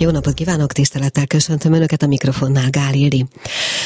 Jó 0.00 0.10
napot 0.10 0.34
kívánok, 0.34 0.72
tisztelettel 0.72 1.26
köszöntöm 1.26 1.72
Önöket 1.72 2.02
a 2.02 2.06
mikrofonnál, 2.06 2.70
Gál 2.70 2.94
Ildi. 2.94 3.26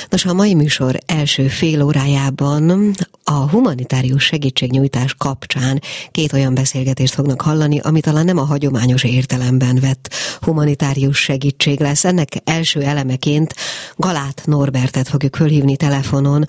Nos, 0.08 0.24
a 0.24 0.32
mai 0.32 0.54
műsor 0.54 0.98
első 1.06 1.48
fél 1.48 1.82
órájában 1.82 2.94
a 3.24 3.32
humanitárius 3.32 4.24
segítségnyújtás 4.24 5.14
kapcsán 5.14 5.80
két 6.10 6.32
olyan 6.32 6.54
beszélgetést 6.54 7.14
fognak 7.14 7.40
hallani, 7.40 7.78
ami 7.78 8.00
talán 8.00 8.24
nem 8.24 8.38
a 8.38 8.44
hagyományos 8.44 9.04
értelemben 9.04 9.80
vett 9.80 10.14
humanitárius 10.40 11.18
segítség 11.18 11.80
lesz. 11.80 12.04
Ennek 12.04 12.28
első 12.44 12.82
elemeként 12.82 13.54
Galát 13.96 14.42
Norbertet 14.44 15.08
fogjuk 15.08 15.36
fölhívni 15.36 15.76
telefonon, 15.76 16.46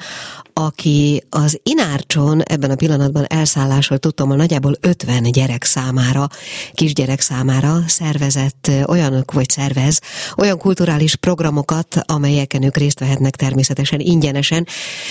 aki 0.57 1.23
az 1.29 1.59
Inárcson 1.63 2.41
ebben 2.41 2.71
a 2.71 2.75
pillanatban 2.75 3.25
elszállásról 3.27 3.97
tudtam, 3.97 4.27
hogy 4.27 4.37
nagyjából 4.37 4.75
50 4.81 5.31
gyerek 5.31 5.63
számára, 5.63 6.27
kisgyerek 6.73 7.21
számára 7.21 7.83
szervezett 7.87 8.71
olyanok, 8.87 9.31
vagy 9.31 9.49
szervez 9.49 9.99
olyan 10.37 10.57
kulturális 10.57 11.15
programokat, 11.15 12.01
amelyeken 12.05 12.63
ők 12.63 12.77
részt 12.77 12.99
vehetnek 12.99 13.35
természetesen 13.35 13.99
ingyenesen, 13.99 14.67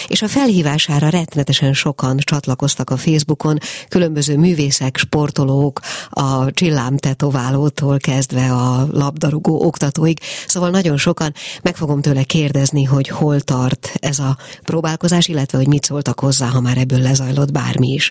és 0.07 0.23
a 0.23 0.29
felhívására 0.29 1.09
rettenetesen 1.09 1.73
sokan 1.73 2.17
csatlakoztak 2.19 2.91
a 2.91 2.97
Facebookon, 2.97 3.59
különböző 3.89 4.39
művészek, 4.39 4.97
sportolók, 4.97 5.81
a 6.11 6.51
csillám 6.51 6.97
tetoválótól 6.97 7.99
kezdve 7.99 8.53
a 8.53 8.87
labdarúgó 8.93 9.65
oktatóig, 9.65 10.19
szóval 10.47 10.71
nagyon 10.71 10.97
sokan 10.97 11.35
meg 11.63 11.77
fogom 11.77 12.01
tőle 12.01 12.23
kérdezni, 12.23 12.85
hogy 12.85 13.09
hol 13.09 13.41
tart 13.41 13.93
ez 14.01 14.19
a 14.19 14.37
próbálkozás, 14.63 15.33
illetve 15.35 15.59
hogy 15.59 15.69
mit 15.69 15.85
szóltak 15.85 16.21
hozzá, 16.21 16.47
ha 16.47 16.61
már 16.61 16.79
ebből 16.79 17.01
lezajlott 17.01 17.53
bármi 17.53 17.93
is. 17.93 18.11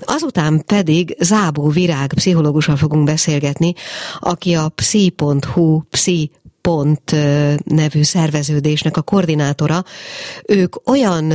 Azután 0.00 0.62
pedig 0.66 1.16
Zábó 1.20 1.68
Virág 1.68 2.12
pszichológussal 2.14 2.76
fogunk 2.76 3.04
beszélgetni, 3.04 3.74
aki 4.18 4.54
a 4.54 4.68
psi.hu, 4.68 5.80
psi 5.90 6.30
Pont 6.60 7.16
nevű 7.64 8.02
szerveződésnek 8.02 8.96
a 8.96 9.02
koordinátora. 9.02 9.84
Ők 10.46 10.88
olyan 10.88 11.32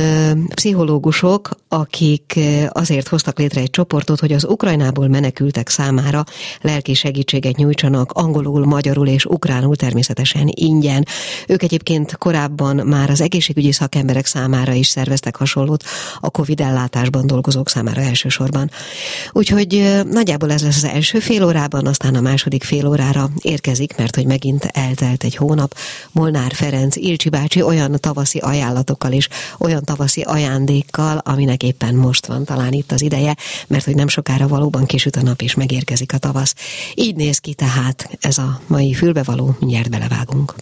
pszichológusok, 0.54 1.50
akik 1.72 2.38
azért 2.68 3.08
hoztak 3.08 3.38
létre 3.38 3.60
egy 3.60 3.70
csoportot, 3.70 4.20
hogy 4.20 4.32
az 4.32 4.44
Ukrajnából 4.44 5.08
menekültek 5.08 5.68
számára 5.68 6.24
lelki 6.60 6.94
segítséget 6.94 7.56
nyújtsanak 7.56 8.12
angolul, 8.12 8.66
magyarul 8.66 9.08
és 9.08 9.24
ukránul 9.24 9.76
természetesen 9.76 10.50
ingyen. 10.54 11.06
Ők 11.46 11.62
egyébként 11.62 12.16
korábban 12.16 12.76
már 12.76 13.10
az 13.10 13.20
egészségügyi 13.20 13.72
szakemberek 13.72 14.26
számára 14.26 14.72
is 14.72 14.86
szerveztek 14.86 15.36
hasonlót, 15.36 15.84
a 16.20 16.30
Covid 16.30 16.60
ellátásban 16.60 17.26
dolgozók 17.26 17.68
számára 17.68 18.00
elsősorban. 18.00 18.70
Úgyhogy 19.32 20.00
nagyjából 20.10 20.52
ez 20.52 20.62
lesz 20.62 20.76
az 20.76 20.84
első 20.84 21.18
fél 21.18 21.44
órában, 21.44 21.86
aztán 21.86 22.14
a 22.14 22.20
második 22.20 22.64
fél 22.64 22.86
órára 22.86 23.30
érkezik, 23.42 23.96
mert 23.96 24.14
hogy 24.14 24.26
megint 24.26 24.64
eltelt 24.64 25.00
eltelt 25.02 25.24
egy 25.24 25.36
hónap, 25.36 25.74
Molnár 26.12 26.52
Ferenc 26.54 26.96
Ilcsi 26.96 27.28
bácsi 27.28 27.62
olyan 27.62 27.96
tavaszi 28.00 28.38
ajánlatokkal 28.38 29.12
és 29.12 29.28
olyan 29.58 29.84
tavaszi 29.84 30.20
ajándékkal, 30.20 31.18
aminek 31.18 31.61
éppen 31.62 31.94
most 31.94 32.26
van 32.26 32.44
talán 32.44 32.72
itt 32.72 32.92
az 32.92 33.02
ideje, 33.02 33.36
mert 33.66 33.84
hogy 33.84 33.94
nem 33.94 34.08
sokára 34.08 34.48
valóban 34.48 34.86
kisüt 34.86 35.16
a 35.16 35.22
nap 35.22 35.42
és 35.42 35.54
megérkezik 35.54 36.12
a 36.12 36.18
tavasz. 36.18 36.54
Így 36.94 37.16
néz 37.16 37.38
ki 37.38 37.54
tehát 37.54 38.18
ez 38.20 38.38
a 38.38 38.60
mai 38.66 38.92
fülbevaló, 38.92 39.56
mindjárt 39.58 39.90
belevágunk. 39.90 40.54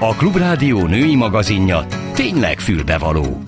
A 0.00 0.14
Klubrádió 0.14 0.86
női 0.86 1.14
magazinja 1.14 1.86
tényleg 2.14 2.60
fülbevaló. 2.60 3.42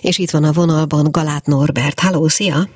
És 0.00 0.18
itt 0.18 0.30
van 0.30 0.44
a 0.44 0.52
vonalban 0.52 1.10
Galát 1.10 1.46
Norbert. 1.46 2.00
Halló, 2.00 2.28
szia! 2.28 2.68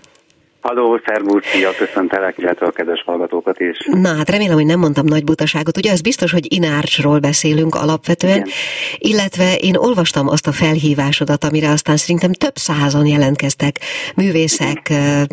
Halló, 0.61 1.01
szervusz, 1.07 1.47
szia, 1.47 1.71
köszöntelek, 1.79 2.39
illetve 2.39 2.67
a 2.67 2.71
kedves 2.71 3.03
hallgatókat 3.07 3.61
is. 3.61 3.79
Na 3.87 4.17
hát 4.17 4.31
remélem, 4.31 4.55
hogy 4.55 4.67
nem 4.67 4.79
mondtam 4.79 5.07
nagy 5.07 5.25
butaságot. 5.25 5.77
Ugye 5.77 5.91
ez 5.91 6.01
biztos, 6.01 6.33
hogy 6.33 6.53
Inárcsról 6.55 7.19
beszélünk 7.19 7.75
alapvetően, 7.75 8.37
Igen. 8.37 8.49
illetve 8.99 9.55
én 9.55 9.77
olvastam 9.77 10.29
azt 10.29 10.47
a 10.47 10.53
felhívásodat, 10.53 11.45
amire 11.45 11.71
aztán 11.71 11.97
szerintem 11.97 12.33
több 12.33 12.57
százan 12.57 13.07
jelentkeztek 13.07 13.79
művészek, 14.15 14.89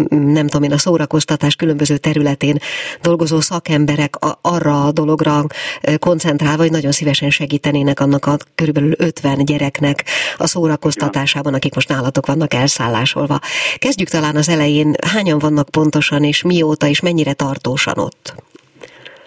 nem 0.10 0.48
tudom 0.48 0.64
én, 0.64 0.72
a 0.72 0.78
szórakoztatás 0.78 1.56
különböző 1.56 1.98
területén 1.98 2.58
dolgozó 3.02 3.40
szakemberek 3.40 4.14
arra 4.42 4.86
a 4.86 4.92
dologra 4.92 5.42
koncentrálva, 6.00 6.62
hogy 6.62 6.72
nagyon 6.72 6.92
szívesen 6.92 7.30
segítenének 7.30 8.00
annak 8.00 8.26
a 8.26 8.38
körülbelül 8.56 8.94
50 8.98 9.46
gyereknek 9.46 10.04
a 10.38 10.48
szórakoztatásában, 10.48 11.54
akik 11.54 11.76
most 11.76 11.90
nálatok 11.90 12.26
vannak 12.26 12.54
elszállásolva. 12.54 13.40
Kezdjük 13.78 14.10
talán 14.10 14.36
az 14.36 14.50
elején. 14.50 14.96
Hány 15.16 15.24
hányan 15.24 15.40
vannak 15.40 15.70
pontosan, 15.70 16.24
és 16.24 16.44
mióta, 16.44 16.88
és 16.88 17.02
mennyire 17.02 17.34
tartósan 17.34 17.98
ott? 17.98 18.34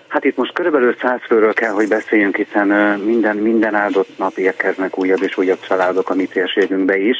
Hát 0.09 0.25
itt 0.25 0.37
most 0.37 0.53
körülbelül 0.53 0.97
száz 1.01 1.21
főről 1.27 1.53
kell, 1.53 1.71
hogy 1.71 1.89
beszéljünk, 1.89 2.37
hiszen 2.37 2.69
minden, 3.01 3.37
minden 3.37 3.75
áldott 3.75 4.19
nap 4.19 4.37
érkeznek 4.37 4.99
újabb 4.99 5.23
és 5.23 5.37
újabb 5.37 5.61
családok 5.61 6.11
a 6.11 6.15
mi 6.15 6.27
térségünkbe 6.27 6.99
is. 6.99 7.19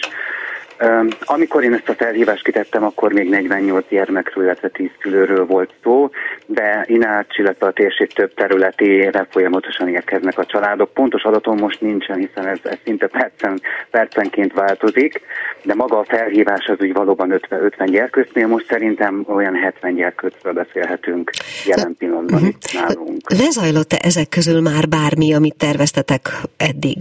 Amikor 1.21 1.65
én 1.65 1.73
ezt 1.73 1.89
a 1.89 1.95
felhívást 1.95 2.45
kitettem, 2.45 2.85
akkor 2.85 3.13
még 3.13 3.29
48 3.29 3.89
gyermekről, 3.89 4.45
illetve 4.45 4.69
10 4.69 4.91
szülőről 5.03 5.47
volt 5.47 5.73
szó, 5.83 6.11
de 6.47 6.85
Inács, 6.87 7.39
illetve 7.39 7.67
a 7.67 7.73
térség 7.73 8.13
több 8.13 8.35
területére 8.35 9.27
folyamatosan 9.31 9.89
érkeznek 9.89 10.39
a 10.39 10.47
családok. 10.47 10.93
Pontos 10.93 11.23
adatom 11.23 11.57
most 11.59 11.81
nincsen, 11.81 12.19
hiszen 12.19 12.47
ez, 12.47 12.59
ez 12.63 12.79
szinte 12.85 13.07
percen, 13.07 13.61
percenként 13.91 14.53
változik, 14.53 15.21
de 15.63 15.75
maga 15.75 15.99
a 15.99 16.05
felhívás 16.05 16.67
az 16.67 16.77
úgy 16.81 16.93
valóban 16.93 17.31
50, 17.31 17.65
50 17.65 17.91
gyerkőcnél, 17.91 18.47
most 18.47 18.67
szerintem 18.67 19.25
olyan 19.29 19.55
70 19.55 19.95
gyerkőcről 19.95 20.53
beszélhetünk 20.53 21.31
jelen 21.67 21.95
pillanatban 21.99 22.35
uh-huh. 22.35 22.49
itt 22.49 22.73
nálunk. 22.73 23.31
Lezajlott-e 23.39 23.99
ezek 24.03 24.29
közül 24.29 24.61
már 24.61 24.89
bármi, 24.89 25.35
amit 25.35 25.57
terveztetek 25.57 26.21
eddig? 26.57 26.97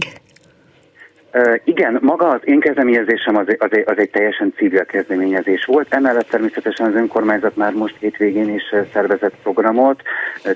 Igen, 1.64 1.98
maga 2.00 2.28
az 2.28 2.40
én 2.44 2.60
kezdeményezésem 2.60 3.36
az, 3.36 3.46
az, 3.58 3.68
az 3.84 3.98
egy 3.98 4.10
teljesen 4.10 4.52
civil 4.56 4.84
kezdeményezés 4.84 5.64
volt. 5.64 5.94
Emellett 5.94 6.28
természetesen 6.28 6.86
az 6.86 6.94
önkormányzat 6.94 7.56
már 7.56 7.72
most 7.72 7.96
hétvégén 7.98 8.54
is 8.54 8.74
szervezett 8.92 9.34
programot, 9.42 10.02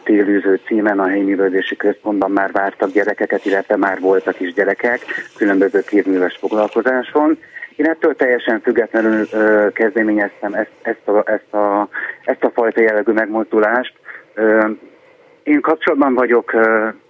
télűző 0.03 0.61
címen 0.67 0.99
a 0.99 1.09
helyi 1.09 1.23
művődési 1.23 1.77
központban 1.77 2.31
már 2.31 2.53
vártak 2.53 2.93
gyerekeket, 2.93 3.45
illetve 3.45 3.77
már 3.77 4.01
voltak 4.01 4.41
is 4.41 4.53
gyerekek 4.53 5.01
különböző 5.37 5.81
kézműves 5.81 6.37
foglalkozáson. 6.37 7.39
Én 7.77 7.87
ettől 7.87 8.17
teljesen 8.17 8.61
függetlenül 8.61 9.27
kezdeményeztem 9.73 10.55
ezt, 10.55 10.71
ezt, 10.83 11.09
a, 11.09 11.23
ezt, 11.27 11.55
a, 11.55 11.89
ezt 12.25 12.45
a 12.45 12.51
fajta 12.51 12.81
jellegű 12.81 13.13
megmozdulást. 13.13 13.95
Én 15.43 15.61
kapcsolatban 15.61 16.15
vagyok 16.15 16.53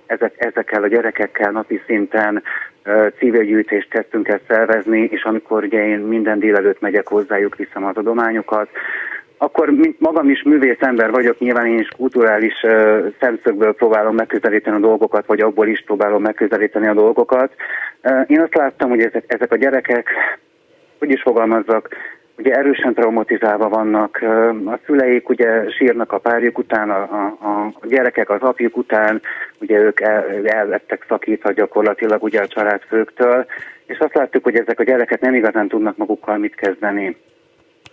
ezek, 0.07 0.35
ezekkel 0.37 0.83
a 0.83 0.89
gyerekekkel 0.89 1.51
napi 1.51 1.83
szinten 1.87 2.43
civil 3.19 3.45
gyűjtést 3.45 3.89
kezdtünk 3.89 4.29
el 4.29 4.41
szervezni, 4.49 5.01
és 5.01 5.23
amikor 5.23 5.65
ugye 5.65 5.87
én 5.87 5.99
minden 5.99 6.39
délelőtt 6.39 6.81
megyek 6.81 7.09
hozzájuk, 7.09 7.57
viszem 7.57 7.85
az 7.85 7.97
adományokat, 7.97 8.69
akkor 9.43 9.71
mint 9.71 10.01
magam 10.01 10.31
is 10.31 10.43
művész 10.43 10.81
ember 10.81 11.11
vagyok, 11.11 11.39
nyilván 11.39 11.67
én 11.67 11.79
is 11.79 11.89
kulturális 11.97 12.63
uh, 12.63 13.13
szemszögből 13.21 13.75
próbálom 13.75 14.15
megközelíteni 14.15 14.77
a 14.77 14.81
dolgokat, 14.81 15.27
vagy 15.27 15.41
abból 15.41 15.67
is 15.67 15.83
próbálom 15.87 16.23
megközelíteni 16.23 16.87
a 16.87 16.95
dolgokat. 16.95 17.55
Uh, 18.03 18.25
én 18.27 18.41
azt 18.41 18.55
láttam, 18.55 18.89
hogy 18.89 19.01
ezek, 19.01 19.25
ezek 19.27 19.53
a 19.53 19.57
gyerekek, 19.57 20.09
hogy 20.99 21.11
is 21.11 21.23
fogalmazzak, 21.23 21.89
ugye 22.43 22.55
erősen 22.55 22.95
traumatizálva 22.95 23.69
vannak, 23.69 24.19
a 24.67 24.79
szüleik 24.87 25.29
ugye 25.29 25.71
sírnak 25.71 26.13
a 26.13 26.19
párjuk 26.19 26.59
után, 26.59 26.91
a, 26.91 27.03
a, 27.03 27.37
a 27.81 27.87
gyerekek 27.87 28.31
az 28.31 28.41
apjuk 28.41 28.77
után, 28.77 29.21
ugye 29.61 29.79
ők 29.79 30.01
el, 30.01 30.25
el 30.45 30.67
lettek 30.67 31.05
szakítva 31.09 31.53
gyakorlatilag 31.53 32.23
ugye 32.23 32.41
a 32.41 32.47
családfőktől, 32.47 33.47
és 33.87 33.99
azt 33.99 34.15
láttuk, 34.15 34.45
hogy 34.45 34.57
ezek 34.57 34.81
a 34.81 34.85
gyerekek 34.85 35.21
nem 35.21 35.35
igazán 35.35 35.69
tudnak 35.69 35.97
magukkal 35.97 36.39
mit 36.39 36.55
kezdeni. 36.55 37.17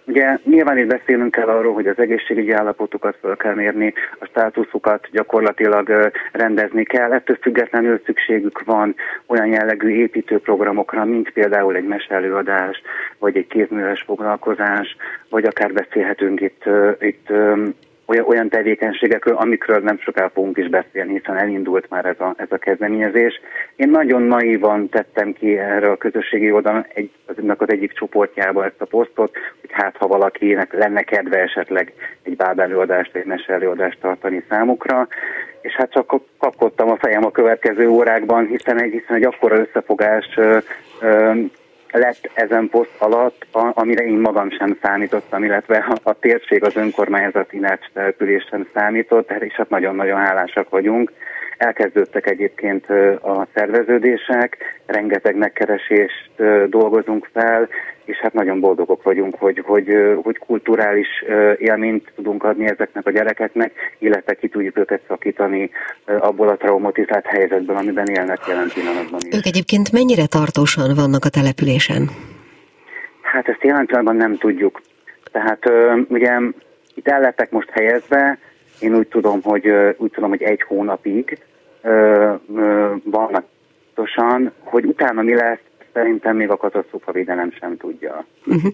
Ugye 0.10 0.38
nyilván 0.44 0.78
itt 0.78 0.88
beszélünk 0.88 1.32
kell 1.32 1.48
arról, 1.48 1.74
hogy 1.74 1.88
az 1.88 2.00
egészségügyi 2.00 2.52
állapotukat 2.52 3.18
fel 3.22 3.36
kell 3.36 3.54
mérni, 3.54 3.94
a 4.20 4.26
státuszukat 4.26 5.08
gyakorlatilag 5.12 6.12
rendezni 6.32 6.84
kell. 6.84 7.14
Ettől 7.14 7.38
függetlenül 7.42 8.02
szükségük 8.06 8.64
van 8.64 8.96
olyan 9.26 9.48
jellegű 9.48 9.90
építőprogramokra, 9.90 11.06
mint 11.06 11.30
például 11.30 11.76
egy 11.76 11.88
meselőadás, 11.88 12.82
vagy 13.18 13.38
egy 13.38 13.48
kézműves 13.48 14.02
foglalkozás, 14.02 14.96
vagy 15.30 15.46
akár 15.46 15.74
beszélhetünk 15.74 16.42
itt, 16.42 16.64
itt 17.00 17.30
olyan, 18.10 18.50
tevékenységekről, 18.50 19.36
amikről 19.36 19.80
nem 19.80 20.00
soká 20.00 20.28
fogunk 20.34 20.58
is 20.58 20.68
beszélni, 20.68 21.14
hiszen 21.18 21.38
elindult 21.38 21.90
már 21.90 22.06
ez 22.06 22.20
a, 22.20 22.34
ez 22.38 22.48
a 22.50 22.58
kezdeményezés. 22.58 23.42
Én 23.76 23.90
nagyon 23.90 24.22
naívan 24.22 24.90
tettem 24.90 25.34
ki 25.34 25.58
erre 25.58 25.90
a 25.90 25.98
közösségi 25.98 26.52
oldalon 26.52 26.86
egy, 26.94 27.12
az 27.26 27.70
egyik 27.70 27.92
csoportjába 27.94 28.66
ezt 28.66 28.82
a 28.82 28.86
posztot, 28.86 29.38
hogy 29.70 29.84
hát 29.84 29.98
ha 29.98 30.08
valakinek 30.08 30.74
lenne 30.74 31.02
kedve 31.02 31.38
esetleg 31.38 31.94
egy 32.24 32.36
bábelőadást, 32.36 33.16
egy 33.16 33.26
meselőadást 33.26 34.00
tartani 34.00 34.44
számukra, 34.50 35.08
és 35.62 35.74
hát 35.74 35.92
csak 35.92 36.22
kapkodtam 36.38 36.90
a 36.90 36.98
fejem 36.98 37.26
a 37.26 37.32
következő 37.32 37.88
órákban, 37.88 38.46
hiszen 38.46 38.82
egy, 38.82 38.92
hiszen 38.92 39.16
egy 39.16 39.24
akkora 39.24 39.58
összefogás 39.58 40.26
ö, 40.36 40.58
ö, 41.00 41.34
lett 41.92 42.30
ezen 42.34 42.70
poszt 42.70 42.96
alatt, 42.98 43.46
amire 43.52 44.04
én 44.04 44.18
magam 44.18 44.52
sem 44.52 44.78
számítottam, 44.82 45.44
illetve 45.44 45.78
a, 45.78 46.10
a 46.10 46.20
térség 46.20 46.64
az 46.64 46.76
önkormányzati 46.76 47.58
Inács 47.58 47.86
település 47.94 48.50
számított, 48.74 49.32
és 49.32 49.54
hát 49.54 49.70
nagyon-nagyon 49.70 50.20
hálásak 50.20 50.70
vagyunk. 50.70 51.12
Elkezdődtek 51.60 52.30
egyébként 52.30 52.86
a 53.22 53.48
szerveződések, 53.54 54.58
rengeteg 54.86 55.36
megkeresést 55.36 56.32
dolgozunk 56.70 57.30
fel, 57.34 57.70
és 58.06 58.18
hát 58.18 58.34
nagyon 58.34 58.60
boldogok 58.60 59.04
vagyunk, 59.04 59.36
hogy, 59.36 59.64
hogy, 59.66 59.88
hogy 60.24 60.38
kulturális 60.38 61.08
élményt 61.58 62.12
tudunk 62.16 62.44
adni 62.44 62.66
ezeknek 62.66 63.08
a 63.08 63.12
gyerekeknek, 63.12 63.72
illetve 63.98 64.34
ki 64.34 64.48
tudjuk 64.48 64.78
őket 64.78 65.02
szakítani 65.08 65.70
abból 66.06 66.48
a 66.48 66.58
traumatizált 66.58 67.26
helyzetből, 67.26 67.76
amiben 67.76 68.08
élnek 68.08 68.40
jelen 68.48 68.70
pillanatban 68.74 69.20
is. 69.24 69.38
Ők 69.38 69.46
egyébként 69.46 69.92
mennyire 69.92 70.26
tartósan 70.26 70.96
vannak 70.96 71.26
a 71.26 71.30
településen? 71.30 72.10
Hát 73.22 73.48
ezt 73.48 73.64
jelen 73.64 73.86
pillanatban 73.86 74.16
nem 74.16 74.38
tudjuk. 74.38 74.82
Tehát 75.32 75.70
ugye 76.08 76.32
itt 76.96 77.08
el 77.08 77.20
lettek 77.20 77.52
most 77.52 77.70
helyezve, 77.70 78.38
én 78.80 78.96
úgy 78.96 79.08
tudom, 79.08 79.42
hogy 79.42 79.68
úgy 79.98 80.12
tudom, 80.12 80.30
hogy 80.30 80.44
egy 80.44 80.62
hónapig 80.68 81.38
vannak 83.04 83.46
hogy 84.64 84.86
utána 84.86 85.22
mi 85.22 85.36
lesz, 85.36 85.60
szerintem 85.94 86.36
még 86.36 86.50
a 86.50 86.58
katasztrófa 86.58 87.12
védelem 87.12 87.52
sem 87.60 87.78
tudja. 87.78 88.26
Uh-huh. 88.46 88.72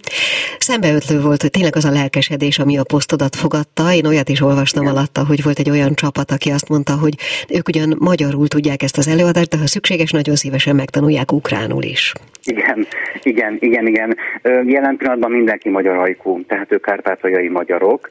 Szembeötlő 0.58 1.22
volt, 1.22 1.42
hogy 1.42 1.52
tényleg 1.52 1.76
az 1.76 1.86
a 1.86 1.92
lelkesedés, 1.92 2.60
ami 2.60 2.78
a 2.78 2.84
posztodat 2.84 3.36
fogadta. 3.36 3.94
Én 3.94 4.06
olyat 4.06 4.30
is 4.30 4.42
olvastam 4.42 4.84
Igen. 4.84 4.96
alatta, 4.96 5.26
hogy 5.26 5.44
volt 5.44 5.60
egy 5.60 5.70
olyan 5.70 5.94
csapat, 5.94 6.32
aki 6.32 6.50
azt 6.52 6.70
mondta, 6.70 6.94
hogy 6.94 7.14
ők 7.58 7.68
ugyan 7.68 7.96
magyarul 8.00 8.48
tudják 8.48 8.82
ezt 8.82 8.98
az 8.98 9.08
előadást, 9.08 9.50
de 9.50 9.58
ha 9.58 9.68
szükséges, 9.68 10.12
nagyon 10.12 10.36
szívesen 10.36 10.76
megtanulják 10.76 11.32
ukránul 11.32 11.84
is. 11.84 12.14
Igen, 12.44 12.88
igen, 13.24 13.58
igen, 13.60 13.88
igen. 13.88 14.18
Jelen 14.44 14.98
pillanatban 14.98 15.32
mindenki 15.32 15.70
magyar 15.70 15.96
hajkú, 15.96 16.46
tehát 16.46 16.72
ők 16.72 16.82
kárpátaljai 16.82 17.50
magyarok, 17.50 18.10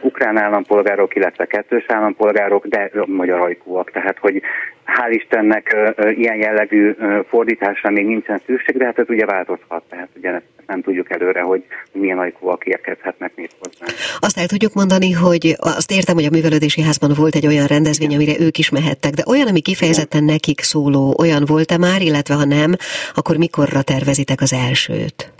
ukrán 0.00 0.36
állampolgárok, 0.36 1.14
illetve 1.14 1.46
kettős 1.46 1.84
állampolgárok, 1.88 2.66
de 2.66 2.90
magyar 3.06 3.38
hajkúak. 3.38 3.90
Tehát, 3.90 4.18
hogy 4.18 4.42
hál' 4.86 5.10
Istennek 5.10 5.76
ilyen 6.10 6.36
jellegű 6.36 6.94
fordításra 7.28 7.90
még 7.90 8.06
nincsen 8.06 8.40
szükség, 8.46 8.76
de 8.76 8.84
hát 8.84 8.98
ez 8.98 9.08
ugye 9.08 9.26
változhat. 9.26 9.82
Tehát 9.90 10.08
ugye 10.16 10.40
nem 10.66 10.82
tudjuk 10.82 11.10
előre, 11.10 11.40
hogy 11.40 11.64
milyen 11.92 12.18
ajkúak 12.18 12.64
érkezhetnek 12.64 13.32
még 13.34 13.50
hozzá. 13.58 13.94
Azt 14.18 14.38
el 14.38 14.46
tudjuk 14.46 14.74
mondani, 14.74 15.12
hogy 15.12 15.56
azt 15.58 15.92
értem, 15.92 16.14
hogy 16.14 16.24
a 16.24 16.30
művelődési 16.32 16.82
házban 16.82 17.12
volt 17.16 17.34
egy 17.34 17.46
olyan 17.46 17.66
rendezvény, 17.66 18.14
amire 18.14 18.32
ők 18.40 18.58
is 18.58 18.70
mehettek, 18.70 19.12
de 19.12 19.22
olyan, 19.26 19.48
ami 19.48 19.60
kifejezetten 19.60 20.24
nekik 20.24 20.60
szóló, 20.60 21.14
olyan 21.18 21.42
volt-e 21.46 21.78
már, 21.78 22.00
illetve 22.00 22.34
ha 22.34 22.44
nem, 22.44 22.72
akkor 23.14 23.36
mikorra 23.36 23.82
tervezitek 23.82 24.40
az 24.40 24.52
elsőt? 24.52 25.32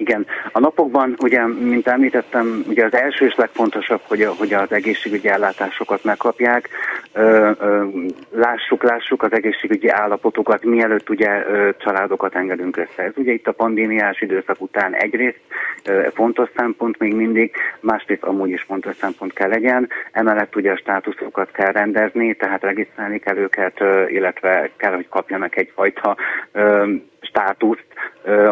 Igen, 0.00 0.26
a 0.52 0.58
napokban, 0.58 1.16
ugye, 1.22 1.46
mint 1.46 1.86
említettem, 1.86 2.64
ugye 2.68 2.84
az 2.84 2.94
első 2.94 3.26
és 3.26 3.34
legfontosabb, 3.34 4.00
hogy, 4.02 4.24
hogy 4.38 4.52
az 4.52 4.72
egészségügyi 4.72 5.28
ellátásokat 5.28 6.04
megkapják. 6.04 6.68
Ö, 7.12 7.50
ö, 7.58 7.84
lássuk, 8.30 8.82
lássuk 8.82 9.22
az 9.22 9.32
egészségügyi 9.32 9.88
állapotokat, 9.88 10.64
mielőtt 10.64 11.10
ugye 11.10 11.46
ö, 11.46 11.70
családokat 11.78 12.34
engedünk 12.34 12.76
össze. 12.76 13.02
Ez 13.02 13.12
ugye 13.16 13.32
itt 13.32 13.46
a 13.46 13.52
pandémiás 13.52 14.20
időszak 14.20 14.60
után 14.60 14.94
egyrészt 14.94 15.40
ö, 15.84 16.06
fontos 16.14 16.48
szempont 16.56 16.98
még 16.98 17.14
mindig, 17.14 17.52
másrészt 17.80 18.22
amúgy 18.24 18.50
is 18.50 18.62
fontos 18.62 18.96
szempont 18.96 19.32
kell 19.32 19.48
legyen. 19.48 19.88
Emellett 20.12 20.56
ugye 20.56 20.72
a 20.72 20.76
státuszokat 20.76 21.50
kell 21.50 21.72
rendezni, 21.72 22.34
tehát 22.34 22.62
regisztrálni 22.62 23.18
kell 23.18 23.36
őket, 23.36 23.80
ö, 23.80 24.06
illetve 24.08 24.70
kell, 24.76 24.94
hogy 24.94 25.08
kapjanak 25.08 25.56
egyfajta 25.56 26.16
ö, 26.52 26.92
státuszt, 27.20 27.86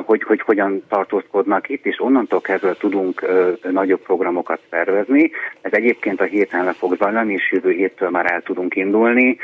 hogy, 0.05 0.23
hogy 0.23 0.41
hogyan 0.41 0.85
tartózkodnak 0.89 1.38
itt, 1.67 1.87
és 1.87 2.01
onnantól 2.01 2.41
kezdve 2.41 2.75
tudunk 2.79 3.27
nagyobb 3.71 4.01
programokat 4.01 4.61
szervezni. 4.71 5.31
Ez 5.61 5.73
egyébként 5.73 6.21
a 6.21 6.25
héten 6.25 6.65
le 6.65 6.73
fog 6.73 6.97
zajlani, 6.97 7.33
és 7.33 7.53
jövő 7.53 7.71
héttől 7.71 8.11
már 8.11 8.33
el 8.33 8.43
tudunk 8.43 8.77
indulni. 8.77 9.37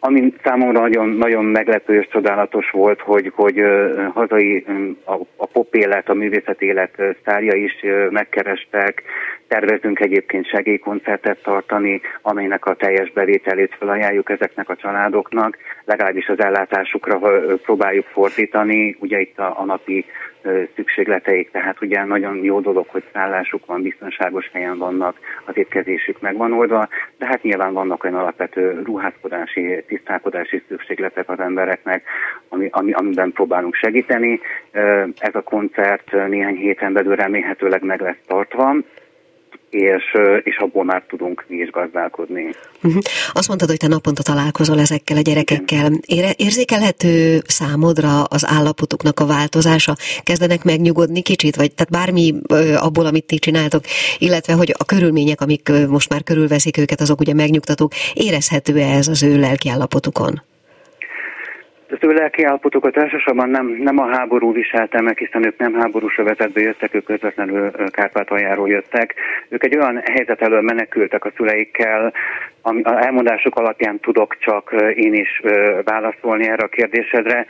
Ami 0.00 0.32
számomra 0.44 0.80
nagyon, 0.80 1.08
nagyon 1.08 1.44
meglepő 1.44 1.98
és 1.98 2.08
csodálatos 2.08 2.70
volt, 2.70 3.00
hogy, 3.00 3.32
hogy 3.34 3.62
hazai 4.12 4.64
a, 5.04 5.12
a 5.36 5.46
pop 5.46 5.74
élet, 5.74 6.08
a 6.08 6.14
művészet 6.14 6.62
élet 6.62 7.02
sztárja 7.20 7.54
is 7.54 7.84
megkerestek. 8.10 9.02
Tervezünk 9.48 10.00
egyébként 10.00 10.48
segélykoncertet 10.48 11.42
tartani, 11.42 12.00
amelynek 12.22 12.66
a 12.66 12.74
teljes 12.74 13.12
bevételét 13.12 13.74
felajánljuk 13.78 14.30
ezeknek 14.30 14.68
a 14.68 14.76
családoknak. 14.76 15.56
Legalábbis 15.84 16.28
az 16.28 16.40
ellátásukra 16.40 17.18
próbáljuk 17.62 18.06
fordítani. 18.06 18.96
Ugye 19.00 19.20
itt 19.20 19.38
a, 19.38 19.60
a 19.60 19.64
napi 19.64 20.04
szükségleteik, 20.74 21.50
tehát 21.50 21.82
ugye 21.82 22.04
nagyon 22.04 22.44
jó 22.44 22.60
dolog, 22.60 22.86
hogy 22.88 23.04
szállásuk 23.12 23.66
van, 23.66 23.82
biztonságos 23.82 24.50
helyen 24.52 24.78
vannak, 24.78 25.16
az 25.44 25.56
étkezésük 25.56 26.20
megvan 26.20 26.52
oldva, 26.52 26.88
de 27.18 27.26
hát 27.26 27.42
nyilván 27.42 27.72
vannak 27.72 28.04
olyan 28.04 28.16
alapvető 28.16 28.82
ruházkodási, 28.84 29.84
tisztálkodási 29.86 30.62
szükségletek 30.68 31.28
az 31.28 31.40
embereknek, 31.40 32.02
ami, 32.48 32.68
ami, 32.70 32.92
amiben 32.92 33.32
próbálunk 33.32 33.74
segíteni. 33.74 34.40
Ez 35.18 35.34
a 35.34 35.42
koncert 35.42 36.12
néhány 36.28 36.56
héten 36.56 36.92
belül 36.92 37.14
remélhetőleg 37.14 37.82
meg 37.82 38.00
lesz 38.00 38.22
tartva, 38.26 38.74
és, 39.70 40.04
és 40.42 40.56
abból 40.56 40.84
már 40.84 41.02
tudunk 41.08 41.44
mi 41.48 41.56
is 41.56 41.70
gazdálkodni. 41.70 42.54
Uh-huh. 42.82 43.02
Azt 43.32 43.48
mondtad, 43.48 43.68
hogy 43.68 43.78
te 43.78 43.86
naponta 43.86 44.22
találkozol 44.22 44.78
ezekkel 44.78 45.16
a 45.16 45.20
gyerekekkel. 45.20 45.90
Ére, 46.06 46.30
érzékelhető 46.36 47.42
számodra 47.46 48.22
az 48.22 48.46
állapotuknak 48.46 49.20
a 49.20 49.26
változása? 49.26 49.96
Kezdenek 50.22 50.64
megnyugodni 50.64 51.22
kicsit, 51.22 51.56
vagy 51.56 51.74
tehát 51.74 51.92
bármi 51.92 52.34
abból, 52.76 53.06
amit 53.06 53.26
ti 53.26 53.38
csináltok, 53.38 53.82
illetve 54.18 54.52
hogy 54.52 54.74
a 54.78 54.84
körülmények, 54.84 55.40
amik 55.40 55.70
most 55.88 56.08
már 56.08 56.22
körülveszik 56.22 56.76
őket, 56.78 57.00
azok 57.00 57.20
ugye 57.20 57.34
megnyugtatók. 57.34 57.92
Érezhető-e 58.14 58.96
ez 58.96 59.08
az 59.08 59.22
ő 59.22 59.38
lelki 59.38 59.68
állapotukon? 59.68 60.42
Az 61.90 61.98
ő 62.00 62.12
lelki 62.12 62.42
állapotokat 62.44 62.96
elsősorban 62.96 63.48
nem, 63.48 63.66
nem 63.66 63.98
a 63.98 64.16
háború 64.16 64.52
viselte 64.52 65.00
meg, 65.00 65.18
hiszen 65.18 65.46
ők 65.46 65.58
nem 65.58 65.74
háborús 65.74 66.18
övezetbe 66.18 66.60
jöttek, 66.60 66.94
ők 66.94 67.04
közvetlenül 67.04 67.70
Kárpátaljáról 67.90 68.68
jöttek. 68.68 69.14
Ők 69.48 69.64
egy 69.64 69.76
olyan 69.76 70.02
helyzet 70.04 70.42
elől 70.42 70.60
menekültek 70.60 71.24
a 71.24 71.32
szüleikkel, 71.36 72.12
ami 72.62 72.82
a 72.82 73.04
elmondások 73.04 73.56
alapján 73.56 74.00
tudok 74.00 74.36
csak 74.38 74.74
én 74.94 75.14
is 75.14 75.42
válaszolni 75.84 76.48
erre 76.48 76.64
a 76.64 76.68
kérdésedre. 76.68 77.46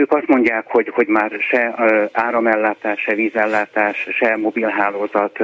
Ők 0.00 0.12
azt 0.12 0.26
mondják, 0.26 0.66
hogy, 0.66 0.88
hogy 0.94 1.06
már 1.06 1.30
se 1.40 1.74
áramellátás, 2.12 3.00
se 3.00 3.14
vízellátás, 3.14 4.08
se 4.12 4.36
mobilhálózat, 4.36 5.38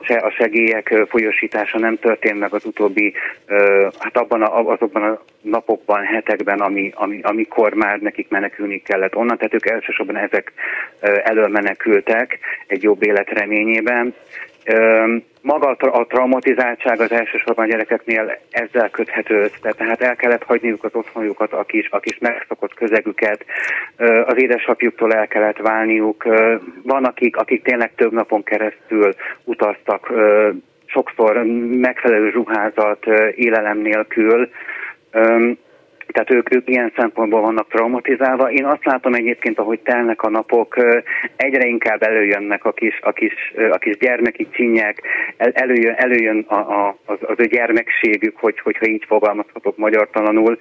se 0.00 0.14
a 0.14 0.30
segélyek 0.30 0.94
folyosítása 1.08 1.78
nem 1.78 1.98
történt 1.98 2.38
meg 2.38 2.52
az 2.54 2.64
utóbbi, 2.64 3.14
hát 3.98 4.16
abban 4.16 4.42
a, 4.42 4.70
azokban 4.70 5.02
a 5.02 5.20
napokban, 5.40 6.04
hetekben, 6.04 6.60
ami, 6.60 6.92
ami, 6.94 7.20
amikor 7.22 7.74
már 7.74 7.98
nekik 7.98 8.28
menekülni 8.28 8.82
kellett 8.82 9.16
onnan, 9.16 9.36
tehát 9.36 9.54
ők 9.54 9.66
elsősorban 9.66 10.16
ezek 10.16 10.52
elől 11.00 11.48
menekültek 11.48 12.38
egy 12.66 12.82
jobb 12.82 13.02
élet 13.02 13.30
reményében, 13.30 14.14
maga 15.40 15.76
a 15.78 16.06
traumatizáltság 16.06 17.00
az 17.00 17.12
elsősorban 17.12 17.64
a 17.64 17.68
gyerekeknél 17.68 18.38
ezzel 18.50 18.90
köthető 18.90 19.40
össze, 19.40 19.72
tehát 19.72 20.00
el 20.00 20.16
kellett 20.16 20.42
hagyniuk 20.42 20.84
az 20.84 20.94
otthonjukat, 20.94 21.52
a 21.52 21.64
kis, 21.64 21.88
a 21.90 21.98
kis 21.98 22.18
megszokott 22.18 22.74
közegüket, 22.74 23.44
az 24.26 24.36
édesapjuktól 24.36 25.12
el 25.12 25.26
kellett 25.26 25.56
válniuk. 25.56 26.24
Van, 26.82 27.04
akik, 27.04 27.36
akik 27.36 27.62
tényleg 27.62 27.94
több 27.94 28.12
napon 28.12 28.42
keresztül 28.42 29.14
utaztak, 29.44 30.12
sokszor 30.86 31.42
megfelelő 31.70 32.30
ruházat, 32.30 33.06
élelem 33.34 33.78
nélkül, 33.78 34.50
tehát 36.12 36.30
ők, 36.30 36.54
ők 36.54 36.68
ilyen 36.68 36.92
szempontból 36.96 37.40
vannak 37.40 37.68
traumatizálva. 37.68 38.50
Én 38.50 38.64
azt 38.64 38.84
látom 38.84 39.14
egyébként, 39.14 39.58
ahogy 39.58 39.80
telnek 39.80 40.22
a 40.22 40.30
napok, 40.30 40.76
egyre 41.36 41.66
inkább 41.66 42.02
előjönnek 42.02 42.64
a 42.64 42.72
kis, 42.72 42.98
a 43.02 43.12
kis, 43.12 43.52
a 43.70 43.78
kis 43.78 43.96
gyermeki 43.96 44.48
csinyek, 44.50 45.02
előjön, 45.36 45.94
előjön 45.94 46.44
a, 46.48 46.54
a, 46.54 46.96
az, 47.06 47.18
az 47.20 47.36
ő 47.36 47.44
gyermekségük, 47.44 48.36
hogy, 48.36 48.60
hogyha 48.60 48.86
így 48.86 49.04
fogalmazhatok 49.06 49.76
magyartalanul. 49.76 50.58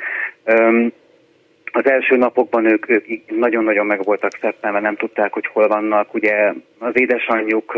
Az 1.77 1.89
első 1.89 2.15
napokban 2.15 2.65
ők, 2.65 2.89
ők 2.89 3.05
nagyon-nagyon 3.27 3.85
meg 3.85 4.03
voltak 4.03 4.31
szeptemben, 4.41 4.81
nem 4.81 4.95
tudták, 4.95 5.33
hogy 5.33 5.47
hol 5.53 5.67
vannak. 5.67 6.13
Ugye 6.13 6.53
az 6.79 6.91
édesanyjuk 6.93 7.77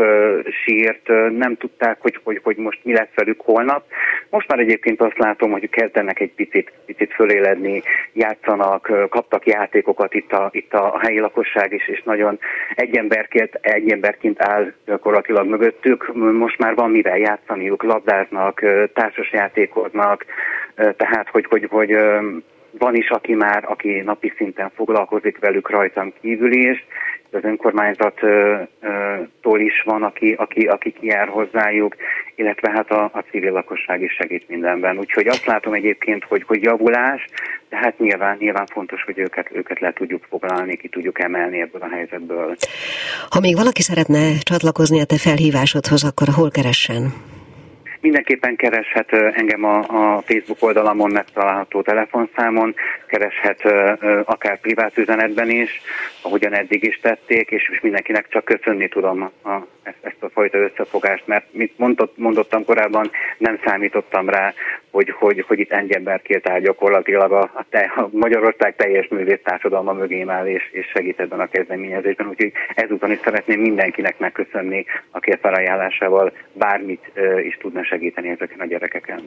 sírt, 0.64 1.08
nem 1.36 1.56
tudták, 1.56 1.96
hogy, 2.00 2.20
hogy, 2.22 2.40
hogy 2.42 2.56
most 2.56 2.78
mi 2.82 2.92
lesz 2.92 3.14
velük 3.14 3.40
holnap. 3.40 3.84
Most 4.30 4.48
már 4.48 4.58
egyébként 4.58 5.00
azt 5.00 5.18
látom, 5.18 5.50
hogy 5.50 5.70
kezdenek 5.70 6.20
egy 6.20 6.32
picit, 6.32 6.72
picit 6.86 7.12
föléledni, 7.12 7.82
játszanak, 8.12 9.08
kaptak 9.08 9.46
játékokat 9.46 10.14
itt 10.14 10.32
a, 10.32 10.48
itt 10.52 10.72
a 10.72 10.98
helyi 11.02 11.18
lakosság 11.18 11.72
is, 11.72 11.88
és 11.88 12.02
nagyon 12.02 12.38
egy 12.74 12.96
emberként, 12.96 13.58
egy 13.60 13.90
emberként 13.90 14.42
áll 14.42 14.72
gyakorlatilag 14.86 15.48
mögöttük. 15.48 16.14
Most 16.14 16.58
már 16.58 16.74
van 16.74 16.90
mivel 16.90 17.18
játszaniuk, 17.18 17.82
labdáznak, 17.82 18.62
társas 18.94 19.32
játékoznak, 19.32 20.24
tehát 20.74 21.28
hogy, 21.28 21.46
hogy, 21.48 21.66
hogy 21.70 21.96
van 22.78 22.94
is, 22.94 23.10
aki 23.10 23.34
már, 23.34 23.64
aki 23.66 24.00
napi 24.00 24.32
szinten 24.36 24.70
foglalkozik 24.74 25.38
velük 25.38 25.70
rajtam 25.70 26.12
kívül 26.20 26.52
is, 26.52 26.86
az 27.32 27.44
önkormányzattól 27.44 29.60
is 29.60 29.82
van, 29.84 30.02
aki, 30.02 30.32
aki, 30.32 30.66
aki 30.66 30.92
kijár 30.92 31.28
hozzájuk, 31.28 31.96
illetve 32.34 32.70
hát 32.70 32.90
a, 32.90 33.04
a 33.04 33.24
civil 33.30 33.52
lakosság 33.52 34.02
is 34.02 34.12
segít 34.12 34.48
mindenben. 34.48 34.98
Úgyhogy 34.98 35.26
azt 35.26 35.46
látom 35.46 35.72
egyébként, 35.72 36.24
hogy, 36.24 36.42
hogy 36.46 36.62
javulás, 36.62 37.24
de 37.68 37.76
hát 37.76 37.98
nyilván, 37.98 38.36
nyilván 38.38 38.66
fontos, 38.66 39.02
hogy 39.02 39.18
őket, 39.18 39.50
őket 39.52 39.80
le 39.80 39.92
tudjuk 39.92 40.24
foglalni, 40.28 40.76
ki 40.76 40.88
tudjuk 40.88 41.20
emelni 41.20 41.60
ebből 41.60 41.82
a 41.82 41.88
helyzetből. 41.88 42.56
Ha 43.28 43.40
még 43.40 43.56
valaki 43.56 43.82
szeretne 43.82 44.38
csatlakozni 44.38 45.00
a 45.00 45.04
te 45.04 45.18
felhívásodhoz, 45.18 46.04
akkor 46.04 46.28
hol 46.34 46.50
keressen? 46.50 47.12
Mindenképpen 48.00 48.56
kereshet 48.56 49.12
engem 49.12 49.64
a, 49.64 49.78
a 49.78 50.22
Facebook 50.26 50.62
oldalamon 50.62 51.10
megtalálható 51.10 51.82
telefonszámon, 51.82 52.74
kereshet 53.06 53.62
akár 54.24 54.60
privát 54.60 54.98
üzenetben 54.98 55.50
is, 55.50 55.80
ahogyan 56.22 56.52
eddig 56.54 56.84
is 56.84 56.98
tették, 57.02 57.50
és 57.50 57.80
mindenkinek 57.82 58.28
csak 58.28 58.44
köszönni 58.44 58.88
tudom 58.88 59.30
a, 59.42 59.66
ezt, 59.90 60.04
ezt 60.14 60.22
a 60.22 60.30
fajta 60.30 60.58
összefogást, 60.58 61.26
mert 61.26 61.44
mit 61.50 61.78
mondott, 61.78 62.16
mondottam 62.16 62.64
korábban, 62.64 63.10
nem 63.38 63.60
számítottam 63.64 64.28
rá, 64.28 64.54
hogy, 64.90 65.10
hogy, 65.18 65.44
hogy 65.48 65.58
itt 65.58 65.72
ennyi 65.72 65.94
emberkért 65.94 66.48
áll 66.48 66.60
gyakorlatilag 66.60 67.32
a, 67.32 67.42
a, 67.42 67.64
te, 67.70 67.92
a 67.96 68.08
Magyarország 68.12 68.76
teljes 68.76 69.08
művész 69.08 69.40
társadalma 69.44 69.92
mögé 69.92 70.24
áll 70.26 70.46
és, 70.46 70.62
és 70.72 70.86
segít 70.94 71.20
ebben 71.20 71.40
a 71.40 71.46
kezdeményezésben. 71.46 72.28
Úgyhogy 72.28 72.52
ezúton 72.74 73.10
is 73.10 73.18
szeretném 73.24 73.60
mindenkinek 73.60 74.18
megköszönni, 74.18 74.84
aki 75.10 75.30
a 75.30 75.38
felajánlásával 75.42 76.32
bármit 76.52 77.12
uh, 77.16 77.46
is 77.46 77.56
tudna 77.60 77.84
segíteni 77.84 78.28
ezeken 78.28 78.60
a 78.60 78.66
gyerekeken. 78.66 79.20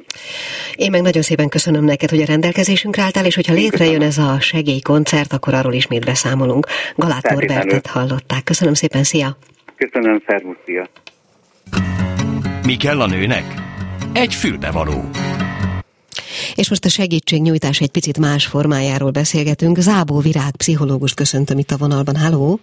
Én 0.75 0.91
meg 0.91 1.01
nagyon 1.01 1.21
szépen 1.21 1.49
köszönöm 1.49 1.83
neked, 1.83 2.09
hogy 2.09 2.21
a 2.21 2.25
rendelkezésünkre 2.27 3.03
álltál, 3.03 3.25
és 3.25 3.35
hogyha 3.35 3.53
létrejön 3.53 4.01
ez 4.01 4.17
a 4.17 4.39
segélykoncert, 4.39 5.33
akkor 5.33 5.53
arról 5.53 5.73
ismét 5.73 6.05
beszámolunk. 6.05 6.65
Galát 6.95 7.29
Norbertet 7.29 7.87
hallották. 7.87 8.43
Köszönöm 8.43 8.73
szépen, 8.73 9.03
szia! 9.03 9.37
Köszönöm, 9.89 10.23
szervusz, 10.27 10.55
szia! 10.65 10.89
Mi 12.65 12.75
kell 12.75 13.01
a 13.01 13.07
nőnek? 13.07 13.43
Egy 14.13 14.33
fülbevaló. 14.33 15.09
És 16.55 16.69
most 16.69 16.85
a 16.85 16.89
segítségnyújtás 16.89 17.79
egy 17.79 17.91
picit 17.91 18.19
más 18.19 18.45
formájáról 18.45 19.11
beszélgetünk. 19.11 19.77
Zábó 19.77 20.19
Virág 20.19 20.55
pszichológus 20.55 21.13
köszöntöm 21.13 21.57
itt 21.57 21.71
a 21.71 21.77
vonalban. 21.77 22.15
Háló! 22.15 22.59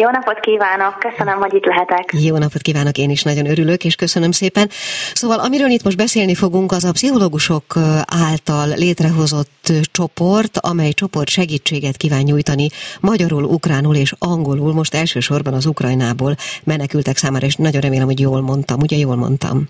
Jó 0.00 0.10
napot 0.10 0.40
kívánok, 0.40 0.98
köszönöm, 0.98 1.38
hogy 1.38 1.54
itt 1.54 1.64
lehetek. 1.64 2.12
Jó 2.12 2.36
napot 2.36 2.62
kívánok, 2.62 2.98
én 2.98 3.10
is 3.10 3.22
nagyon 3.22 3.46
örülök, 3.46 3.84
és 3.84 3.94
köszönöm 3.94 4.30
szépen. 4.30 4.68
Szóval 5.14 5.38
amiről 5.38 5.70
itt 5.70 5.82
most 5.82 5.96
beszélni 5.96 6.34
fogunk, 6.34 6.72
az 6.72 6.84
a 6.84 6.92
pszichológusok 6.92 7.64
által 8.06 8.68
létrehozott 8.68 9.72
csoport, 9.92 10.58
amely 10.58 10.92
csoport 10.92 11.28
segítséget 11.28 11.96
kíván 11.96 12.22
nyújtani 12.22 12.68
magyarul, 13.00 13.44
ukránul 13.44 13.96
és 13.96 14.14
angolul, 14.18 14.72
most 14.72 14.94
elsősorban 14.94 15.54
az 15.54 15.66
Ukrajnából 15.66 16.34
menekültek 16.64 17.16
számára, 17.16 17.46
és 17.46 17.56
nagyon 17.56 17.80
remélem, 17.80 18.06
hogy 18.06 18.20
jól 18.20 18.40
mondtam, 18.40 18.80
ugye 18.80 18.96
jól 18.96 19.16
mondtam? 19.16 19.68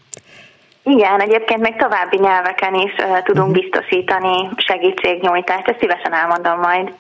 Igen, 0.97 1.21
egyébként 1.21 1.61
még 1.61 1.77
további 1.77 2.17
nyelveken 2.17 2.75
is 2.75 2.93
uh, 2.99 3.23
tudunk 3.23 3.49
uh-huh. 3.49 3.63
biztosítani 3.63 4.49
segítségnyújtást, 4.57 5.69
ezt 5.69 5.81
szívesen 5.81 6.13
elmondom 6.13 6.59
majd. 6.61 6.93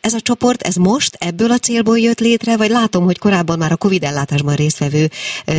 Ez 0.00 0.14
a 0.14 0.20
csoport, 0.20 0.62
ez 0.62 0.74
most 0.74 1.16
ebből 1.28 1.50
a 1.50 1.58
célból 1.58 1.98
jött 1.98 2.18
létre, 2.18 2.56
vagy 2.56 2.70
látom, 2.70 3.04
hogy 3.04 3.18
korábban 3.18 3.58
már 3.58 3.72
a 3.72 3.76
Covid 3.76 4.02
ellátásban 4.04 4.54
résztvevő 4.54 5.04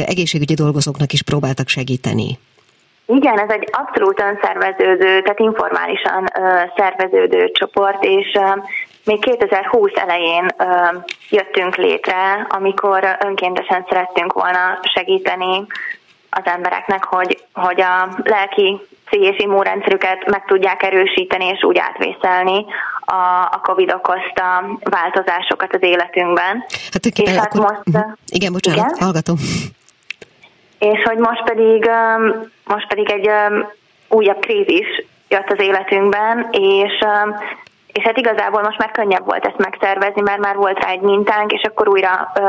egészségügyi 0.06 0.54
dolgozóknak 0.54 1.14
is 1.14 1.24
próbáltak 1.24 1.68
segíteni? 1.68 2.40
Igen, 3.06 3.40
ez 3.40 3.50
egy 3.50 3.68
abszolút 3.72 4.22
önszerveződő, 4.22 5.22
tehát 5.22 5.40
informálisan 5.40 6.24
uh, 6.24 6.62
szerveződő 6.76 7.52
csoport, 7.52 8.04
és 8.04 8.32
uh, 8.34 8.64
még 9.06 9.20
2020 9.20 9.92
elején 9.96 10.46
uh, 10.58 11.04
jöttünk 11.30 11.76
létre, 11.76 12.48
amikor 12.50 13.18
önkéntesen 13.20 13.86
szerettünk 13.90 14.34
volna 14.34 14.80
segíteni 14.94 15.66
az 16.30 16.42
embereknek, 16.46 17.04
hogy, 17.04 17.44
hogy 17.54 17.82
a 17.82 18.10
lelki 18.24 18.82
és 19.10 19.38
immunrendszerüket 19.38 20.30
meg 20.30 20.46
tudják 20.46 20.84
erősíteni 20.84 21.46
és 21.46 21.64
úgy 21.64 21.78
átvészelni 21.78 22.66
a, 23.06 23.48
a 23.52 23.60
COVID 23.64 23.92
okozta 23.92 24.78
változásokat 24.84 25.74
az 25.74 25.82
életünkben. 25.82 26.66
Hát, 26.92 27.06
és 27.06 27.30
hát 27.30 27.46
akkor... 27.46 27.62
most, 27.62 28.06
uh, 28.06 28.14
igen, 28.28 28.52
bocsánat, 28.52 28.86
igen? 28.86 29.00
hallgatom. 29.00 29.36
És 30.80 31.04
hogy 31.04 31.18
most 31.18 31.44
pedig, 31.44 31.90
most 32.66 32.88
pedig 32.88 33.12
egy 33.12 33.30
újabb 34.10 34.40
krízis 34.40 35.06
jött 35.28 35.50
az 35.50 35.62
életünkben, 35.62 36.48
és 36.52 36.94
és 37.94 38.04
hát 38.04 38.18
igazából 38.18 38.62
most 38.62 38.78
már 38.78 38.92
könnyebb 38.92 39.26
volt 39.26 39.46
ezt 39.46 39.58
megszervezni, 39.58 40.22
mert 40.22 40.40
már 40.40 40.56
volt 40.56 40.84
rá 40.84 40.90
egy 40.90 41.02
mintánk, 41.02 41.52
és 41.52 41.62
akkor 41.64 41.88
újra 41.88 42.32
ö, 42.36 42.42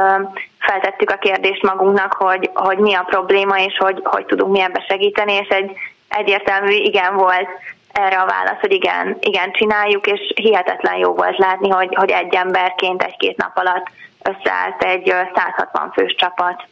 feltettük 0.58 1.10
a 1.10 1.16
kérdést 1.16 1.62
magunknak, 1.62 2.12
hogy, 2.12 2.50
hogy 2.54 2.78
mi 2.78 2.94
a 2.94 3.06
probléma, 3.08 3.58
és 3.58 3.76
hogy, 3.78 4.00
hogy 4.04 4.24
tudunk 4.24 4.52
mi 4.52 4.60
ebbe 4.60 4.84
segíteni, 4.88 5.32
és 5.32 5.48
egy 5.48 5.70
egyértelmű 6.08 6.72
igen 6.72 7.16
volt 7.16 7.48
erre 7.92 8.16
a 8.16 8.26
válasz, 8.26 8.60
hogy 8.60 8.72
igen, 8.72 9.16
igen 9.20 9.52
csináljuk, 9.52 10.06
és 10.06 10.32
hihetetlen 10.34 10.96
jó 10.96 11.12
volt 11.12 11.38
látni, 11.38 11.68
hogy, 11.68 11.94
hogy 11.94 12.10
egy 12.10 12.34
emberként 12.34 13.02
egy-két 13.02 13.36
nap 13.36 13.56
alatt 13.56 13.86
összeállt 14.22 14.82
egy 14.82 15.14
160 15.34 15.90
fős 15.92 16.14
csapat. 16.18 16.64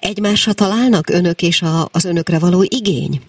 Egymásra 0.00 0.52
találnak 0.52 1.08
önök 1.10 1.42
és 1.42 1.62
a, 1.62 1.88
az 1.92 2.04
önökre 2.04 2.38
való 2.38 2.62
igény? 2.62 3.20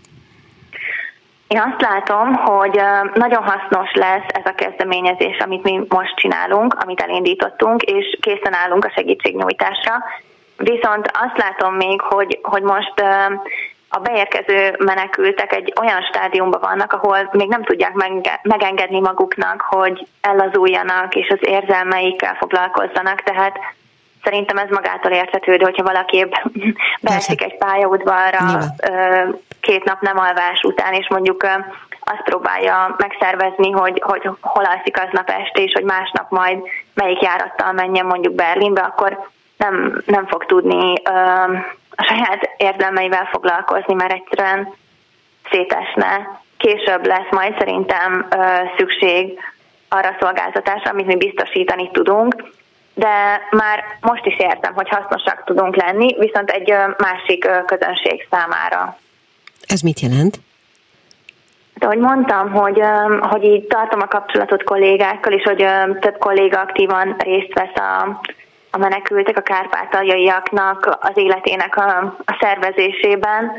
Én 1.49 1.59
azt 1.59 1.81
látom, 1.81 2.33
hogy 2.33 2.81
nagyon 3.13 3.43
hasznos 3.43 3.93
lesz 3.93 4.25
ez 4.27 4.45
a 4.45 4.55
kezdeményezés, 4.55 5.37
amit 5.37 5.63
mi 5.63 5.81
most 5.87 6.15
csinálunk, 6.15 6.73
amit 6.73 7.01
elindítottunk, 7.01 7.81
és 7.81 8.17
készen 8.21 8.53
állunk 8.53 8.85
a 8.85 8.91
segítségnyújtásra. 8.95 9.93
Viszont 10.57 11.11
azt 11.13 11.37
látom 11.37 11.75
még, 11.75 12.01
hogy, 12.01 12.39
hogy 12.41 12.61
most 12.61 12.93
a 13.89 13.99
beérkező 13.99 14.75
menekültek 14.77 15.53
egy 15.53 15.73
olyan 15.81 16.01
stádiumban 16.01 16.59
vannak, 16.61 16.93
ahol 16.93 17.29
még 17.31 17.47
nem 17.47 17.63
tudják 17.63 17.93
megengedni 18.41 18.99
maguknak, 18.99 19.61
hogy 19.61 20.07
ellazuljanak 20.21 21.15
és 21.15 21.29
az 21.29 21.39
érzelmeikkel 21.41 22.35
foglalkozzanak, 22.35 23.23
tehát 23.23 23.59
szerintem 24.23 24.57
ez 24.57 24.69
magától 24.69 25.11
érthetődő, 25.11 25.63
hogyha 25.63 25.83
valaki 25.83 26.25
beesik 27.01 27.43
egy 27.43 27.57
pályaudvarra 27.57 28.59
két 29.69 29.83
nap 29.83 30.01
nem 30.01 30.17
alvás 30.17 30.61
után, 30.63 30.93
és 30.93 31.07
mondjuk 31.09 31.43
azt 31.99 32.23
próbálja 32.23 32.95
megszervezni, 32.97 33.71
hogy, 33.71 34.01
hogy 34.05 34.29
hol 34.41 34.63
alszik 34.63 34.99
aznap 34.99 35.29
este, 35.29 35.61
és 35.61 35.73
hogy 35.73 35.83
másnap 35.83 36.29
majd 36.29 36.59
melyik 36.93 37.21
járattal 37.21 37.71
menjen 37.71 38.05
mondjuk 38.05 38.33
Berlinbe, 38.33 38.81
akkor 38.81 39.29
nem, 39.57 40.01
nem 40.05 40.27
fog 40.27 40.45
tudni 40.45 40.93
a 41.95 42.03
saját 42.03 42.49
érzelmeivel 42.57 43.27
foglalkozni, 43.31 43.93
mert 43.93 44.11
egyszerűen 44.11 44.73
szétesne. 45.51 46.39
Később 46.57 47.05
lesz 47.05 47.31
majd 47.31 47.57
szerintem 47.57 48.27
szükség 48.77 49.39
arra 49.89 50.09
a 50.09 50.17
szolgáltatásra, 50.19 50.91
amit 50.91 51.05
mi 51.05 51.15
biztosítani 51.15 51.89
tudunk, 51.91 52.35
de 52.93 53.41
már 53.51 53.83
most 54.01 54.25
is 54.25 54.37
értem, 54.37 54.73
hogy 54.73 54.89
hasznosak 54.89 55.43
tudunk 55.45 55.75
lenni, 55.75 56.15
viszont 56.19 56.49
egy 56.49 56.73
másik 56.97 57.49
közönség 57.65 58.27
számára. 58.29 58.97
Ez 59.69 59.81
mit 59.81 59.99
jelent? 59.99 60.39
De 61.73 61.85
ahogy 61.85 61.97
mondtam, 61.97 62.51
hogy, 62.51 62.81
hogy 63.19 63.43
így 63.43 63.67
tartom 63.67 64.01
a 64.01 64.07
kapcsolatot 64.07 64.63
kollégákkal, 64.63 65.33
és 65.33 65.43
hogy 65.43 65.65
több 65.99 66.17
kolléga 66.17 66.59
aktívan 66.59 67.15
részt 67.17 67.53
vesz 67.53 67.75
a, 67.75 68.21
a 68.71 68.77
menekültek, 68.77 69.37
a 69.37 69.41
kárpátaljaiaknak 69.41 70.97
az 70.99 71.17
életének 71.17 71.77
a, 71.77 71.97
a 72.25 72.37
szervezésében. 72.39 73.51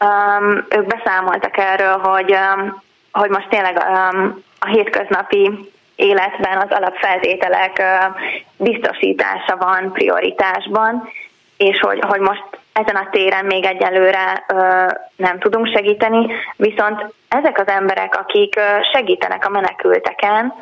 Um, 0.00 0.66
ők 0.68 0.86
beszámoltak 0.86 1.56
erről, 1.56 1.98
hogy, 1.98 2.32
um, 2.32 2.82
hogy 3.12 3.30
most 3.30 3.48
tényleg 3.48 3.76
um, 3.76 4.42
a 4.58 4.66
hétköznapi 4.66 5.70
életben 5.96 6.58
az 6.58 6.70
alapfeltételek 6.70 7.78
uh, 7.78 8.16
biztosítása 8.56 9.56
van 9.56 9.92
prioritásban, 9.92 11.08
és 11.56 11.78
hogy, 11.80 12.00
hogy 12.00 12.20
most 12.20 12.44
ezen 12.74 12.96
a 12.96 13.08
téren 13.10 13.44
még 13.44 13.64
egyelőre 13.64 14.44
uh, 14.52 14.90
nem 15.16 15.38
tudunk 15.38 15.66
segíteni, 15.74 16.32
viszont 16.56 17.12
ezek 17.28 17.58
az 17.58 17.68
emberek, 17.68 18.14
akik 18.16 18.60
segítenek 18.92 19.46
a 19.46 19.48
menekülteken, 19.48 20.54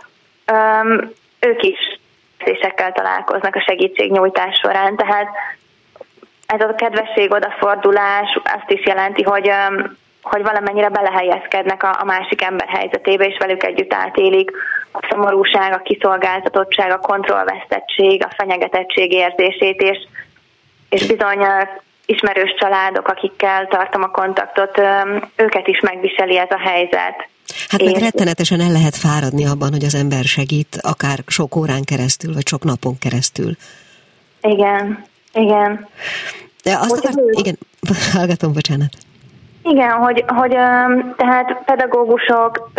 um, 0.52 1.12
ők 1.40 1.62
is 1.62 2.00
érzésekkel 2.44 2.92
találkoznak 2.92 3.54
a 3.54 3.64
segítségnyújtás 3.66 4.58
során, 4.62 4.96
tehát 4.96 5.28
ez 6.46 6.60
a 6.60 6.74
kedvesség, 6.74 7.32
odafordulás 7.32 8.38
azt 8.44 8.70
is 8.70 8.86
jelenti, 8.86 9.22
hogy, 9.22 9.50
hogy 10.22 10.42
valamennyire 10.42 10.88
belehelyezkednek 10.88 11.82
a, 11.82 11.96
a 12.00 12.04
másik 12.04 12.42
ember 12.42 12.68
helyzetébe, 12.68 13.26
és 13.26 13.38
velük 13.38 13.62
együtt 13.62 13.94
átélik 13.94 14.50
a 14.92 15.06
szomorúság, 15.10 15.72
a 15.72 15.82
kiszolgáltatottság, 15.82 16.90
a 16.90 16.98
kontrollvesztettség, 16.98 18.24
a 18.24 18.34
fenyegetettség 18.36 19.12
érzését, 19.12 19.80
és, 19.80 19.98
és 20.88 21.06
bizony 21.06 21.44
ismerős 22.14 22.54
családok, 22.58 23.08
akikkel 23.08 23.66
tartom 23.66 24.02
a 24.02 24.10
kontaktot, 24.10 24.80
őket 25.36 25.66
is 25.66 25.80
megviseli 25.80 26.38
ez 26.38 26.50
a 26.50 26.58
helyzet. 26.58 27.28
Hát 27.68 27.82
meg 27.84 27.96
rettenetesen 27.96 28.60
el 28.60 28.72
lehet 28.72 28.96
fáradni 28.96 29.46
abban, 29.46 29.70
hogy 29.70 29.84
az 29.84 29.94
ember 29.94 30.24
segít, 30.24 30.78
akár 30.80 31.18
sok 31.26 31.56
órán 31.56 31.84
keresztül, 31.84 32.34
vagy 32.34 32.46
sok 32.46 32.64
napon 32.64 32.98
keresztül. 32.98 33.56
Igen, 34.40 35.04
igen. 35.32 35.88
De 36.62 36.76
azt 36.80 37.04
akar... 37.04 37.22
Igen, 37.30 37.58
hallgatom, 38.16 38.52
bocsánat. 38.52 38.92
Igen, 39.64 39.90
hogy, 39.90 40.24
hogy 40.26 40.50
tehát 41.16 41.62
pedagógusok, 41.64 42.70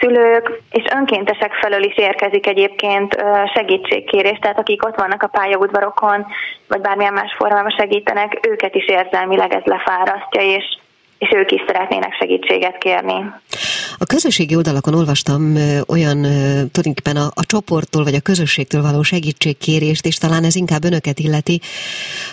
szülők 0.00 0.62
és 0.70 0.84
önkéntesek 0.94 1.52
felől 1.52 1.82
is 1.82 1.96
érkezik 1.96 2.46
egyébként 2.46 3.16
segítségkérés, 3.54 4.38
tehát 4.38 4.58
akik 4.58 4.86
ott 4.86 4.96
vannak 4.96 5.22
a 5.22 5.26
pályaudvarokon, 5.26 6.26
vagy 6.68 6.80
bármilyen 6.80 7.12
más 7.12 7.34
formában 7.38 7.74
segítenek, 7.78 8.46
őket 8.48 8.74
is 8.74 8.86
érzelmileg 8.86 9.52
ez 9.52 9.62
lefárasztja, 9.64 10.40
és 10.40 10.78
és 11.18 11.28
ők 11.36 11.50
is 11.50 11.62
szeretnének 11.66 12.12
segítséget 12.18 12.78
kérni. 12.78 13.14
A 13.98 14.04
közösségi 14.04 14.56
oldalakon 14.56 14.94
olvastam 14.94 15.56
olyan 15.88 16.22
tulajdonképpen 16.72 17.16
a, 17.16 17.30
a 17.34 17.44
csoporttól 17.46 18.04
vagy 18.04 18.14
a 18.14 18.20
közösségtől 18.20 18.82
való 18.82 19.02
segítségkérést, 19.02 20.06
és 20.06 20.16
talán 20.16 20.44
ez 20.44 20.54
inkább 20.54 20.84
önöket 20.84 21.18
illeti, 21.18 21.60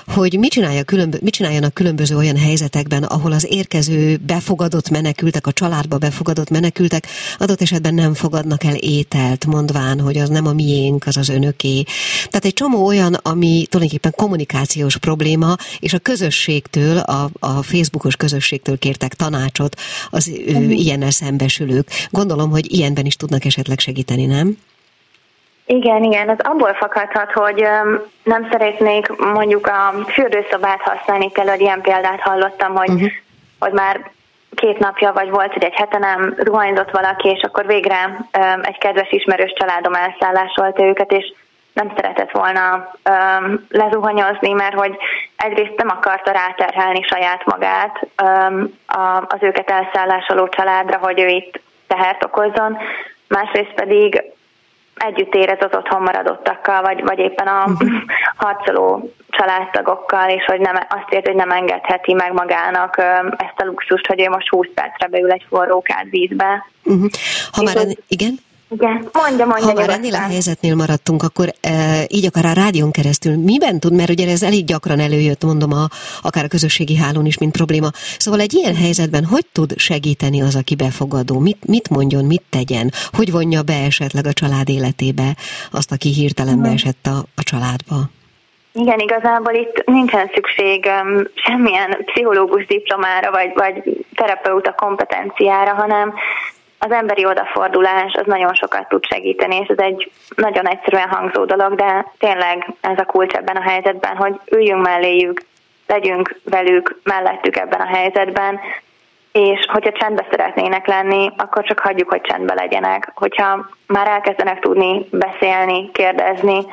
hogy 0.08 0.40
mit, 0.40 0.52
csinálja 0.52 0.84
különbö, 0.84 1.18
mit 1.22 1.34
csináljanak 1.34 1.74
különböző 1.74 2.16
olyan 2.16 2.38
helyzetekben, 2.38 3.04
ahol 3.04 3.32
az 3.32 3.48
érkező 3.50 4.18
befogadott 4.18 4.90
menekültek, 4.90 5.48
a 5.48 5.52
családba 5.52 5.98
befogadott 5.98 6.50
menekültek 6.50 7.08
adott 7.38 7.62
esetben 7.62 7.94
nem 7.94 8.14
fogadnak 8.14 8.64
el 8.64 8.76
ételt, 8.76 9.46
mondván, 9.46 10.00
hogy 10.00 10.18
az 10.18 10.30
nem 10.30 10.48
a 10.48 10.54
miénk, 10.54 11.08
az 11.08 11.18
az 11.18 11.30
önöké. 11.30 11.84
Tehát 12.16 12.46
egy 12.46 12.54
csomó 12.54 12.86
olyan, 12.86 13.14
ami 13.14 13.66
tulajdonképpen 13.70 14.14
kommunikációs 14.16 14.98
probléma, 14.98 15.56
és 15.80 15.94
a 15.94 16.00
közösségtől, 16.00 16.98
a, 16.98 17.30
a 17.40 17.64
Facebookos 17.64 18.16
közösségtől 18.16 18.73
akiktől 18.74 18.78
kértek 18.78 19.14
tanácsot 19.14 19.76
az 20.10 20.28
uh-huh. 20.28 20.80
ilyennel 20.80 21.12
szembesülők. 21.12 21.88
Gondolom, 22.10 22.50
hogy 22.50 22.72
ilyenben 22.72 23.06
is 23.06 23.16
tudnak 23.16 23.46
esetleg 23.46 23.80
segíteni, 23.80 24.26
nem? 24.26 24.58
Igen, 25.66 26.04
igen, 26.04 26.30
ez 26.30 26.40
abból 26.40 26.74
fakadhat, 26.74 27.32
hogy 27.32 27.64
nem 28.24 28.48
szeretnék 28.52 29.08
mondjuk 29.18 29.68
a 29.68 29.94
fürdőszobát 30.14 30.82
használni, 30.82 31.32
például 31.32 31.60
ilyen 31.60 31.82
példát 31.82 32.20
hallottam, 32.20 32.76
hogy, 32.76 32.90
uh-huh. 32.90 33.12
hogy 33.60 33.72
már 33.72 34.12
két 34.56 34.80
napja, 34.80 35.12
vagy 35.14 35.30
volt, 35.30 35.54
hogy 35.54 35.64
egy 35.64 35.76
hete 35.76 35.98
nem 35.98 36.36
ruhanyzott 36.38 36.92
valaki, 36.92 37.28
és 37.30 37.42
akkor 37.42 37.66
végre 37.66 38.28
egy 38.62 38.78
kedves 38.78 39.12
ismerős 39.12 39.54
családom 39.56 39.94
elszállásolta 39.94 40.84
őket, 40.84 41.12
és 41.12 41.34
nem 41.74 41.92
szeretett 41.96 42.32
volna 42.32 42.92
um, 43.10 43.66
lezuhanyozni, 43.70 44.52
mert 44.52 44.76
hogy 44.76 44.98
egyrészt 45.36 45.76
nem 45.78 45.90
akarta 45.90 46.32
ráterhelni 46.32 47.02
saját 47.02 47.46
magát 47.46 48.08
um, 48.24 48.80
a, 48.88 49.18
az 49.28 49.40
őket 49.40 49.70
elszállásoló 49.70 50.48
családra, 50.48 50.98
hogy 50.98 51.20
ő 51.20 51.28
itt 51.28 51.62
tehert 51.88 52.24
okozzon, 52.24 52.78
másrészt 53.28 53.74
pedig 53.76 54.24
együtt 54.96 55.36
érez 55.36 55.58
az 55.60 55.78
otthon 55.78 56.02
maradottakkal, 56.02 56.82
vagy, 56.82 57.04
vagy 57.04 57.20
éppen 57.20 57.48
a 57.48 57.66
harcoló 58.44 59.14
családtagokkal, 59.30 60.30
és 60.30 60.46
hogy 60.46 60.60
nem, 60.60 60.76
azt 60.76 61.10
érzi, 61.10 61.28
hogy 61.28 61.36
nem 61.36 61.52
engedheti 61.52 62.14
meg 62.14 62.34
magának 62.34 62.98
ezt 63.38 63.60
a 63.60 63.66
luxust, 63.66 64.08
hogy 64.08 64.22
ő 64.22 64.30
most 64.30 64.50
20 64.50 64.68
percre 64.74 65.08
beül 65.08 65.32
egy 65.32 65.46
forrókát 65.50 66.06
vízbe. 66.10 66.66
Uh-huh. 66.84 67.10
Ha 67.52 67.62
már, 67.64 67.86
igen? 68.08 68.34
Igen, 68.74 69.10
mondja, 69.14 69.46
mondja. 69.46 69.66
Ha 69.68 69.74
már 69.74 69.90
ennél 69.90 70.14
a 70.14 70.20
helyzetnél 70.20 70.76
maradtunk, 70.76 71.24
akkor 71.24 71.48
e, 71.62 71.72
így 72.08 72.26
akár 72.26 72.46
a 72.46 72.54
rádión 72.54 72.92
keresztül 72.92 73.38
miben 73.38 73.80
tud, 73.80 73.94
mert 73.94 74.10
ugye 74.10 74.32
ez 74.32 74.44
elég 74.44 74.66
gyakran 74.66 75.00
előjött, 75.00 75.44
mondom, 75.44 75.72
a, 75.72 75.88
akár 76.22 76.44
a 76.44 76.48
közösségi 76.48 76.96
hálón 76.96 77.26
is, 77.26 77.38
mint 77.38 77.52
probléma. 77.52 77.90
Szóval 78.18 78.40
egy 78.40 78.54
ilyen 78.54 78.76
helyzetben 78.76 79.26
hogy 79.26 79.46
tud 79.52 79.78
segíteni 79.78 80.42
az, 80.42 80.56
aki 80.56 80.76
befogadó? 80.76 81.40
Mit, 81.40 81.58
mit 81.68 81.90
mondjon, 81.90 82.26
mit 82.26 82.44
tegyen? 82.50 82.92
Hogy 83.12 83.32
vonja 83.32 83.62
be 83.62 83.84
esetleg 83.86 84.26
a 84.26 84.34
család 84.34 84.70
életébe 84.70 85.36
azt, 85.72 85.92
aki 85.92 86.10
hirtelen 86.10 86.54
hmm. 86.54 86.64
beesett 86.64 87.06
a, 87.06 87.18
a 87.36 87.44
családba? 87.44 87.96
Igen, 88.74 89.00
igazából 89.00 89.54
itt 89.54 89.84
nincsen 89.86 90.30
szükség 90.34 90.86
um, 90.86 91.24
semmilyen 91.36 91.98
pszichológus 92.06 92.66
diplomára, 92.66 93.32
vagy, 93.32 93.52
vagy 93.56 94.06
terapeuta 94.16 94.74
kompetenciára, 94.74 95.74
hanem 95.74 96.14
az 96.84 96.92
emberi 96.92 97.26
odafordulás 97.26 98.14
az 98.14 98.26
nagyon 98.26 98.54
sokat 98.54 98.88
tud 98.88 99.06
segíteni, 99.06 99.56
és 99.56 99.68
ez 99.68 99.78
egy 99.78 100.12
nagyon 100.36 100.68
egyszerűen 100.68 101.10
hangzó 101.10 101.46
dolog, 101.46 101.76
de 101.76 102.06
tényleg 102.20 102.74
ez 102.82 102.98
a 102.98 103.06
kulcs 103.06 103.34
ebben 103.34 103.56
a 103.56 103.70
helyzetben, 103.70 104.16
hogy 104.16 104.40
üljünk 104.52 104.86
melléjük, 104.86 105.42
legyünk 105.88 106.40
velük, 106.44 107.00
mellettük 107.04 107.56
ebben 107.58 107.80
a 107.80 107.96
helyzetben, 107.96 108.60
és 109.32 109.66
hogyha 109.72 109.92
csendbe 109.92 110.28
szeretnének 110.30 110.88
lenni, 110.88 111.32
akkor 111.38 111.64
csak 111.64 111.80
hagyjuk, 111.80 112.10
hogy 112.10 112.22
csendbe 112.22 112.54
legyenek. 112.54 113.12
Hogyha 113.16 113.70
már 113.88 114.08
elkezdenek 114.08 114.60
tudni 114.60 115.08
beszélni, 115.12 115.92
kérdezni, 115.92 116.66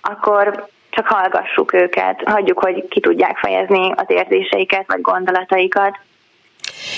akkor 0.00 0.66
csak 0.90 1.06
hallgassuk 1.06 1.72
őket, 1.72 2.22
hagyjuk, 2.24 2.58
hogy 2.58 2.88
ki 2.88 3.00
tudják 3.00 3.38
fejezni 3.38 3.92
az 3.96 4.04
érzéseiket 4.06 4.84
vagy 4.86 5.00
gondolataikat, 5.00 5.98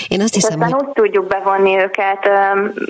én 0.07 0.21
azt 0.21 0.33
hiszem, 0.33 0.61
aztán 0.61 0.79
hogy... 0.79 0.87
úgy 0.87 0.93
tudjuk 0.93 1.27
bevonni 1.27 1.77
őket, 1.77 2.29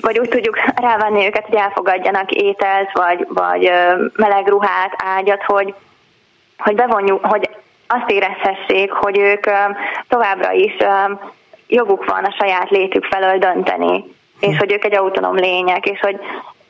vagy 0.00 0.18
úgy 0.18 0.28
tudjuk 0.28 0.58
rávenni 0.88 1.26
őket, 1.26 1.46
hogy 1.46 1.56
elfogadjanak 1.56 2.30
ételt, 2.30 2.90
vagy, 2.92 3.26
vagy 3.28 3.70
meleg 4.16 4.48
ruhát, 4.48 4.92
ágyat, 4.96 5.42
hogy, 5.42 5.74
hogy 6.58 6.74
bevonjuk, 6.74 7.26
hogy 7.26 7.50
azt 7.86 8.10
érezhessék, 8.10 8.92
hogy 8.92 9.18
ők 9.18 9.44
továbbra 10.08 10.52
is 10.52 10.76
joguk 11.66 12.04
van 12.04 12.24
a 12.24 12.34
saját 12.38 12.70
létük 12.70 13.04
felől 13.04 13.38
dönteni, 13.38 14.04
és 14.40 14.56
hogy 14.58 14.72
ők 14.72 14.84
egy 14.84 14.96
autonóm 14.96 15.36
lények, 15.36 15.86
és 15.86 16.00
hogy 16.00 16.20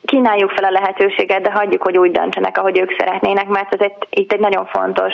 kínáljuk 0.05 0.51
fel 0.51 0.63
a 0.63 0.71
lehetőséget, 0.71 1.41
de 1.41 1.51
hagyjuk, 1.51 1.83
hogy 1.83 1.97
úgy 1.97 2.11
döntsenek, 2.11 2.57
ahogy 2.57 2.79
ők 2.79 2.95
szeretnének, 2.97 3.47
mert 3.47 3.73
ez 3.73 3.79
egy, 3.79 3.93
itt 4.09 4.31
egy 4.31 4.39
nagyon 4.39 4.65
fontos 4.65 5.13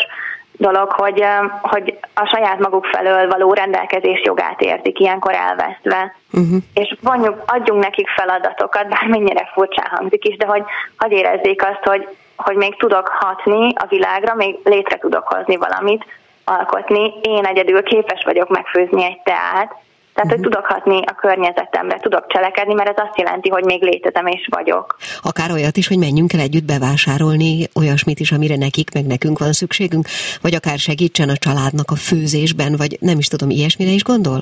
dolog, 0.59 0.91
hogy, 0.91 1.23
hogy 1.61 1.97
a 2.13 2.25
saját 2.25 2.59
maguk 2.59 2.85
felől 2.85 3.27
való 3.27 3.53
rendelkezés 3.53 4.21
jogát 4.23 4.61
érzik 4.61 4.99
ilyenkor 4.99 5.33
elvesztve. 5.33 6.15
Uh-huh. 6.31 6.61
És 6.73 6.95
vonjuk, 7.01 7.43
adjunk 7.45 7.83
nekik 7.83 8.07
feladatokat, 8.07 8.89
bármennyire 8.89 9.49
furcsán 9.53 9.87
hangzik 9.89 10.25
is, 10.25 10.37
de 10.37 10.45
hogy, 10.45 10.63
hogy 10.97 11.11
érezzék 11.11 11.63
azt, 11.63 11.83
hogy, 11.83 12.07
hogy 12.35 12.55
még 12.55 12.75
tudok 12.77 13.07
hatni 13.07 13.73
a 13.75 13.85
világra, 13.89 14.35
még 14.35 14.59
létre 14.63 14.97
tudok 14.97 15.27
hozni 15.27 15.55
valamit, 15.55 16.05
alkotni. 16.45 17.13
Én 17.21 17.45
egyedül 17.45 17.83
képes 17.83 18.23
vagyok 18.23 18.49
megfőzni 18.49 19.03
egy 19.03 19.21
teát, 19.23 19.75
tehát, 20.13 20.29
hogy 20.29 20.39
mhm. 20.39 20.49
tudok 20.49 20.65
hatni 20.65 21.01
a 21.05 21.15
környezetemre, 21.15 21.99
tudok 21.99 22.25
cselekedni, 22.27 22.73
mert 22.73 22.89
ez 22.89 23.05
azt 23.07 23.17
jelenti, 23.17 23.49
hogy 23.49 23.63
még 23.63 23.81
létezem 23.81 24.27
és 24.27 24.47
vagyok. 24.49 24.97
Akár 25.21 25.51
olyat 25.51 25.77
is, 25.77 25.87
hogy 25.87 25.97
menjünk 25.97 26.33
el 26.33 26.39
együtt 26.39 26.65
bevásárolni 26.65 27.67
olyasmit 27.75 28.19
is, 28.19 28.31
amire 28.31 28.55
nekik, 28.55 28.93
meg 28.93 29.05
nekünk 29.05 29.39
van 29.39 29.51
szükségünk, 29.51 30.07
vagy 30.41 30.55
akár 30.55 30.77
segítsen 30.77 31.29
a 31.29 31.37
családnak 31.37 31.91
a 31.91 31.95
főzésben, 31.95 32.75
vagy 32.77 32.97
nem 32.99 33.17
is 33.17 33.27
tudom, 33.27 33.49
ilyesmire 33.49 33.91
is 33.91 34.03
gondol? 34.03 34.41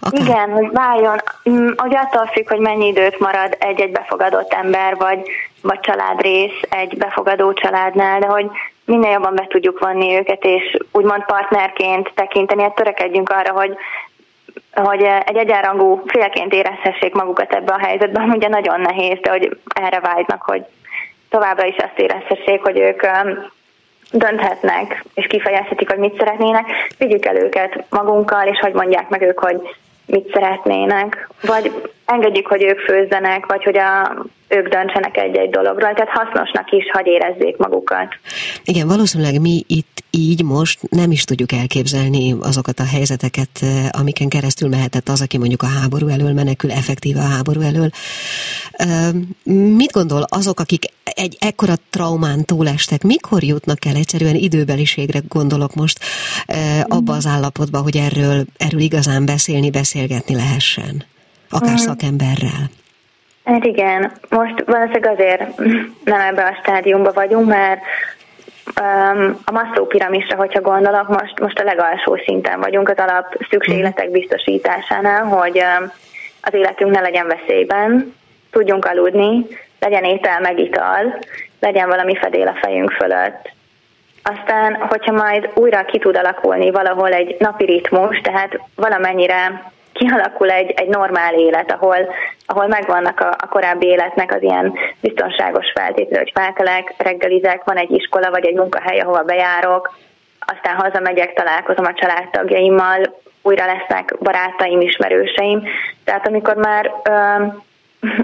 Akár? 0.00 0.20
Igen, 0.20 0.50
hogy 0.50 0.70
váljon, 0.72 1.18
mm, 1.50 1.68
hogy 1.76 1.96
attól 1.96 2.26
függ, 2.26 2.48
hogy 2.48 2.58
mennyi 2.58 2.86
időt 2.86 3.18
marad 3.18 3.56
egy-egy 3.58 3.90
befogadott 3.90 4.52
ember, 4.52 4.96
vagy, 4.96 5.20
vagy 5.62 5.80
családrész 5.80 6.60
egy 6.68 6.96
befogadó 6.96 7.52
családnál, 7.52 8.20
de 8.20 8.26
hogy 8.26 8.46
minél 8.84 9.10
jobban 9.10 9.34
be 9.34 9.46
tudjuk 9.48 9.78
vonni 9.78 10.16
őket, 10.16 10.44
és 10.44 10.76
úgymond 10.92 11.24
partnerként 11.24 12.12
tekinteni, 12.14 12.62
hát 12.62 12.74
törekedjünk 12.74 13.28
arra, 13.28 13.52
hogy 13.52 13.76
hogy 14.84 15.02
egy 15.24 15.36
egyenrangú 15.36 16.02
félként 16.06 16.52
érezhessék 16.52 17.14
magukat 17.14 17.54
ebbe 17.54 17.72
a 17.72 17.86
helyzetben, 17.86 18.30
ugye 18.30 18.48
nagyon 18.48 18.80
nehéz, 18.80 19.18
de 19.20 19.30
hogy 19.30 19.58
erre 19.74 20.00
vágynak, 20.00 20.42
hogy 20.42 20.64
továbbra 21.28 21.66
is 21.66 21.76
azt 21.76 21.98
érezhessék, 21.98 22.62
hogy 22.62 22.78
ők 22.78 23.06
dönthetnek, 24.12 25.04
és 25.14 25.26
kifejezhetik, 25.26 25.90
hogy 25.90 25.98
mit 25.98 26.18
szeretnének, 26.18 26.66
vigyük 26.98 27.26
el 27.26 27.36
őket 27.36 27.84
magunkkal, 27.90 28.46
és 28.46 28.58
hogy 28.58 28.72
mondják 28.72 29.08
meg 29.08 29.22
ők, 29.22 29.38
hogy 29.38 29.76
mit 30.06 30.32
szeretnének, 30.32 31.28
vagy 31.42 31.90
engedjük, 32.08 32.46
hogy 32.46 32.62
ők 32.62 32.80
főzzenek, 32.80 33.46
vagy 33.46 33.64
hogy 33.64 33.78
a, 33.78 34.24
ők 34.48 34.68
döntsenek 34.68 35.16
egy-egy 35.16 35.50
dologról, 35.50 35.92
tehát 35.94 36.10
hasznosnak 36.10 36.70
is, 36.70 36.84
hogy 36.92 37.06
érezzék 37.06 37.56
magukat. 37.56 38.14
Igen, 38.64 38.86
valószínűleg 38.86 39.40
mi 39.40 39.62
itt 39.66 39.98
így 40.10 40.44
most 40.44 40.90
nem 40.90 41.10
is 41.10 41.24
tudjuk 41.24 41.52
elképzelni 41.52 42.34
azokat 42.40 42.78
a 42.78 42.84
helyzeteket, 42.84 43.48
eh, 43.60 43.68
amiken 44.00 44.28
keresztül 44.28 44.68
mehetett 44.68 45.08
az, 45.08 45.22
aki 45.22 45.38
mondjuk 45.38 45.62
a 45.62 45.66
háború 45.80 46.08
elől 46.08 46.32
menekül, 46.32 46.70
effektíve 46.70 47.20
a 47.20 47.32
háború 47.34 47.60
elől. 47.60 47.90
Mit 49.76 49.92
gondol 49.92 50.24
azok, 50.28 50.60
akik 50.60 50.84
egy 51.04 51.36
ekkora 51.40 51.74
traumán 51.90 52.44
túlestek, 52.44 53.02
mikor 53.02 53.42
jutnak 53.42 53.84
el 53.84 53.94
egyszerűen 53.94 54.34
időbeliségre 54.34 55.20
gondolok 55.28 55.74
most 55.74 55.98
eh, 56.46 56.80
abba 56.86 57.12
az 57.12 57.26
állapotba, 57.26 57.78
hogy 57.78 57.96
erről, 57.96 58.44
erről 58.56 58.80
igazán 58.80 59.26
beszélni, 59.26 59.70
beszélgetni 59.70 60.34
lehessen? 60.34 61.04
Akár 61.50 61.72
mm. 61.72 61.76
szakemberrel. 61.76 62.70
Hát 63.44 63.64
igen, 63.64 64.12
most 64.28 64.64
valószínűleg 64.66 65.12
azért 65.12 65.58
nem 66.04 66.20
ebbe 66.20 66.44
a 66.44 66.58
stádiumba 66.62 67.12
vagyunk, 67.12 67.46
mert 67.46 67.80
um, 68.80 69.38
a 69.44 69.52
masszó 69.52 69.86
piramisra, 69.86 70.36
hogyha 70.36 70.60
gondolok, 70.60 71.08
most, 71.08 71.40
most 71.40 71.58
a 71.58 71.64
legalsó 71.64 72.20
szinten 72.24 72.60
vagyunk 72.60 72.88
az 72.88 72.96
alap 72.96 73.36
szükségletek 73.50 74.10
biztosításánál, 74.10 75.24
hogy 75.24 75.58
um, 75.58 75.92
az 76.40 76.54
életünk 76.54 76.90
ne 76.90 77.00
legyen 77.00 77.26
veszélyben, 77.26 78.14
tudjunk 78.50 78.84
aludni, 78.84 79.46
legyen 79.80 80.04
étel 80.04 80.40
meg 80.40 80.58
ital, 80.58 81.18
legyen 81.60 81.88
valami 81.88 82.16
fedél 82.16 82.46
a 82.46 82.58
fejünk 82.60 82.90
fölött. 82.90 83.52
Aztán, 84.22 84.74
hogyha 84.74 85.12
majd 85.12 85.50
újra 85.54 85.84
ki 85.84 85.98
tud 85.98 86.16
alakulni 86.16 86.70
valahol 86.70 87.12
egy 87.12 87.36
napi 87.38 87.64
ritmus, 87.64 88.20
tehát 88.20 88.60
valamennyire 88.74 89.72
kialakul 89.98 90.50
egy, 90.50 90.70
egy 90.70 90.88
normál 90.88 91.34
élet, 91.34 91.72
ahol, 91.72 92.14
ahol 92.46 92.66
megvannak 92.66 93.20
a, 93.20 93.28
a 93.28 93.48
korábbi 93.48 93.86
életnek 93.86 94.34
az 94.34 94.42
ilyen 94.42 94.74
biztonságos 95.00 95.72
feltételek, 95.74 96.18
hogy 96.18 96.32
felkelek, 96.34 96.94
reggelizek, 96.98 97.64
van 97.64 97.76
egy 97.76 97.90
iskola 97.90 98.30
vagy 98.30 98.46
egy 98.46 98.54
munkahely, 98.54 98.98
ahova 98.98 99.22
bejárok, 99.22 99.96
aztán 100.40 100.76
hazamegyek, 100.76 101.32
találkozom 101.32 101.84
a 101.84 101.94
családtagjaimmal, 101.94 103.00
újra 103.42 103.66
lesznek 103.66 104.14
barátaim, 104.18 104.80
ismerőseim. 104.80 105.68
Tehát 106.04 106.26
amikor 106.26 106.56
már 106.56 106.92
ö, 107.02 107.12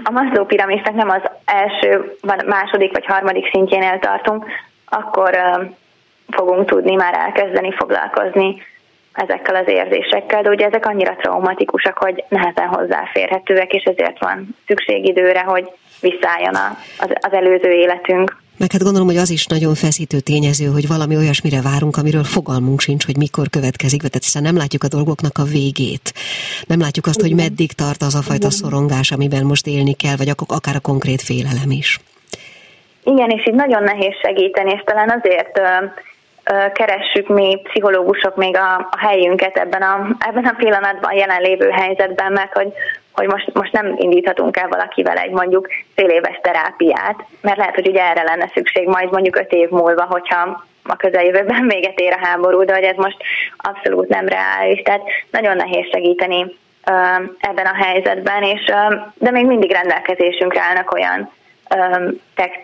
a 0.03 0.11
Maslow 0.11 0.45
piramisnak 0.45 0.95
nem 0.95 1.09
az 1.09 1.21
első, 1.45 2.17
második 2.45 2.91
vagy 2.91 3.05
harmadik 3.05 3.49
szintjénél 3.51 3.99
tartunk, 3.99 4.45
akkor 4.85 5.33
ö, 5.33 5.63
fogunk 6.29 6.69
tudni 6.69 6.95
már 6.95 7.13
elkezdeni 7.13 7.71
foglalkozni 7.71 8.61
ezekkel 9.15 9.55
az 9.55 9.67
érzésekkel, 9.67 10.41
de 10.41 10.49
ugye 10.49 10.65
ezek 10.65 10.85
annyira 10.85 11.15
traumatikusak, 11.15 11.97
hogy 11.97 12.23
nehezen 12.29 12.67
hozzáférhetőek, 12.67 13.73
és 13.73 13.83
ezért 13.83 14.19
van 14.19 14.55
szükség 14.67 15.07
időre, 15.07 15.39
hogy 15.39 15.69
visszaálljon 16.01 16.55
az, 16.99 17.09
az 17.19 17.33
előző 17.33 17.71
életünk. 17.71 18.43
Meg 18.57 18.71
hát 18.71 18.83
gondolom, 18.83 19.07
hogy 19.07 19.17
az 19.17 19.29
is 19.29 19.45
nagyon 19.45 19.73
feszítő 19.75 20.19
tényező, 20.19 20.65
hogy 20.65 20.87
valami 20.87 21.15
olyasmire 21.15 21.61
várunk, 21.61 21.97
amiről 21.97 22.23
fogalmunk 22.23 22.79
sincs, 22.79 23.05
hogy 23.05 23.17
mikor 23.17 23.49
következik, 23.49 23.99
tehát 23.99 24.23
hiszen 24.23 24.41
nem 24.41 24.57
látjuk 24.57 24.83
a 24.83 24.87
dolgoknak 24.87 25.37
a 25.37 25.43
végét. 25.43 26.13
Nem 26.67 26.79
látjuk 26.79 27.05
azt, 27.05 27.21
hogy 27.21 27.35
meddig 27.35 27.71
tart 27.71 28.01
az 28.01 28.15
a 28.15 28.21
fajta 28.21 28.49
szorongás, 28.49 29.11
amiben 29.11 29.45
most 29.45 29.67
élni 29.67 29.93
kell, 29.93 30.15
vagy 30.17 30.29
akár 30.47 30.75
a 30.75 30.79
konkrét 30.79 31.21
félelem 31.21 31.71
is. 31.71 31.99
Igen, 33.03 33.29
és 33.29 33.47
így 33.47 33.53
nagyon 33.53 33.83
nehéz 33.83 34.15
segíteni, 34.21 34.71
és 34.71 34.81
talán 34.85 35.21
azért 35.21 35.59
keressük 36.73 37.27
mi 37.27 37.61
pszichológusok 37.63 38.35
még 38.35 38.57
a, 38.57 38.75
a 38.91 38.97
helyünket 38.97 39.57
ebben 39.57 39.81
a, 39.81 40.07
ebben 40.19 40.45
a 40.45 40.55
pillanatban, 40.57 41.11
a 41.11 41.15
jelenlévő 41.15 41.69
helyzetben, 41.69 42.31
mert 42.31 42.53
hogy, 42.53 42.73
hogy 43.11 43.27
most, 43.27 43.53
most 43.53 43.71
nem 43.71 43.95
indíthatunk 43.97 44.57
el 44.57 44.67
valakivel 44.67 45.17
egy 45.17 45.31
mondjuk 45.31 45.67
fél 45.95 46.09
éves 46.09 46.39
terápiát, 46.41 47.23
mert 47.41 47.57
lehet, 47.57 47.75
hogy 47.75 47.87
ugye 47.87 48.03
erre 48.03 48.23
lenne 48.23 48.51
szükség 48.53 48.87
majd 48.87 49.11
mondjuk 49.11 49.35
öt 49.35 49.51
év 49.51 49.69
múlva, 49.69 50.05
hogyha 50.09 50.63
a 50.83 50.95
közeljövőben 50.95 51.67
véget 51.73 51.99
ér 51.99 52.13
a 52.13 52.25
háború, 52.25 52.63
de 52.63 52.73
hogy 52.73 52.83
ez 52.83 52.95
most 52.95 53.17
abszolút 53.57 54.07
nem 54.07 54.27
reális. 54.27 54.81
Tehát 54.81 55.03
nagyon 55.31 55.55
nehéz 55.55 55.85
segíteni 55.91 56.55
ebben 57.39 57.65
a 57.65 57.83
helyzetben, 57.83 58.43
és, 58.43 58.71
de 59.13 59.31
még 59.31 59.45
mindig 59.45 59.71
rendelkezésünkre 59.71 60.61
állnak 60.61 60.91
olyan 60.91 61.31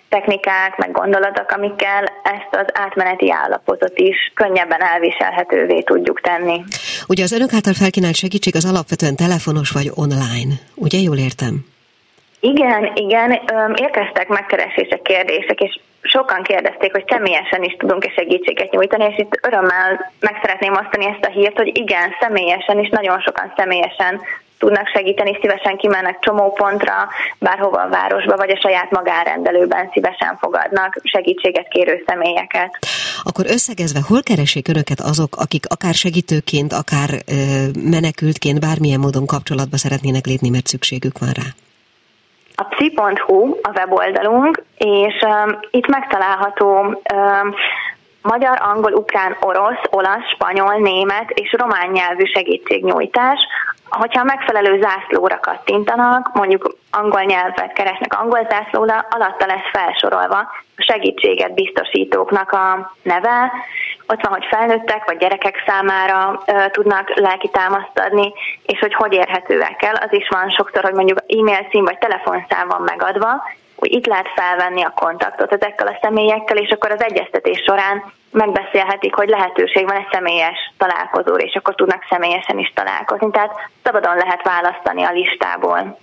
technikák, 0.10 0.78
meg 0.78 0.91
gondolatok, 0.91 1.50
amikkel 1.50 2.04
ezt 2.24 2.56
az 2.56 2.65
átmeneti 2.74 3.32
állapotot 3.32 4.00
is 4.00 4.32
könnyebben 4.36 4.82
elviselhetővé 4.82 5.82
tudjuk 5.82 6.21
tenni. 6.21 6.63
Ugye 7.08 7.24
az 7.24 7.32
önök 7.32 7.54
által 7.54 7.74
felkínált 7.74 8.15
segítség 8.15 8.56
az 8.56 8.65
alapvetően 8.65 9.15
telefonos 9.15 9.71
vagy 9.71 9.91
online, 9.95 10.54
ugye 10.76 10.97
jól 10.97 11.17
értem? 11.17 11.65
Igen, 12.39 12.91
igen, 12.93 13.41
érkeztek 13.76 14.28
megkeresések, 14.28 15.02
kérdések, 15.02 15.60
és 15.60 15.80
sokan 16.02 16.43
kérdezték, 16.43 16.91
hogy 16.91 17.06
személyesen 17.08 17.63
is 17.63 17.76
tudunk-e 17.78 18.12
segítséget 18.15 18.71
nyújtani, 18.71 19.04
és 19.04 19.17
itt 19.17 19.39
örömmel 19.47 20.12
meg 20.19 20.39
szeretném 20.41 20.74
osztani 20.74 21.06
ezt 21.06 21.26
a 21.26 21.30
hírt, 21.30 21.58
hogy 21.58 21.78
igen, 21.78 22.15
személyesen 22.19 22.80
is, 22.80 22.89
nagyon 22.89 23.19
sokan 23.21 23.54
személyesen 23.58 24.21
tudnak 24.62 24.88
segíteni, 24.88 25.38
szívesen 25.41 25.78
kimennek 25.78 26.17
csomópontra, 26.19 26.93
bárhova 27.39 27.82
a 27.82 27.89
városba, 27.89 28.36
vagy 28.36 28.50
a 28.50 28.60
saját 28.60 28.91
magánrendelőben 28.91 29.89
szívesen 29.93 30.38
fogadnak 30.38 31.00
segítséget 31.04 31.67
kérő 31.67 32.04
személyeket. 32.08 32.78
Akkor 33.24 33.45
összegezve, 33.47 34.00
hol 34.08 34.21
keresik 34.24 34.67
önöket 34.67 35.00
azok, 35.00 35.36
akik 35.36 35.65
akár 35.69 35.93
segítőként, 35.93 36.74
akár 36.74 37.10
menekültként 37.95 38.60
bármilyen 38.60 39.00
módon 39.00 39.26
kapcsolatba 39.26 39.78
szeretnének 39.78 40.26
lépni, 40.26 40.50
mert 40.50 40.67
szükségük 40.67 41.19
van 41.19 41.30
rá? 41.30 41.47
A 42.56 42.63
psi.hu 42.63 43.58
a 43.62 43.71
weboldalunk, 43.76 44.63
és 44.78 45.15
um, 45.21 45.60
itt 45.71 45.88
megtalálható 45.88 46.67
um, 47.13 47.54
magyar, 48.21 48.58
angol, 48.62 48.93
ukrán, 48.93 49.38
orosz, 49.39 49.84
olasz, 49.89 50.28
spanyol, 50.34 50.76
német 50.76 51.30
és 51.30 51.56
román 51.58 51.89
nyelvű 51.91 52.24
segítségnyújtás, 52.24 53.39
hogyha 53.91 54.23
megfelelő 54.23 54.82
zászlóra 54.82 55.39
kattintanak, 55.39 56.30
mondjuk 56.34 56.75
angol 56.91 57.21
nyelvet 57.21 57.73
keresnek 57.73 58.19
angol 58.19 58.47
zászlóra, 58.49 59.06
alatta 59.10 59.45
lesz 59.45 59.69
felsorolva 59.71 60.38
a 60.38 60.84
segítséget 60.84 61.54
biztosítóknak 61.54 62.51
a 62.51 62.91
neve, 63.01 63.51
ott 64.08 64.21
van, 64.21 64.32
hogy 64.32 64.45
felnőttek 64.49 65.06
vagy 65.06 65.17
gyerekek 65.17 65.63
számára 65.65 66.41
ö, 66.45 66.69
tudnak 66.71 67.19
lelki 67.19 67.49
támaszt 67.49 67.99
adni, 67.99 68.34
és 68.63 68.80
hogy 68.80 68.93
hogy 68.93 69.13
érhetőek 69.13 69.84
el. 69.84 69.95
Az 69.95 70.13
is 70.13 70.27
van 70.30 70.49
sokszor, 70.49 70.84
hogy 70.84 70.93
mondjuk 70.93 71.23
e-mail 71.27 71.67
cím 71.69 71.84
vagy 71.84 71.97
telefonszám 71.97 72.67
van 72.67 72.82
megadva, 72.82 73.43
itt 73.89 74.06
lehet 74.06 74.28
felvenni 74.36 74.84
a 74.84 74.94
kontaktot 74.96 75.52
ezekkel 75.52 75.88
a 75.88 76.00
személyekkel, 76.02 76.58
és 76.58 76.70
akkor 76.70 76.91
az 76.91 77.04
egyeztetés 77.04 77.63
során 77.65 78.04
megbeszélhetik, 78.32 79.13
hogy 79.15 79.30
lehetőség 79.30 79.84
van 79.86 79.96
egy 79.96 80.08
személyes 80.12 80.74
találkozóra, 80.78 81.44
és 81.44 81.56
akkor 81.56 81.76
tudnak 81.76 82.06
személyesen 82.10 82.60
is 82.60 82.72
találkozni. 82.76 83.32
Tehát 83.32 83.52
szabadon 83.84 84.15
lehet 84.15 84.44
választani 84.44 85.04
a 85.04 85.12
listából. 85.12 85.98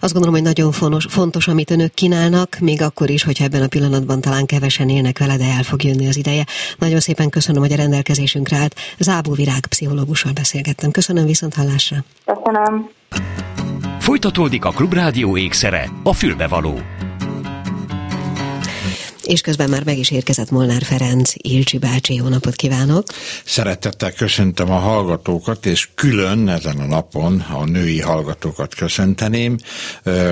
Azt 0.00 0.12
gondolom, 0.12 0.34
hogy 0.34 0.44
nagyon 0.44 0.72
fontos, 0.72 1.06
fontos, 1.08 1.48
amit 1.48 1.70
önök 1.70 1.94
kínálnak, 1.94 2.48
még 2.60 2.82
akkor 2.82 3.10
is, 3.10 3.24
hogyha 3.24 3.44
ebben 3.44 3.62
a 3.62 3.68
pillanatban 3.68 4.20
talán 4.20 4.46
kevesen 4.46 4.88
élnek 4.88 5.18
vele, 5.18 5.36
de 5.36 5.44
el 5.56 5.62
fog 5.62 5.82
jönni 5.82 6.06
az 6.06 6.16
ideje. 6.16 6.44
Nagyon 6.78 7.00
szépen 7.00 7.30
köszönöm, 7.30 7.62
hogy 7.62 7.72
a 7.72 7.76
rendelkezésünkre 7.76 8.56
állt. 8.56 8.74
Zábó 8.98 9.32
Virág 9.32 9.66
pszichológussal 9.68 10.32
beszélgettem. 10.34 10.90
Köszönöm 10.90 11.26
viszont 11.26 11.54
hallásra. 11.54 11.96
Köszönöm. 12.24 12.90
Folytatódik 13.98 14.64
a 14.64 14.70
Klubrádió 14.70 15.36
ékszere, 15.36 15.84
a 16.02 16.12
fülbevaló 16.12 16.80
és 19.26 19.40
közben 19.40 19.68
már 19.68 19.84
meg 19.84 19.98
is 19.98 20.10
érkezett 20.10 20.50
Molnár 20.50 20.82
Ferenc, 20.82 21.32
Ilcsi 21.34 21.78
bácsi, 21.78 22.14
jó 22.14 22.28
napot 22.28 22.54
kívánok! 22.54 23.06
Szeretettel 23.44 24.12
köszöntöm 24.12 24.70
a 24.70 24.78
hallgatókat, 24.78 25.66
és 25.66 25.88
külön 25.94 26.48
ezen 26.48 26.78
a 26.78 26.86
napon 26.86 27.40
a 27.40 27.64
női 27.64 28.00
hallgatókat 28.00 28.74
köszönteném. 28.74 29.56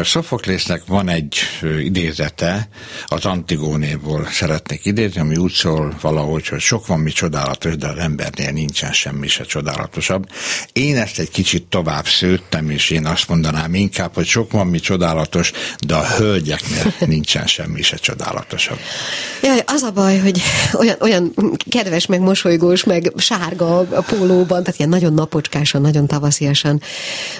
Szofoklésznek 0.02 0.82
van 0.86 1.08
egy 1.08 1.36
idézete, 1.80 2.68
az 3.06 3.24
Antigónéból 3.24 4.28
szeretnék 4.30 4.84
idézni, 4.84 5.20
ami 5.20 5.36
úgy 5.36 5.52
szól 5.52 5.96
valahogy, 6.00 6.48
hogy 6.48 6.60
sok 6.60 6.86
van 6.86 7.00
mi 7.00 7.10
csodálatos, 7.10 7.76
de 7.76 7.88
az 7.88 7.98
embernél 7.98 8.50
nincsen 8.50 8.92
semmi 8.92 9.28
se 9.28 9.44
csodálatosabb. 9.44 10.28
Én 10.72 10.96
ezt 10.96 11.18
egy 11.18 11.30
kicsit 11.30 11.66
tovább 11.66 12.06
szőttem, 12.06 12.70
és 12.70 12.90
én 12.90 13.06
azt 13.06 13.28
mondanám 13.28 13.74
inkább, 13.74 14.14
hogy 14.14 14.26
sok 14.26 14.52
van 14.52 14.66
mi 14.66 14.78
csodálatos, 14.78 15.52
de 15.86 15.94
a 15.94 16.06
hölgyeknél 16.06 16.94
nincsen 17.14 17.46
semmi 17.46 17.82
se 17.82 17.96
csodálatosabb. 17.96 18.78
Jaj, 19.42 19.62
az 19.66 19.82
a 19.82 19.90
baj, 19.90 20.18
hogy 20.18 20.40
olyan, 20.78 20.96
olyan 21.00 21.34
kedves, 21.70 22.06
meg 22.06 22.20
mosolygós, 22.20 22.84
meg 22.84 23.12
sárga 23.16 23.78
a 23.78 24.00
pólóban, 24.00 24.62
tehát 24.62 24.78
ilyen 24.78 24.90
nagyon 24.90 25.14
napocskásan, 25.14 25.80
nagyon 25.80 26.06
tavasziasan 26.06 26.80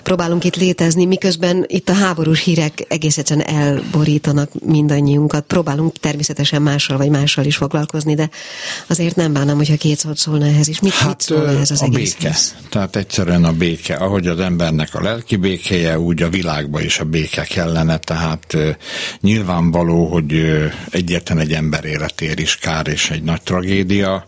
próbálunk 0.03 0.45
itt 0.45 0.57
létezni, 0.57 1.05
miközben 1.05 1.65
itt 1.69 1.89
a 1.89 1.93
háborús 1.93 2.41
hírek 2.43 2.85
egész 2.89 3.19
egyszerűen 3.19 3.47
elborítanak 3.47 4.51
mindannyiunkat. 4.67 5.45
Próbálunk 5.45 5.97
természetesen 5.99 6.63
mással 6.63 6.97
vagy 6.97 7.09
mással 7.09 7.45
is 7.45 7.57
foglalkozni, 7.57 8.15
de 8.15 8.31
azért 8.87 9.17
nem 9.17 9.33
bánom, 9.33 9.57
hogyha 9.57 9.77
két 9.77 9.99
szót 9.99 10.17
szólna 10.17 10.47
ehhez 10.47 10.69
is. 10.69 10.81
Mit, 10.81 10.93
hát, 10.93 11.09
mit 11.09 11.21
szól 11.21 11.49
ehhez 11.49 11.71
az 11.71 11.83
a 11.83 11.85
egész? 11.85 12.17
béke. 12.21 12.35
Tehát 12.69 12.97
egyszerűen 12.97 13.45
a 13.45 13.53
béke. 13.53 13.95
Ahogy 13.95 14.27
az 14.27 14.41
embernek 14.41 14.95
a 14.95 15.01
lelki 15.01 15.37
békéje, 15.37 15.99
úgy 15.99 16.23
a 16.23 16.29
világban 16.29 16.83
is 16.83 16.99
a 16.99 17.05
béke 17.05 17.43
kellene. 17.43 17.99
Tehát 17.99 18.57
nyilvánvaló, 19.21 20.07
hogy 20.07 20.45
egyetlen 21.33 21.39
egy 21.39 21.65
ember 21.65 21.85
életér 21.85 22.39
is 22.39 22.57
kár 22.57 22.87
és 22.87 23.11
egy 23.11 23.23
nagy 23.23 23.43
tragédia. 23.43 24.27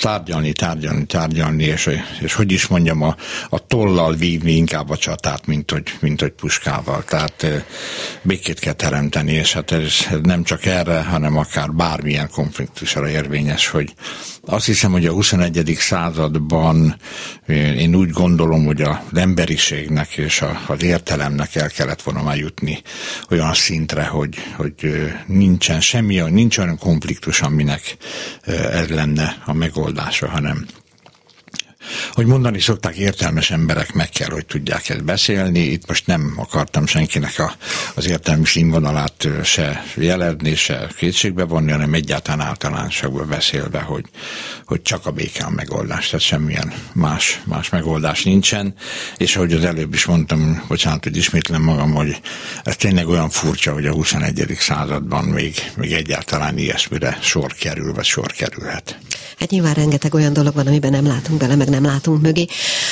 Tárgyalni, 0.00 0.52
tárgyalni, 0.52 1.06
tárgyalni, 1.06 1.64
és, 1.64 1.90
és 2.20 2.34
hogy 2.34 2.52
is 2.52 2.66
mondjam, 2.66 3.02
a, 3.02 3.16
a 3.48 3.66
tollal 3.66 4.14
vívni 4.14 4.52
inkább 4.52 4.90
a 4.90 4.96
csatát, 4.96 5.46
mint 5.46 5.70
hogy, 5.70 5.82
mint 6.00 6.20
hogy 6.20 6.30
puskával. 6.30 7.04
Tehát 7.04 7.46
békét 8.22 8.58
kell 8.58 8.72
teremteni, 8.72 9.32
és 9.32 9.52
hát 9.52 9.70
ez 9.70 10.06
nem 10.22 10.42
csak 10.42 10.66
erre, 10.66 11.02
hanem 11.02 11.36
akár 11.36 11.72
bármilyen 11.72 12.28
konfliktusra 12.30 13.08
érvényes, 13.08 13.68
hogy 13.68 13.94
azt 14.50 14.66
hiszem, 14.66 14.92
hogy 14.92 15.06
a 15.06 15.12
21. 15.12 15.76
században 15.78 16.96
én 17.78 17.94
úgy 17.94 18.10
gondolom, 18.10 18.64
hogy 18.64 18.82
az 18.82 18.96
emberiségnek 19.14 20.16
és 20.16 20.44
az 20.66 20.82
értelemnek 20.82 21.54
el 21.54 21.68
kellett 21.68 22.02
volna 22.02 22.22
már 22.22 22.36
jutni 22.36 22.82
olyan 23.30 23.54
szintre, 23.54 24.04
hogy, 24.04 24.36
hogy 24.56 25.08
nincsen 25.38 25.80
semmi, 25.80 26.20
nincs 26.20 26.58
olyan 26.58 26.78
konfliktus, 26.78 27.40
aminek 27.40 27.96
ez 28.72 28.88
lenne 28.88 29.42
a 29.44 29.52
megoldása, 29.52 30.28
hanem 30.28 30.66
hogy 32.12 32.26
mondani 32.26 32.60
szokták, 32.60 32.96
értelmes 32.96 33.50
emberek 33.50 33.92
meg 33.92 34.08
kell, 34.08 34.30
hogy 34.30 34.46
tudják 34.46 34.88
ezt 34.88 35.04
beszélni. 35.04 35.58
Itt 35.58 35.88
most 35.88 36.06
nem 36.06 36.34
akartam 36.36 36.86
senkinek 36.86 37.38
a, 37.38 37.52
az 37.94 38.08
értelmi 38.08 38.46
színvonalát 38.46 39.28
se 39.44 39.84
jeledni, 39.94 40.54
se 40.54 40.90
kétségbe 40.96 41.44
vonni, 41.44 41.70
hanem 41.70 41.94
egyáltalán 41.94 42.46
általánosságban 42.46 43.28
beszélve, 43.28 43.80
hogy, 43.80 44.04
hogy 44.64 44.82
csak 44.82 45.06
a 45.06 45.10
béke 45.10 45.44
a 45.44 45.50
megoldás, 45.50 46.06
tehát 46.06 46.24
semmilyen 46.24 46.72
más, 46.92 47.40
más 47.44 47.68
megoldás 47.68 48.22
nincsen. 48.22 48.74
És 49.16 49.36
ahogy 49.36 49.52
az 49.52 49.64
előbb 49.64 49.94
is 49.94 50.04
mondtam, 50.04 50.64
bocsánat, 50.68 51.04
hogy 51.04 51.16
ismétlem 51.16 51.62
magam, 51.62 51.94
hogy 51.94 52.20
ez 52.64 52.76
tényleg 52.76 53.08
olyan 53.08 53.30
furcsa, 53.30 53.72
hogy 53.72 53.86
a 53.86 53.92
21. 53.92 54.56
században 54.58 55.24
még, 55.24 55.54
még 55.76 55.92
egyáltalán 55.92 56.58
ilyesmire 56.58 57.18
sor 57.20 57.54
kerül, 57.54 57.94
vagy 57.94 58.04
sor 58.04 58.32
kerülhet. 58.32 58.98
Hát 59.38 59.50
nyilván 59.50 59.74
rengeteg 59.74 60.14
olyan 60.14 60.32
dolog 60.32 60.54
van, 60.54 60.66
amiben 60.66 60.90
nem 60.90 61.06
látunk 61.06 61.38
bele, 61.38 61.54
meg 61.54 61.68
nem 61.68 61.77
látunk 61.84 62.22
mögé. 62.22 62.46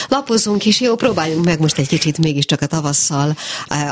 Lapozzunk 0.09 0.65
is, 0.65 0.81
jó, 0.81 0.95
próbáljunk 0.95 1.45
meg 1.45 1.61
most 1.61 1.79
egy 1.79 1.89
kicsit 1.89 2.19
mégiscsak 2.19 2.61
a 2.61 2.67
tavasszal, 2.67 3.37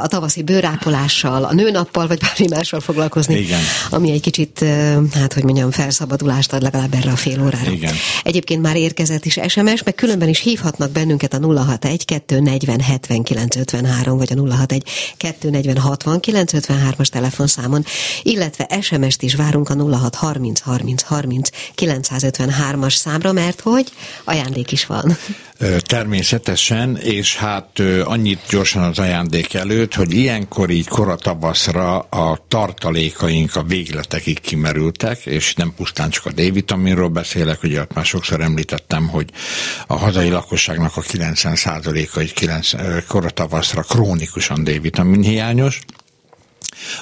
a 0.02 0.06
tavaszi 0.06 0.42
bőrápolással, 0.42 1.44
a 1.44 1.52
nőnappal, 1.52 2.06
vagy 2.06 2.18
bármi 2.18 2.54
mással 2.54 2.80
foglalkozni. 2.80 3.34
Igen. 3.34 3.60
Ami 3.90 4.10
egy 4.10 4.20
kicsit, 4.20 4.64
hát 5.14 5.32
hogy 5.32 5.44
mondjam, 5.44 5.70
felszabadulást 5.70 6.52
ad 6.52 6.62
legalább 6.62 6.94
erre 6.94 7.10
a 7.10 7.16
fél 7.16 7.42
órára. 7.42 7.70
Igen. 7.70 7.94
Egyébként 8.22 8.62
már 8.62 8.76
érkezett 8.76 9.24
is 9.24 9.38
SMS, 9.48 9.82
meg 9.82 9.94
különben 9.94 10.28
is 10.28 10.40
hívhatnak 10.40 10.90
bennünket 10.90 11.34
a 11.34 11.38
061 11.38 12.04
240 12.04 12.80
79 12.80 13.56
53, 13.56 14.18
vagy 14.18 14.32
a 14.32 14.54
061 14.54 14.82
240 15.16 15.78
69 15.78 16.52
53-as 16.54 17.06
telefonszámon, 17.06 17.84
illetve 18.22 18.68
SMS-t 18.80 19.22
is 19.22 19.34
várunk 19.34 19.68
a 19.68 19.96
06 19.96 20.14
30 20.14 20.60
30 20.60 21.02
30 21.02 21.50
950 21.74 22.44
53-as 22.44 22.94
számra, 22.94 23.32
mert 23.32 23.60
hogy 23.60 23.92
ajándék 24.24 24.72
is 24.72 24.83
van. 24.86 25.16
Természetesen, 25.80 26.96
és 26.96 27.36
hát 27.36 27.82
annyit 28.04 28.40
gyorsan 28.48 28.82
az 28.82 28.98
ajándék 28.98 29.54
előtt, 29.54 29.94
hogy 29.94 30.12
ilyenkor 30.12 30.70
így 30.70 30.88
koratavaszra 30.88 31.98
a 31.98 32.44
tartalékaink 32.48 33.56
a 33.56 33.62
végletekig 33.62 34.40
kimerültek, 34.40 35.26
és 35.26 35.54
nem 35.54 35.72
pusztán 35.76 36.10
csak 36.10 36.26
a 36.26 36.30
D-vitaminról 36.30 37.08
beszélek, 37.08 37.62
ugye 37.62 37.86
már 37.94 38.04
sokszor 38.04 38.40
említettem, 38.40 39.08
hogy 39.08 39.30
a 39.86 39.96
hazai 39.96 40.28
lakosságnak 40.28 40.96
a 40.96 41.02
90%-a 41.02 42.18
egy 42.18 42.32
9, 42.32 42.70
koratavaszra 43.06 43.82
krónikusan 43.82 44.64
D-vitamin 44.64 45.22
hiányos, 45.22 45.80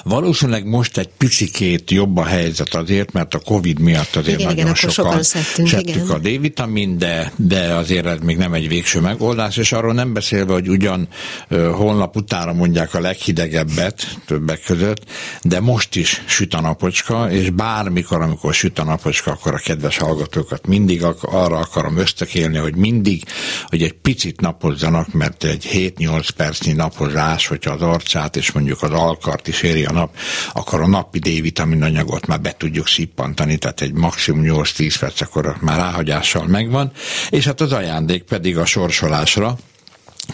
Valószínűleg 0.03 0.65
most 0.65 0.97
egy 0.97 1.09
picikét 1.17 1.91
jobb 1.91 2.17
a 2.17 2.25
helyzet 2.25 2.73
azért, 2.73 3.11
mert 3.11 3.33
a 3.33 3.39
Covid 3.39 3.79
miatt 3.79 4.15
azért 4.15 4.39
igen, 4.39 4.49
nagyon 4.49 4.63
igen, 4.63 4.75
sokan, 4.75 4.93
sokan 4.93 5.23
szedtünk, 5.23 5.67
szedtük 5.67 6.09
a 6.09 6.17
D-vitamin, 6.17 6.97
de, 6.97 7.31
de 7.35 7.73
azért 7.73 8.05
ez 8.05 8.17
még 8.23 8.37
nem 8.37 8.53
egy 8.53 8.67
végső 8.67 8.99
megoldás, 8.99 9.57
és 9.57 9.71
arról 9.71 9.93
nem 9.93 10.13
beszélve, 10.13 10.53
hogy 10.53 10.69
ugyan 10.69 11.07
uh, 11.49 11.71
holnap 11.71 12.15
utána 12.15 12.53
mondják 12.53 12.93
a 12.93 12.99
leghidegebbet 12.99 14.17
többek 14.25 14.61
között, 14.65 15.05
de 15.41 15.59
most 15.59 15.95
is 15.95 16.23
süt 16.25 16.53
a 16.53 16.61
napocska, 16.61 17.31
és 17.31 17.49
bármikor, 17.49 18.21
amikor 18.21 18.53
süt 18.53 18.79
a 18.79 18.83
napocska, 18.83 19.31
akkor 19.31 19.53
a 19.53 19.57
kedves 19.57 19.97
hallgatókat 19.97 20.67
mindig 20.67 21.03
ak- 21.03 21.23
arra 21.23 21.57
akarom 21.57 21.97
ösztökélni, 21.97 22.57
hogy 22.57 22.75
mindig, 22.75 23.23
hogy 23.65 23.81
egy 23.83 23.93
picit 23.93 24.41
napozzanak, 24.41 25.13
mert 25.13 25.43
egy 25.43 25.93
7-8 25.97 26.27
percnyi 26.35 26.71
napozás, 26.71 27.47
hogyha 27.47 27.71
az 27.71 27.81
arcát 27.81 28.35
és 28.35 28.51
mondjuk 28.51 28.81
az 28.81 28.91
alkart 28.91 29.47
is 29.47 29.61
éri 29.73 29.85
a 29.85 29.91
nap, 29.91 30.15
akkor 30.53 30.81
a 30.81 30.87
napi 30.87 31.19
D-vitamin 31.19 31.83
anyagot 31.83 32.25
már 32.25 32.41
be 32.41 32.55
tudjuk 32.57 32.87
szippantani, 32.87 33.57
tehát 33.57 33.81
egy 33.81 33.93
maximum 33.93 34.43
8-10 34.45 34.95
perc, 34.99 35.21
akkor 35.21 35.55
már 35.61 35.77
ráhagyással 35.77 36.47
megvan, 36.47 36.91
és 37.29 37.45
hát 37.45 37.61
az 37.61 37.71
ajándék 37.71 38.23
pedig 38.23 38.57
a 38.57 38.65
sorsolásra, 38.65 39.57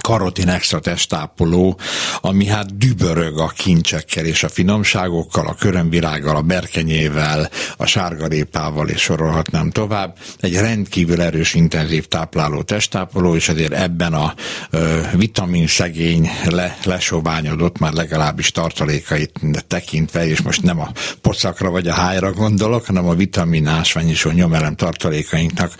karotin 0.01 0.49
extra 0.49 0.79
testápoló, 0.79 1.79
ami 2.21 2.45
hát 2.45 2.77
dübörög 2.77 3.39
a 3.39 3.47
kincsekkel 3.47 4.25
és 4.25 4.43
a 4.43 4.49
finomságokkal, 4.49 5.47
a 5.47 5.53
körömvirággal, 5.53 6.35
a 6.35 6.41
berkenyével, 6.41 7.49
a 7.77 7.85
sárgarépával 7.85 8.89
és 8.89 9.01
sorolhatnám 9.01 9.69
tovább. 9.69 10.17
Egy 10.39 10.53
rendkívül 10.53 11.21
erős, 11.21 11.53
intenzív 11.53 12.05
tápláló 12.05 12.61
testápoló, 12.61 13.35
és 13.35 13.49
azért 13.49 13.73
ebben 13.73 14.13
a 14.13 14.33
ö, 14.69 14.99
vitamin 15.13 15.67
szegény 15.67 16.29
le, 16.45 16.77
lesoványodott 16.83 17.79
már 17.79 17.93
legalábbis 17.93 18.51
tartalékait 18.51 19.31
tekintve, 19.67 20.27
és 20.27 20.41
most 20.41 20.63
nem 20.63 20.79
a 20.79 20.91
pocakra 21.21 21.69
vagy 21.69 21.87
a 21.87 21.93
hájra 21.93 22.31
gondolok, 22.31 22.85
hanem 22.85 23.07
a 23.07 23.13
vitamin 23.13 23.67
ásványisó 23.67 24.29
nyomelem 24.29 24.75
tartalékainknak 24.75 25.75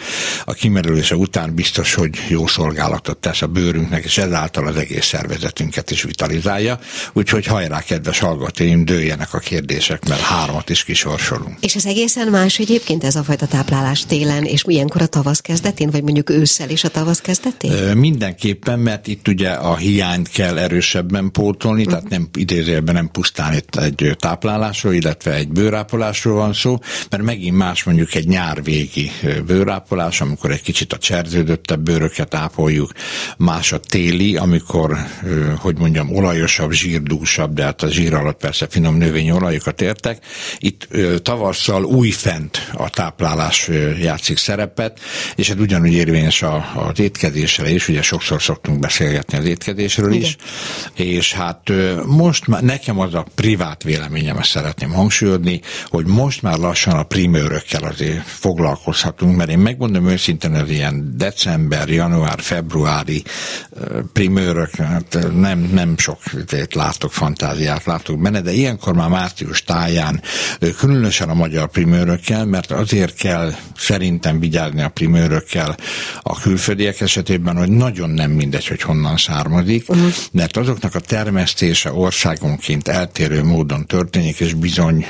a 0.45 0.54
kimerülése 0.54 1.15
után 1.15 1.56
biztos, 1.56 1.93
hogy 1.93 2.26
jó 2.30 2.48
szolgálatot 2.48 3.17
tesz 3.17 3.41
a 3.41 3.48
bőrünknek, 3.48 3.99
és 4.04 4.18
ezáltal 4.18 4.68
az 4.68 4.76
egész 4.76 5.06
szervezetünket 5.06 5.92
is 5.92 6.04
vitalizálja. 6.04 6.80
Úgyhogy 7.14 7.46
hajrá, 7.46 7.82
kedves 7.82 8.20
hallgatóim, 8.20 8.86
dőljenek 8.86 9.34
a 9.34 9.40
kérdések, 9.40 10.08
mert 10.08 10.22
hármat 10.22 10.70
is 10.70 10.84
kisorsolunk. 10.84 11.58
És 11.62 11.76
ez 11.76 11.86
egészen 11.86 12.28
más 12.28 12.60
egyébként 12.60 13.04
ez 13.04 13.16
a 13.16 13.24
fajta 13.24 13.48
táplálás 13.48 14.06
télen, 14.06 14.44
és 14.44 14.64
ilyenkor 14.68 15.02
a 15.02 15.06
tavasz 15.06 15.40
kezdetén, 15.40 15.90
vagy 15.90 16.04
mondjuk 16.04 16.30
ősszel 16.30 16.70
is 16.70 16.84
a 16.84 16.90
tavasz 16.90 17.20
kezdetén? 17.22 17.98
Mindenképpen, 17.98 18.80
mert 18.80 19.08
itt 19.08 19.28
ugye 19.28 19.50
a 19.50 19.76
hiányt 19.76 20.30
kell 20.30 20.58
erősebben 20.58 21.32
pótolni, 21.32 21.80
uh-huh. 21.80 21.94
tehát 21.94 22.10
nem 22.10 22.30
idézőjelben 22.38 22.96
nem 22.96 23.10
pusztán 23.12 23.54
itt 23.54 23.76
egy 23.76 24.16
táplálásról, 24.20 24.94
illetve 24.94 25.34
egy 25.34 25.48
bőrápolásról 25.48 26.36
van 26.36 26.54
szó, 26.54 26.78
mert 27.10 27.24
megint 27.24 27.58
más 27.58 27.84
mondjuk 27.84 28.16
egy 28.16 28.28
nyárvégi 28.28 29.12
bőrápolás, 29.46 30.22
amikor 30.22 30.52
egy 30.52 30.62
kicsit 30.62 30.94
a 30.94 30.98
cserződöttebb 30.98 31.80
bőröket 31.80 32.34
ápoljuk, 32.34 32.92
más 33.38 33.72
a 33.72 33.80
téli, 33.89 34.36
amikor, 34.36 34.97
hogy 35.58 35.78
mondjam, 35.78 36.15
olajosabb, 36.15 36.71
zsírdúsabb, 36.71 37.54
de 37.54 37.63
hát 37.63 37.84
a 37.84 37.88
zsír 37.88 38.13
alatt 38.13 38.38
persze 38.38 38.67
finom 38.69 38.97
növényolajokat 38.97 39.82
értek. 39.82 40.25
Itt 40.58 40.88
tavasszal 41.23 41.84
újfent 41.84 42.71
a 42.73 42.89
táplálás 42.89 43.69
játszik 44.02 44.38
szerepet, 44.38 44.99
és 45.36 45.47
hát 45.49 45.60
ugyanúgy 45.60 45.93
érvényes 45.93 46.41
a, 46.41 46.71
az 46.75 46.99
étkezésre 46.99 47.69
is, 47.69 47.88
ugye 47.88 48.02
sokszor 48.02 48.41
szoktunk 48.41 48.80
beszélgetni 48.80 49.38
az 49.38 49.45
étkezésről 49.45 50.13
is, 50.13 50.38
Igen. 50.95 51.08
és 51.13 51.34
hát 51.34 51.71
most 52.06 52.47
már 52.47 52.62
nekem 52.62 52.99
az 52.99 53.13
a 53.13 53.25
privát 53.36 53.84
véleményem, 53.84 54.38
ezt 54.38 54.49
szeretném 54.49 54.91
hangsúlyozni, 54.91 55.62
hogy 55.86 56.06
most 56.06 56.41
már 56.41 56.58
lassan 56.58 56.93
a 56.93 57.04
primőrökkel 57.04 57.84
azért 57.84 58.23
foglalkozhatunk, 58.25 59.36
mert 59.36 59.49
én 59.49 59.60
megmondom 59.60 60.10
őszintén, 60.10 60.54
az 60.54 60.69
ilyen 60.69 61.13
december, 61.17 61.89
január, 61.89 62.39
februári 62.41 63.23
primőrök, 64.13 64.76
hát 64.76 65.18
nem, 65.36 65.60
nem 65.60 65.98
sok 65.98 66.20
látok, 66.74 67.12
fantáziát 67.12 67.86
látok 67.86 68.22
benne, 68.22 68.42
de 68.42 68.52
ilyenkor 68.52 68.94
már 68.94 69.10
március 69.10 69.63
táján, 69.63 70.22
különösen 70.78 71.30
a 71.30 71.34
magyar 71.34 71.70
primőrökkel, 71.70 72.46
mert 72.46 72.72
azért 72.72 73.15
kell 73.15 73.54
szerintem 73.78 74.39
vigyázni 74.39 74.82
a 74.82 74.89
primőrökkel 74.89 75.78
a 76.22 76.39
külföldiek 76.39 77.02
esetében, 77.02 77.58
hogy 77.58 77.70
nagyon 77.70 78.10
nem 78.10 78.32
mindegy, 78.32 78.68
hogy 78.68 78.82
honnan 78.82 79.18
származik, 79.18 79.89
uh-huh. 79.89 80.13
mert 80.32 80.58
azoknak 80.58 80.96
a 80.96 81.00
termesztése 81.00 81.94
országonként 81.94 82.88
eltérő 82.88 83.44
módon 83.44 83.86
történik, 83.86 84.39
és 84.39 84.54
bizony, 84.54 85.06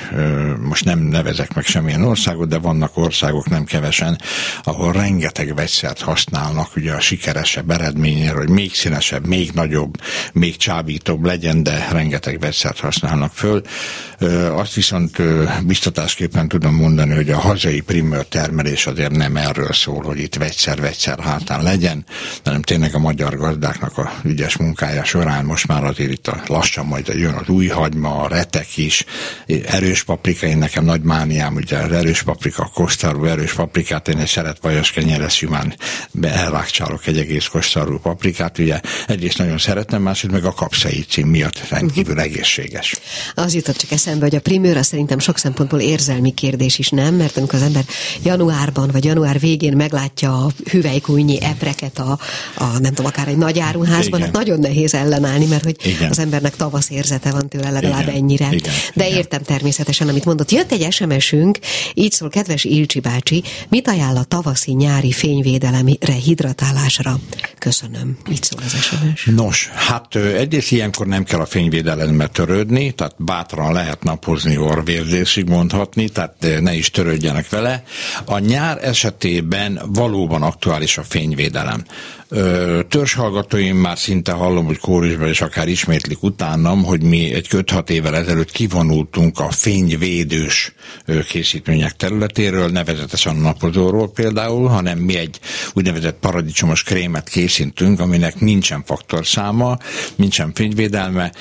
most 0.62 0.86
nem 0.86 1.00
nevezek 1.00 1.54
meg 1.54 1.66
semmilyen 1.66 2.04
országot, 2.04 2.48
de 2.48 2.58
vannak 2.58 2.98
országok 2.98 3.50
nem 3.50 3.64
kevesen, 3.64 4.22
ahol 4.64 4.92
rengeteg 4.92 5.56
vegyszert 5.56 6.02
használnak, 6.02 6.76
ugye 6.76 6.92
a 6.94 7.00
sikeresebb 7.00 7.70
eredményéről, 7.70 8.38
hogy 8.38 8.50
még 8.60 8.76
színesebb, 8.76 9.28
még 9.28 9.52
nagyobb, 9.52 10.02
még 10.34 10.58
csábítóbb 10.58 11.26
legyen, 11.26 11.64
de 11.64 11.88
rengeteg 11.92 12.40
vegyszert 12.40 12.80
használnak 12.80 13.32
föl. 13.34 13.62
Azt 14.52 14.74
viszont 14.74 15.22
biztatásképpen 15.66 16.48
tudom 16.48 16.76
mondani, 16.76 17.16
hogy 17.16 17.30
a 17.30 17.40
hazai 17.40 17.80
primőr 17.80 18.26
termelés 18.26 18.88
azért 18.88 19.12
nem 19.12 19.36
erről 19.36 19.74
szól, 19.74 20.04
hogy 20.04 20.20
itt 20.20 20.36
vegyszer-vegyszer 20.36 21.20
hátán 21.20 21.64
legyen, 21.64 22.06
hanem 22.44 22.62
tényleg 22.62 22.96
a 22.96 23.00
magyar 23.00 23.38
gazdáknak 23.38 23.98
a 23.98 24.12
ügyes 24.24 24.58
munkája 24.58 25.04
során 25.04 25.46
most 25.46 25.68
már 25.68 25.84
azért 25.84 26.12
itt 26.12 26.28
a 26.28 26.42
lassan 26.48 26.86
majd 26.86 27.08
jön 27.08 27.34
az 27.34 27.48
új 27.48 27.68
hagyma, 27.68 28.22
a 28.22 28.28
retek 28.28 28.78
is, 28.78 29.06
erős 29.66 30.04
paprika, 30.04 30.46
én 30.46 30.58
nekem 30.58 30.86
nagy 30.86 31.02
mániám, 31.02 31.56
ugye 31.56 31.78
az 31.78 31.92
erős 31.92 32.24
paprika, 32.24 32.70
kosztarú 32.74 33.26
erős 33.26 33.54
paprikát, 33.54 34.08
én 34.08 34.18
egy 34.18 34.28
szeret 34.28 34.58
vajas 34.62 34.92
kenyerre 34.92 35.30
simán 35.30 35.76
elrákcsálok 36.22 37.08
egy 37.08 37.18
egész 37.18 37.46
kosztarú 37.46 38.00
paprikát, 38.00 38.49
ugye 38.58 38.80
egyrészt 39.08 39.38
nagyon 39.38 39.58
szeretem, 39.58 40.02
másrészt 40.02 40.34
meg 40.34 40.46
a 40.46 40.54
kapszaicin 40.54 41.26
miatt 41.26 41.68
rendkívül 41.70 42.20
egészséges. 42.20 42.96
Az 43.36 43.54
jutott 43.54 43.78
csak 43.78 43.92
eszembe, 43.92 44.26
hogy 44.26 44.36
a 44.36 44.40
primőr 44.40 44.78
az 44.78 44.88
szerintem 44.88 45.20
sok 45.20 45.38
szempontból 45.38 45.80
érzelmi 45.80 46.34
kérdés 46.34 46.80
is, 46.80 46.90
nem? 46.90 47.16
Mert 47.16 47.38
amikor 47.38 47.56
az 47.56 47.66
ember 47.66 47.86
januárban 48.24 48.90
vagy 48.92 49.06
január 49.06 49.40
végén 49.40 49.76
meglátja 49.76 50.46
a 50.46 50.52
hüvelykújnyi 50.70 51.42
epreket 51.42 52.00
a, 52.00 52.20
a 52.56 52.66
nem 52.66 52.94
tudom, 52.94 53.06
akár 53.06 53.28
egy 53.28 53.38
nagy 53.38 53.60
áruházban, 53.60 54.22
hát 54.22 54.32
nagyon 54.32 54.60
nehéz 54.60 54.94
ellenállni, 54.94 55.46
mert 55.46 55.64
hogy 55.64 55.76
Igen. 55.84 56.10
az 56.10 56.20
embernek 56.20 56.56
tavasz 56.56 56.90
érzete 56.90 57.32
van 57.32 57.50
tőle 57.50 57.72
legalább 57.72 58.02
Igen. 58.02 58.16
ennyire. 58.16 58.50
Igen. 58.52 58.74
De 58.94 59.06
Igen. 59.06 59.18
értem 59.18 59.42
természetesen, 59.42 60.08
amit 60.08 60.26
mondott. 60.26 60.52
Jött 60.52 60.72
egy 60.72 60.92
SMS-ünk, 60.92 61.58
így 61.94 62.12
szól, 62.12 62.30
kedves 62.30 62.64
Ilcsi 62.64 63.00
bácsi, 63.00 63.44
mit 63.70 63.88
ajánl 63.88 64.18
a 64.18 64.24
tavaszi-nyári 64.24 65.12
fényvédelemre, 65.12 66.14
hidratálásra? 66.24 67.20
Köszönöm. 67.58 68.18
Így 68.40 68.46
szól 68.46 68.60
az 68.66 68.82
SMS. 68.82 69.26
Nos, 69.26 69.70
hát 69.74 70.16
egyrészt 70.16 70.72
ilyenkor 70.72 71.08
nem 71.08 71.24
kell 71.24 71.40
a 71.40 71.46
fényvédelemmel 71.46 72.28
törődni, 72.30 72.92
tehát 72.92 73.16
bátran 73.18 73.74
lehet 73.74 74.04
napozni 74.04 74.58
orvérzésig 74.58 75.48
mondhatni, 75.48 76.10
tehát 76.10 76.36
ne 76.62 76.74
is 76.74 76.92
törődjenek 76.92 77.50
vele. 77.50 77.84
A 78.26 78.38
nyár 78.38 78.78
esetében 78.84 79.82
valóban 79.86 80.42
aktuális 80.42 80.98
a 80.98 81.04
fényvédelem. 81.04 81.84
Törzshallgatóim 82.90 83.78
már 83.78 83.98
szinte 83.98 84.32
hallom, 84.32 84.66
hogy 84.66 84.78
kórusban 84.78 85.28
és 85.28 85.42
akár 85.42 85.68
ismétlik 85.68 86.24
utánam, 86.24 86.84
hogy 86.84 87.04
mi 87.04 87.34
egy 87.34 87.48
5-6 87.52 87.90
évvel 87.90 88.16
ezelőtt 88.16 88.52
kivonultunk 88.52 89.40
a 89.40 89.52
fényvédős 89.52 90.74
készítmények 91.30 91.96
területéről, 91.96 92.68
nevezetesen 92.68 93.36
a 93.36 93.40
napozóról 93.40 94.12
például, 94.12 94.68
hanem 94.68 94.98
mi 94.98 95.18
egy 95.18 95.40
úgynevezett 95.74 96.18
paradicsomos 96.20 96.84
krémet 96.84 97.30
készítünk, 97.30 98.00
aminek 98.00 98.29
nincsen 98.36 98.84
faktorszáma, 98.86 99.78
nincsen 100.16 100.52
fényvédelme, 100.54 101.32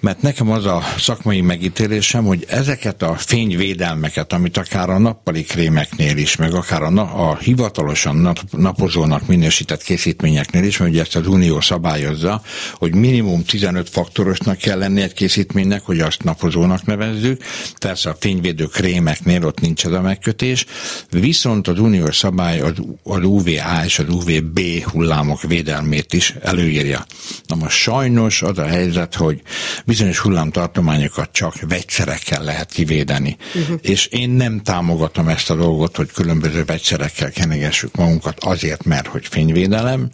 mert 0.00 0.22
nekem 0.22 0.50
az 0.50 0.66
a 0.66 0.82
szakmai 0.98 1.40
megítélésem, 1.40 2.24
hogy 2.24 2.44
ezeket 2.48 3.02
a 3.02 3.14
fényvédelmeket, 3.16 4.32
amit 4.32 4.56
akár 4.56 4.90
a 4.90 4.98
nappali 4.98 5.42
krémeknél 5.42 6.16
is, 6.16 6.36
meg 6.36 6.54
akár 6.54 6.82
a, 6.82 6.90
na- 6.90 7.12
a 7.14 7.36
hivatalosan 7.36 8.16
nap- 8.16 8.56
napozónak 8.56 9.26
minősített 9.26 9.82
készítményeknél 9.82 10.64
is, 10.64 10.78
mert 10.78 10.90
ugye 10.90 11.00
ezt 11.00 11.16
az 11.16 11.26
Unió 11.26 11.60
szabályozza, 11.60 12.42
hogy 12.74 12.94
minimum 12.94 13.44
15 13.44 13.88
faktorosnak 13.88 14.56
kell 14.56 14.78
lenni 14.78 15.02
egy 15.02 15.12
készítménynek, 15.12 15.82
hogy 15.82 16.00
azt 16.00 16.22
napozónak 16.22 16.84
nevezzük. 16.86 17.42
Persze 17.78 18.10
a 18.10 18.16
fényvédő 18.20 18.64
krémeknél 18.64 19.44
ott 19.44 19.60
nincs 19.60 19.84
ez 19.86 19.92
a 19.92 20.00
megkötés, 20.00 20.66
viszont 21.10 21.68
az 21.68 21.78
uniós 21.78 22.16
szabály 22.16 22.60
az, 22.60 22.72
az 23.02 23.24
UVA 23.24 23.84
és 23.84 23.98
az 23.98 24.08
UVB 24.08 24.60
hullámok 24.82 25.42
védelmét 25.42 26.12
is 26.12 26.34
előírja. 26.42 27.06
Na 27.46 27.54
most 27.54 27.76
sajnos 27.76 28.42
az 28.42 28.58
a 28.58 28.66
helyzet, 28.66 29.14
hogy 29.14 29.42
bizonyos 29.90 30.18
hullámtartományokat 30.18 31.32
csak 31.32 31.54
vegyszerekkel 31.68 32.42
lehet 32.42 32.70
kivédeni. 32.70 33.36
Uh-huh. 33.54 33.78
És 33.82 34.06
én 34.06 34.30
nem 34.30 34.60
támogatom 34.62 35.28
ezt 35.28 35.50
a 35.50 35.54
dolgot, 35.56 35.96
hogy 35.96 36.12
különböző 36.12 36.64
vegyszerekkel 36.64 37.30
kenegessük 37.30 37.96
magunkat 37.96 38.38
azért, 38.40 38.84
mert 38.84 39.06
hogy 39.06 39.26
fényvédelem. 39.26 40.10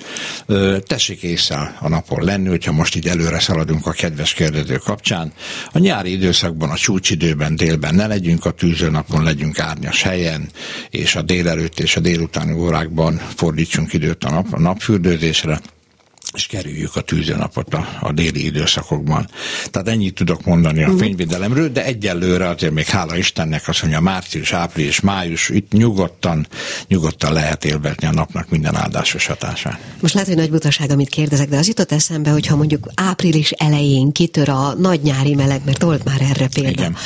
Tessék 0.86 1.22
észre 1.22 1.76
a 1.80 1.88
napon 1.88 2.24
lenni, 2.24 2.48
hogyha 2.48 2.72
most 2.72 2.96
így 2.96 3.06
előre 3.06 3.38
szaladunk 3.38 3.86
a 3.86 3.90
kedves 3.90 4.32
kérdező 4.32 4.76
kapcsán. 4.76 5.32
A 5.72 5.78
nyári 5.78 6.12
időszakban, 6.12 6.70
a 6.70 6.76
csúcsidőben, 6.76 7.56
délben 7.56 7.94
ne 7.94 8.06
legyünk 8.06 8.44
a 8.44 8.50
tűzőnapon, 8.50 9.22
legyünk 9.22 9.58
árnyas 9.58 10.02
helyen, 10.02 10.48
és 10.90 11.16
a 11.16 11.22
délelőtt 11.22 11.80
és 11.80 11.96
a 11.96 12.00
délutáni 12.00 12.52
órákban 12.52 13.16
fordítsunk 13.36 13.92
időt 13.92 14.24
a, 14.24 14.30
nap, 14.30 14.46
a 14.50 14.60
napfürdőzésre 14.60 15.60
és 16.36 16.46
kerüljük 16.46 16.96
a 16.96 17.00
tűzönapot 17.00 17.74
a, 17.74 17.88
a 18.00 18.12
déli 18.12 18.44
időszakokban. 18.44 19.28
Tehát 19.70 19.88
ennyit 19.88 20.14
tudok 20.14 20.44
mondani 20.44 20.82
a 20.82 20.88
mhm. 20.88 20.96
fényvédelemről, 20.96 21.68
de 21.68 21.84
egyelőre 21.84 22.48
azért 22.48 22.72
még 22.72 22.86
hála 22.86 23.16
Istennek 23.16 23.68
azt 23.68 23.82
mondja 23.82 24.00
március, 24.00 24.52
április, 24.52 25.00
május, 25.00 25.48
itt 25.48 25.72
nyugodtan, 25.72 26.46
nyugodtan 26.88 27.32
lehet 27.32 27.64
élvezni 27.64 28.06
a 28.06 28.12
napnak 28.12 28.48
minden 28.50 28.76
áldásos 28.76 29.26
hatását. 29.26 29.78
Most 30.00 30.14
lehet, 30.14 30.28
hogy 30.28 30.38
nagy 30.38 30.50
butaság, 30.50 30.90
amit 30.90 31.08
kérdezek, 31.08 31.48
de 31.48 31.56
az 31.56 31.68
jutott 31.68 31.92
eszembe, 31.92 32.30
hogy 32.30 32.46
ha 32.46 32.56
mondjuk 32.56 32.88
április 32.94 33.50
elején 33.50 34.12
kitör 34.12 34.48
a 34.48 34.74
nagy 34.78 35.00
nyári 35.02 35.34
meleg, 35.34 35.60
mert 35.64 35.82
volt 35.82 36.04
már 36.04 36.20
erre 36.20 36.48
példa, 36.48 36.70
Igen. 36.70 36.96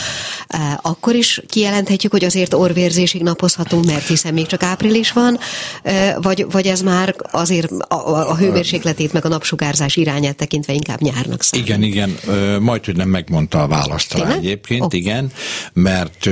Eh, 0.48 0.76
akkor 0.82 1.14
is 1.14 1.42
kijelenthetjük, 1.48 2.12
hogy 2.12 2.24
azért 2.24 2.54
orvérzésig 2.54 3.22
napozhatunk, 3.22 3.84
mert 3.84 4.06
hiszen 4.06 4.34
még 4.34 4.46
csak 4.46 4.62
április 4.62 5.12
van, 5.12 5.38
eh, 5.82 6.14
vagy, 6.22 6.46
vagy 6.50 6.66
ez 6.66 6.80
már 6.80 7.14
azért 7.30 7.70
a, 7.70 7.94
a, 7.94 8.30
a 8.30 8.36
hőmérsékletét 8.36 9.12
meg 9.22 9.32
a 9.32 9.34
napsugárzás 9.34 9.96
irányát 9.96 10.36
tekintve 10.36 10.72
inkább 10.72 11.00
nyárnak 11.00 11.42
számít. 11.42 11.66
Igen, 11.66 11.82
igen, 11.82 12.16
majd, 12.60 12.84
hogy 12.84 12.96
nem 12.96 13.08
megmondta 13.08 13.62
a 13.62 13.66
választ 13.66 14.14
egyébként, 14.14 14.82
oh. 14.82 14.94
igen, 14.94 15.32
mert 15.72 16.28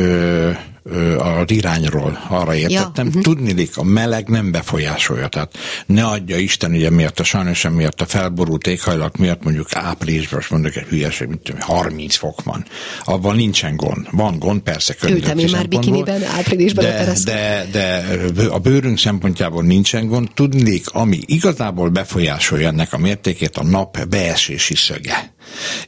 az 1.19 1.51
irányról 1.51 2.19
arra 2.29 2.55
értettem. 2.55 2.93
Ja, 2.95 3.03
uh-huh. 3.05 3.23
Tudnilik, 3.23 3.77
a 3.77 3.83
meleg 3.83 4.29
nem 4.29 4.51
befolyásolja, 4.51 5.29
tehát 5.29 5.59
ne 5.87 6.05
adja 6.05 6.37
Isten, 6.37 6.73
ugye 6.73 6.91
miatt 6.91 7.21
a 7.21 7.25
sajnos 7.25 7.69
miatt 7.69 8.01
a 8.01 8.07
felborult 8.07 8.67
éghajlat 8.67 9.19
miatt 9.19 9.43
mondjuk 9.45 9.69
áprilisban, 9.73 10.39
most 10.39 10.51
mondjuk 10.51 10.77
egy 10.77 10.87
hülyeség, 10.87 11.29
mint 11.29 11.41
tudom, 11.41 11.61
30 11.61 12.17
fok 12.17 12.43
van. 12.43 12.65
Abban 13.05 13.37
nincsen 13.37 13.77
gond. 13.77 14.07
Van 14.11 14.39
gond, 14.39 14.61
persze 14.61 14.95
Ültem 15.09 15.39
én 15.39 15.51
már 15.51 15.69
bikiniben 15.69 16.23
áprilisban 16.25 16.85
de, 16.85 17.13
de, 17.25 17.67
de, 17.73 18.05
de 18.35 18.45
a 18.45 18.59
bőrünk 18.59 18.99
szempontjából 18.99 19.63
nincsen 19.63 20.07
gond. 20.07 20.29
Tudnilik, 20.35 20.89
ami 20.89 21.19
igazából 21.27 21.89
befolyásolja 21.89 22.69
ennek 22.69 22.93
a 22.93 22.99
mértékét, 22.99 23.57
a 23.57 23.65
nap 23.65 24.07
beesési 24.07 24.75
szöge. 24.75 25.35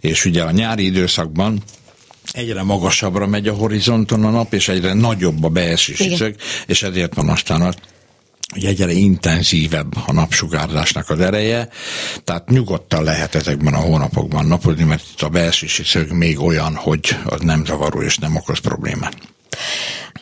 És 0.01 0.25
ugye 0.25 0.43
a 0.43 0.51
nyári 0.51 0.85
időszakban 0.85 1.63
egyre 2.33 2.63
magasabbra 2.63 3.27
megy 3.27 3.49
a 3.49 3.55
horizonton 3.55 4.25
a 4.25 4.31
nap, 4.31 4.53
és 4.53 4.69
egyre 4.69 4.93
nagyobb 4.93 5.45
a 5.45 5.49
beesési 5.49 6.17
szög, 6.17 6.35
és 6.67 6.83
ezért 6.83 7.15
van 7.15 7.29
aztán 7.29 7.61
az, 7.61 7.75
hogy 8.53 8.65
egyre 8.65 8.93
intenzívebb 8.93 9.93
a 10.07 10.13
napsugárzásnak 10.13 11.11
az 11.11 11.21
ereje, 11.21 11.69
tehát 12.25 12.49
nyugodtan 12.51 13.05
lehet 13.05 13.35
ezekben 13.35 13.75
a 13.75 13.81
hónapokban 13.81 14.47
napozni, 14.47 14.85
mert 14.85 15.05
itt 15.13 15.21
a 15.21 15.29
beesési 15.29 15.85
szög 15.85 16.11
még 16.13 16.41
olyan, 16.41 16.75
hogy 16.75 17.17
az 17.25 17.41
nem 17.41 17.65
zavaró 17.65 18.03
és 18.03 18.17
nem 18.17 18.37
okoz 18.37 18.59
problémát. 18.59 19.17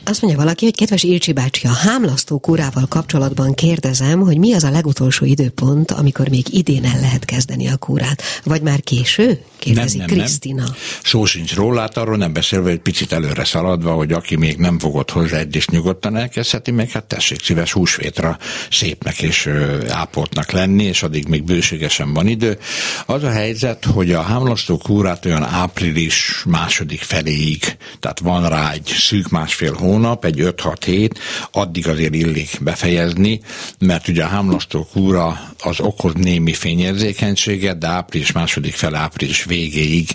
Azt 0.08 0.22
mondja 0.22 0.40
valaki, 0.40 0.64
hogy 0.64 0.74
kedves 0.74 1.02
Ilcsi 1.02 1.32
bácsi, 1.32 1.66
a 1.66 1.72
hámlasztó 1.72 2.38
kúrával 2.38 2.86
kapcsolatban 2.88 3.54
kérdezem, 3.54 4.20
hogy 4.20 4.38
mi 4.38 4.54
az 4.54 4.64
a 4.64 4.70
legutolsó 4.70 5.24
időpont, 5.24 5.90
amikor 5.90 6.28
még 6.28 6.54
idén 6.54 6.84
el 6.84 7.00
lehet 7.00 7.24
kezdeni 7.24 7.68
a 7.68 7.76
kúrát? 7.76 8.22
Vagy 8.44 8.62
már 8.62 8.80
késő? 8.80 9.40
Kérdezi 9.58 9.98
Krisztina. 9.98 10.64
Szó 11.02 11.24
sincs 11.24 11.54
róla, 11.54 11.80
hát 11.80 11.96
arról 11.96 12.16
nem 12.16 12.32
beszélve, 12.32 12.70
hogy 12.70 12.78
picit 12.78 13.12
előre 13.12 13.44
szaladva, 13.44 13.92
hogy 13.92 14.12
aki 14.12 14.36
még 14.36 14.56
nem 14.56 14.78
fogott 14.78 15.10
hozzá 15.10 15.38
egy 15.38 15.56
is 15.56 15.68
nyugodtan 15.68 16.16
elkezdheti, 16.16 16.70
meg 16.70 16.90
hát 16.90 17.04
tessék 17.04 17.42
szíves 17.42 17.72
húsvétra 17.72 18.38
szépnek 18.70 19.22
és 19.22 19.48
ápoltnak 19.88 20.50
lenni, 20.50 20.84
és 20.84 21.02
addig 21.02 21.28
még 21.28 21.44
bőségesen 21.44 22.12
van 22.12 22.26
idő. 22.26 22.58
Az 23.06 23.22
a 23.22 23.30
helyzet, 23.30 23.84
hogy 23.84 24.12
a 24.12 24.22
hámlasztó 24.22 24.78
kúrát 24.78 25.24
olyan 25.24 25.44
április 25.44 26.42
második 26.46 27.00
feléig, 27.00 27.76
tehát 28.00 28.18
van 28.18 28.48
rá 28.48 28.72
egy 28.72 28.86
szűk 28.86 29.28
másfél 29.28 29.72
hónap, 29.72 29.96
egy 30.20 30.40
5-6 30.40 30.76
hét, 30.84 31.18
addig 31.52 31.88
azért 31.88 32.14
illik 32.14 32.58
befejezni, 32.61 33.40
mert 33.78 34.08
ugye 34.08 34.24
a 34.24 34.26
hámlasztó 34.26 34.87
kúra 34.92 35.40
az 35.62 35.80
okoz 35.80 36.12
némi 36.14 36.52
fényérzékenységet, 36.52 37.78
de 37.78 37.87
április 37.87 38.32
második 38.32 38.74
fel 38.74 38.94
április 38.94 39.44
végéig 39.44 40.08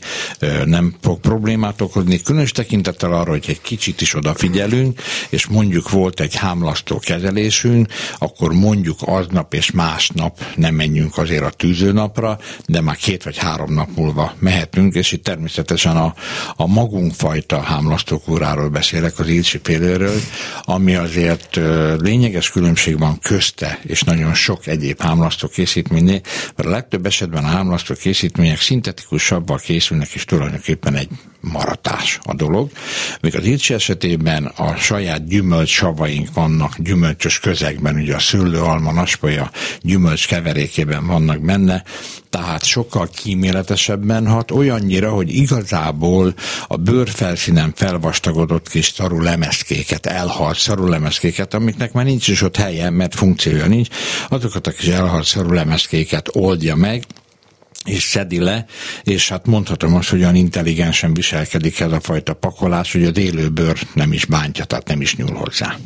nem 0.65 0.95
fog 1.01 1.19
problémát 1.19 1.81
okozni, 1.81 2.21
különös 2.21 2.51
tekintettel 2.51 3.13
arra, 3.13 3.29
hogy 3.29 3.45
egy 3.47 3.61
kicsit 3.61 4.01
is 4.01 4.15
odafigyelünk, 4.15 5.01
és 5.29 5.45
mondjuk 5.45 5.89
volt 5.89 6.19
egy 6.19 6.35
hámlasztó 6.35 6.99
kezelésünk, 6.99 7.87
akkor 8.17 8.53
mondjuk 8.53 8.99
aznap 9.05 9.53
és 9.53 9.71
másnap 9.71 10.39
nem 10.55 10.75
menjünk 10.75 11.17
azért 11.17 11.43
a 11.43 11.49
tűzőnapra, 11.49 12.39
de 12.65 12.81
már 12.81 12.95
két 12.95 13.23
vagy 13.23 13.37
három 13.37 13.73
nap 13.73 13.89
múlva 13.95 14.33
mehetünk, 14.39 14.93
és 14.95 15.11
itt 15.11 15.23
természetesen 15.23 15.97
a, 15.97 16.13
a 16.55 16.67
magunkfajta 16.67 17.61
hámlasztókúráról 17.61 18.69
beszélek, 18.69 19.19
az 19.19 19.27
Ilcsi 19.27 19.59
félőről, 19.73 20.19
ami 20.61 20.95
azért 20.95 21.59
lényeges 21.97 22.49
különbség 22.49 22.99
van 22.99 23.19
közte, 23.19 23.79
és 23.83 24.01
nagyon 24.01 24.33
sok 24.33 24.67
egyéb 24.67 25.01
hámlasztó 25.01 25.47
készítménynél, 25.47 26.21
mert 26.55 26.69
a 26.69 26.71
legtöbb 26.71 27.05
esetben 27.05 27.43
a 27.43 27.47
hámlasztó 27.47 27.93
készítmények 27.93 28.59
szintetikusabban 28.59 29.57
készülnek, 29.57 30.11
és 30.13 30.25
tulajdonképpen 30.25 30.95
egy 30.95 31.09
maratás 31.39 32.19
a 32.23 32.33
dolog. 32.33 32.69
Még 33.21 33.35
az 33.35 33.45
Ilcsi 33.45 33.73
esetében 33.73 34.45
a 34.45 34.75
saját 34.75 35.27
gyümölcsavaink 35.27 36.33
vannak 36.33 36.79
gyümölcsös 36.79 37.39
közegben, 37.39 37.95
ugye 37.95 38.15
a 38.15 38.19
szőlő, 38.19 38.59
alma, 38.59 38.91
naspolya 38.91 39.51
gyümölcs 39.81 40.27
keverékében 40.27 41.07
vannak 41.07 41.41
benne, 41.41 41.83
tehát 42.29 42.63
sokkal 42.63 43.09
kíméletesebben 43.15 44.27
hat, 44.27 44.51
olyannyira, 44.51 45.11
hogy 45.11 45.35
igazából 45.35 46.33
a 46.67 46.75
bőrfelszínen 46.75 47.73
felvastagodott 47.75 48.69
kis 48.69 48.85
szaru 48.85 49.21
lemezkéket, 49.69 50.05
elhalt 50.05 50.57
szaru 50.57 50.87
lemezkéket, 50.87 51.53
amiknek 51.53 51.91
már 51.91 52.05
nincs 52.05 52.27
is 52.27 52.41
ott 52.41 52.55
helye, 52.55 52.89
mert 52.89 53.15
funkciója 53.15 53.67
nincs, 53.67 53.87
azokat 54.29 54.67
a 54.67 54.71
kis 54.71 54.87
elhalt 54.87 55.25
szaru 55.25 55.51
lemezkéket 55.51 56.29
oldja 56.31 56.75
meg, 56.75 57.05
és 57.85 58.03
szedi 58.03 58.39
le, 58.39 58.65
és 59.03 59.29
hát 59.29 59.45
mondhatom 59.45 59.95
azt, 59.95 60.09
hogy 60.09 60.19
olyan 60.19 60.35
intelligensen 60.35 61.13
viselkedik 61.13 61.79
ez 61.79 61.91
a 61.91 61.99
fajta 61.99 62.33
pakolás, 62.33 62.91
hogy 62.91 63.03
az 63.03 63.17
élőbőr 63.17 63.79
nem 63.93 64.13
is 64.13 64.25
bántja, 64.25 64.65
tehát 64.65 64.87
nem 64.87 65.01
is 65.01 65.15
nyúl 65.15 65.33
hozzá. 65.33 65.77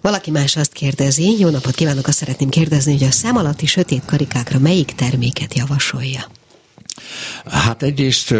Valaki 0.00 0.30
más 0.30 0.56
azt 0.56 0.72
kérdezi, 0.72 1.38
jó 1.38 1.48
napot 1.48 1.74
kívánok, 1.74 2.06
azt 2.06 2.18
szeretném 2.18 2.48
kérdezni, 2.48 2.92
hogy 2.92 3.06
a 3.06 3.10
szem 3.10 3.36
alatti 3.36 3.66
sötét 3.66 4.02
karikákra 4.06 4.58
melyik 4.58 4.92
terméket 4.94 5.54
javasolja? 5.54 6.30
Hát 7.44 7.82
egyrészt 7.82 8.34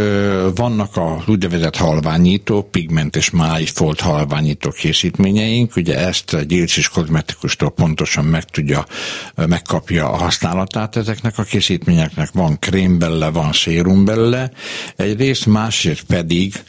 vannak 0.54 0.96
a 0.96 1.24
úgynevezett 1.26 1.76
halványító, 1.76 2.62
pigment 2.62 3.16
és 3.16 3.30
folt 3.74 4.00
halványító 4.00 4.70
készítményeink, 4.70 5.76
ugye 5.76 5.98
ezt 5.98 6.34
egy 6.34 6.52
Ilcsis 6.52 6.88
kozmetikustól 6.88 7.70
pontosan 7.70 8.24
meg 8.24 8.44
tudja, 8.44 8.86
megkapja 9.34 10.08
a 10.10 10.16
használatát 10.16 10.96
ezeknek 10.96 11.38
a 11.38 11.42
készítményeknek, 11.42 12.30
van 12.32 12.58
krém 12.58 12.98
belőle, 12.98 13.30
van 13.30 13.52
szérum 13.52 14.04
belőle, 14.04 14.50
egyrészt, 14.96 15.46
másrészt 15.46 16.02
pedig 16.02 16.62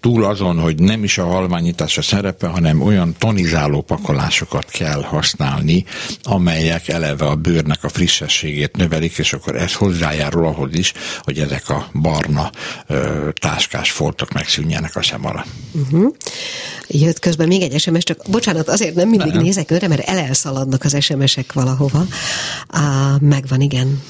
túl 0.00 0.24
azon, 0.24 0.58
hogy 0.58 0.78
nem 0.78 1.04
is 1.04 1.18
a 1.18 1.24
halványítás 1.24 1.98
a 1.98 2.02
szerepe, 2.02 2.46
hanem 2.46 2.82
olyan 2.82 3.14
tonizáló 3.18 3.80
pakolásokat 3.80 4.70
kell 4.70 5.02
használni, 5.02 5.84
amelyek 6.22 6.88
eleve 6.88 7.24
a 7.24 7.34
bőrnek 7.34 7.84
a 7.84 7.88
frissességét 7.88 8.76
növelik, 8.76 9.18
és 9.18 9.32
akkor 9.32 9.56
ez 9.56 9.72
hozzájárul 9.72 10.46
ahhoz 10.46 10.70
is, 10.72 10.92
hogy 11.20 11.38
ezek 11.38 11.68
a 11.68 11.90
barna 12.00 12.50
táskás 13.40 13.90
foltok 13.90 14.32
megszűnjenek 14.32 14.96
a 14.96 15.02
szem 15.02 15.26
alatt. 15.26 15.46
Uh-huh. 15.72 16.14
Jött 16.88 17.18
közben 17.18 17.46
még 17.46 17.62
egy 17.62 17.80
SMS, 17.80 18.02
csak 18.02 18.22
bocsánat, 18.30 18.68
azért 18.68 18.94
nem 18.94 19.08
mindig 19.08 19.32
nem. 19.32 19.42
nézek 19.42 19.70
önre, 19.70 19.88
mert 19.88 20.08
elelszaladnak 20.08 20.84
az 20.84 20.96
SMS-ek 21.00 21.52
valahova. 21.52 22.06
Á, 22.68 23.16
megvan, 23.20 23.60
igen. 23.60 24.02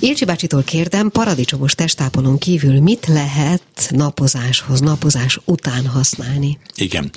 Ilcsi 0.00 0.24
bácsitól 0.24 0.62
kérdem, 0.62 1.10
paradicsomos 1.10 1.74
testápolón 1.74 2.38
kívül 2.38 2.80
mit 2.80 3.06
lehet 3.06 3.62
napozáshoz, 3.88 4.80
napozás 4.80 5.40
után 5.44 5.86
használni? 5.86 6.58
Igen. 6.74 7.10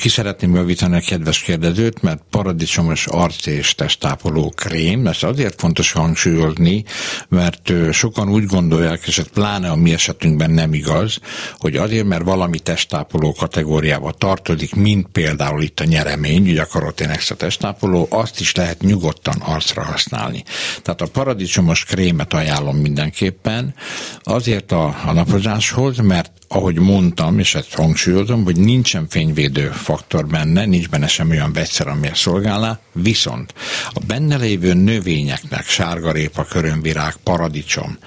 Ki 0.00 0.08
szeretném 0.08 0.54
javítani 0.54 0.96
a 0.96 1.00
kedves 1.00 1.40
kérdezőt, 1.40 2.02
mert 2.02 2.22
paradicsomos 2.30 3.06
arc 3.06 3.46
és 3.46 3.74
testápoló 3.74 4.52
krém, 4.56 5.06
ezt 5.06 5.24
azért 5.24 5.60
fontos 5.60 5.92
hangsúlyozni, 5.92 6.84
mert 7.28 7.72
sokan 7.92 8.28
úgy 8.28 8.44
gondolják, 8.44 9.06
és 9.06 9.18
ez 9.18 9.28
pláne 9.32 9.70
a 9.70 9.76
mi 9.76 9.92
esetünkben 9.92 10.50
nem 10.50 10.74
igaz, 10.74 11.18
hogy 11.58 11.76
azért, 11.76 12.06
mert 12.06 12.24
valami 12.24 12.58
testápoló 12.58 13.32
kategóriába 13.32 14.12
tartozik, 14.12 14.74
mint 14.74 15.06
például 15.12 15.62
itt 15.62 15.80
a 15.80 15.84
nyeremény, 15.84 16.50
ugye 16.50 16.62
a 16.62 16.66
karotin 16.66 17.08
extra 17.08 17.36
testápoló, 17.36 18.06
azt 18.10 18.40
is 18.40 18.54
lehet 18.54 18.80
nyugodtan 18.82 19.36
arcra 19.40 19.82
használni. 19.82 20.44
Tehát 20.82 21.00
a 21.00 21.06
paradicsomos 21.06 21.37
krémet 21.86 22.34
ajánlom 22.34 22.76
mindenképpen, 22.76 23.74
azért 24.22 24.72
a, 24.72 24.96
a 25.06 25.12
napozáshoz, 25.12 25.96
mert 25.98 26.32
ahogy 26.48 26.78
mondtam, 26.78 27.38
és 27.38 27.54
ezt 27.54 27.74
hangsúlyozom, 27.74 28.44
hogy 28.44 28.56
nincsen 28.56 29.06
fényvédő 29.08 29.66
faktor 29.66 30.26
benne, 30.26 30.64
nincs 30.64 30.88
benne 30.88 31.06
semmi 31.06 31.30
olyan 31.30 31.52
vegyszer, 31.52 31.88
ami 31.88 32.08
szolgálná, 32.14 32.78
viszont 32.92 33.54
a 33.92 34.00
benne 34.06 34.36
lévő 34.36 34.72
növényeknek, 34.72 35.66
sárgarépa, 35.66 36.44
körömvirág, 36.44 37.14
paradicsom, 37.22 37.98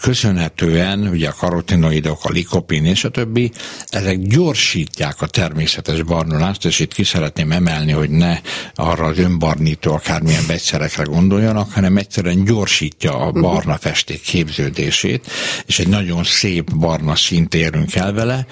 köszönhetően 0.00 1.08
ugye 1.08 1.28
a 1.28 1.34
karotinoidok, 1.38 2.24
a 2.24 2.30
likopin 2.30 2.84
és 2.84 3.04
a 3.04 3.08
többi, 3.08 3.52
ezek 3.88 4.18
gyorsítják 4.18 5.22
a 5.22 5.26
természetes 5.26 6.02
barnulást, 6.02 6.64
és 6.64 6.80
itt 6.80 6.94
ki 6.94 7.04
szeretném 7.04 7.52
emelni, 7.52 7.92
hogy 7.92 8.10
ne 8.10 8.38
arra 8.74 9.04
az 9.04 9.18
önbarnító 9.18 9.92
akármilyen 9.92 10.46
vegyszerekre 10.46 11.02
gondoljanak, 11.02 11.72
hanem 11.72 11.96
egyszerűen 12.08 12.44
gyorsítja 12.44 13.16
a 13.16 13.32
barna 13.32 13.76
festék 13.76 14.20
képződését, 14.20 15.26
és 15.66 15.78
egy 15.78 15.88
nagyon 15.88 16.24
szép 16.24 16.76
barna 16.76 17.14
szint 17.14 17.54
érünk 17.54 17.94
el 17.94 18.12
vele, 18.12 18.46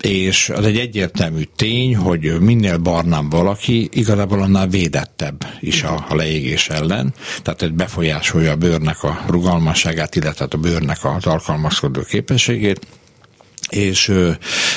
és 0.00 0.48
az 0.48 0.64
egy 0.64 0.78
egyértelmű 0.78 1.42
tény, 1.56 1.96
hogy 1.96 2.40
minél 2.40 2.78
barnább 2.78 3.30
valaki, 3.30 3.88
igazából 3.92 4.42
annál 4.42 4.66
védettebb 4.66 5.46
is 5.60 5.82
a, 5.82 6.06
a 6.08 6.14
leégés 6.14 6.68
ellen, 6.68 7.14
tehát 7.42 7.62
ez 7.62 7.68
befolyásolja 7.68 8.50
a 8.50 8.56
bőrnek 8.56 9.02
a 9.02 9.24
rugalmasságát, 9.26 10.16
illetve 10.16 10.46
a 10.50 10.56
bőrnek 10.56 11.04
az 11.04 11.26
alkalmazkodó 11.26 12.00
képességét, 12.02 12.86
és 13.68 14.12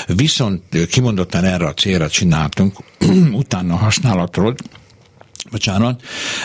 viszont 0.08 0.64
kimondottan 0.90 1.44
erre 1.44 1.66
a 1.66 1.74
célra 1.74 2.10
csináltunk 2.10 2.78
utána 3.42 3.76
használatról, 3.76 4.56
bocsánat, 5.52 6.02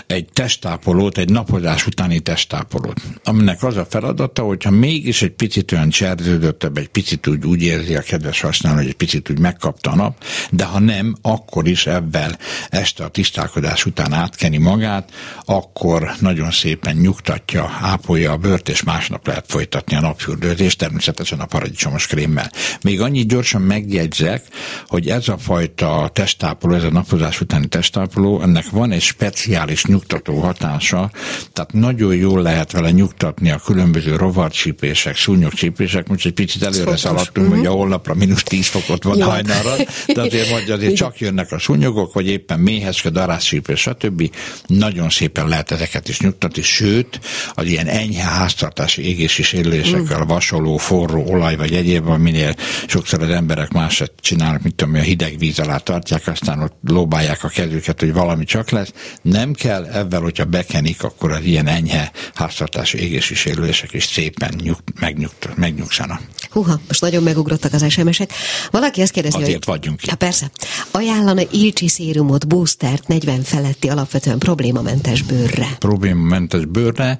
egy 0.07 0.28
testápolót, 0.32 1.18
egy 1.18 1.30
napozás 1.30 1.86
utáni 1.86 2.20
testápolót, 2.20 3.01
aminek 3.24 3.62
az 3.62 3.76
a 3.76 3.86
feladata, 3.91 4.43
hogyha 4.43 4.70
mégis 4.70 5.22
egy 5.22 5.30
picit 5.30 5.72
olyan 5.72 5.89
cserződöttebb, 5.89 6.76
egy 6.76 6.89
picit 6.89 7.26
úgy, 7.26 7.47
úgy 7.47 7.62
érzi 7.62 7.97
a 7.97 8.01
kedves 8.01 8.41
használó, 8.41 8.76
hogy 8.76 8.86
egy 8.86 8.95
picit 8.95 9.30
úgy 9.30 9.39
megkapta 9.39 9.91
a 9.91 9.97
nap, 9.97 10.24
de 10.51 10.64
ha 10.64 10.78
nem, 10.78 11.16
akkor 11.22 11.68
is 11.68 11.86
ebben 11.86 12.39
este 12.68 13.05
a 13.05 13.09
tisztálkodás 13.09 13.84
után 13.84 14.12
átkeni 14.12 14.57
magát, 14.57 15.11
akkor 15.45 16.11
nagyon 16.20 16.51
szépen 16.51 16.97
nyugtatja, 16.97 17.70
ápolja 17.80 18.32
a 18.32 18.36
bőrt, 18.36 18.68
és 18.68 18.82
másnap 18.82 19.26
lehet 19.26 19.45
folytatni 19.49 19.97
a 19.97 20.01
napfürdőzést, 20.01 20.78
természetesen 20.78 21.41
a 21.41 21.47
paradicsomos 21.47 22.07
krémmel. 22.07 22.51
Még 22.82 23.01
annyit 23.01 23.28
gyorsan 23.28 23.62
megjegyzek, 23.62 24.43
hogy 24.86 25.09
ez 25.09 25.28
a 25.28 25.39
fajta 25.39 26.11
testápoló, 26.12 26.74
ez 26.74 26.84
a 26.84 26.91
napozás 26.91 27.41
utáni 27.41 27.66
testápoló, 27.66 28.43
ennek 28.43 28.70
van 28.79 28.93
egy 28.93 29.03
speciális 29.03 29.85
nyugtató 29.85 30.39
hatása, 30.39 31.11
tehát 31.53 31.72
nagyon 31.72 32.14
jól 32.14 32.43
lehet 32.43 32.72
vele 32.72 32.91
nyugtatni 32.91 33.51
a 33.51 33.61
különböző 33.64 34.16
rovarcsípések, 34.16 35.16
szúnyogcsípések, 35.16 36.09
most 36.09 36.26
egy 36.26 36.33
picit 36.33 36.62
előre 36.62 36.97
szaladtunk, 36.97 37.47
uh-huh. 37.47 37.57
hogy 37.57 37.66
a 37.66 37.76
holnapra 37.76 38.14
mínusz 38.14 38.43
10 38.43 38.66
fokot 38.66 39.03
van 39.03 39.22
hajnalra, 39.22 39.76
de 40.14 40.20
azért 40.20 40.51
majd 40.51 40.68
azért 40.68 40.95
csak 40.95 41.20
jönnek 41.20 41.53
a 41.53 41.59
szúnyogok, 41.59 42.12
vagy 42.12 42.29
éppen 42.29 42.61
méheske, 42.61 43.11
darázscsípés, 43.11 43.81
stb. 43.81 44.31
Nagyon 44.66 45.11
szépen 45.11 45.49
lehet 45.49 45.70
ezeket 45.70 46.09
is 46.09 46.20
nyugtatni, 46.20 46.62
sőt, 46.62 47.20
az 47.55 47.66
ilyen 47.66 47.87
enyhe 47.87 48.24
háztartási 48.24 49.03
égési 49.03 49.43
sérülésekkel, 49.43 50.01
uh-huh. 50.01 50.29
vasoló, 50.29 50.76
forró 50.76 51.24
olaj, 51.26 51.57
vagy 51.57 51.72
egyéb, 51.72 52.07
minél 52.09 52.55
sokszor 52.87 53.22
az 53.22 53.31
emberek 53.31 53.72
másat 53.72 54.12
csinálnak, 54.20 54.62
mint 54.62 54.74
tudom, 54.74 54.95
a 54.95 54.99
hideg 54.99 55.39
víz 55.39 55.59
alá 55.59 55.76
tartják, 55.76 56.26
aztán 56.26 56.62
ott 56.62 56.76
lóbálják 56.83 57.45
a 57.45 57.49
kezüket, 57.49 58.01
hogy 58.01 58.12
valami 58.12 58.45
csak 58.45 58.68
lesz, 58.71 58.93
nem 59.23 59.53
kell 59.53 59.85
ebben, 59.85 60.21
hogyha 60.21 60.45
bekenik, 60.45 61.03
akkor 61.03 61.33
az 61.33 61.45
ilyen 61.45 61.66
enyhe 61.66 62.11
háztartási 62.35 62.99
égési 62.99 63.35
sérülések 63.35 63.93
is 63.93 64.05
szépen 64.05 64.55
nyugt, 64.62 65.01
megnyugt, 65.01 65.57
megnyugszanak. 65.57 66.21
Húha, 66.51 66.81
most 66.87 67.01
nagyon 67.01 67.23
megugrottak 67.23 67.73
az 67.73 67.91
SMS-ek. 67.91 68.33
Valaki 68.71 69.01
ezt 69.01 69.12
kérdezi, 69.12 69.37
Azért 69.37 69.64
hogy... 69.64 69.79
vagyunk 69.79 70.03
itt. 70.03 70.09
Ja, 70.09 70.16
persze. 70.16 70.51
Ajánlana 70.91 71.43
Ilcsi 71.51 71.89
szérumot, 71.89 72.47
boostert 72.47 73.09
40 73.09 73.43
feletti 73.43 73.89
alapvetően 73.89 74.39
problémamentes 74.39 75.23
bőrre? 75.23 75.66
Problémamentes 75.79 76.64
bőrre? 76.64 77.19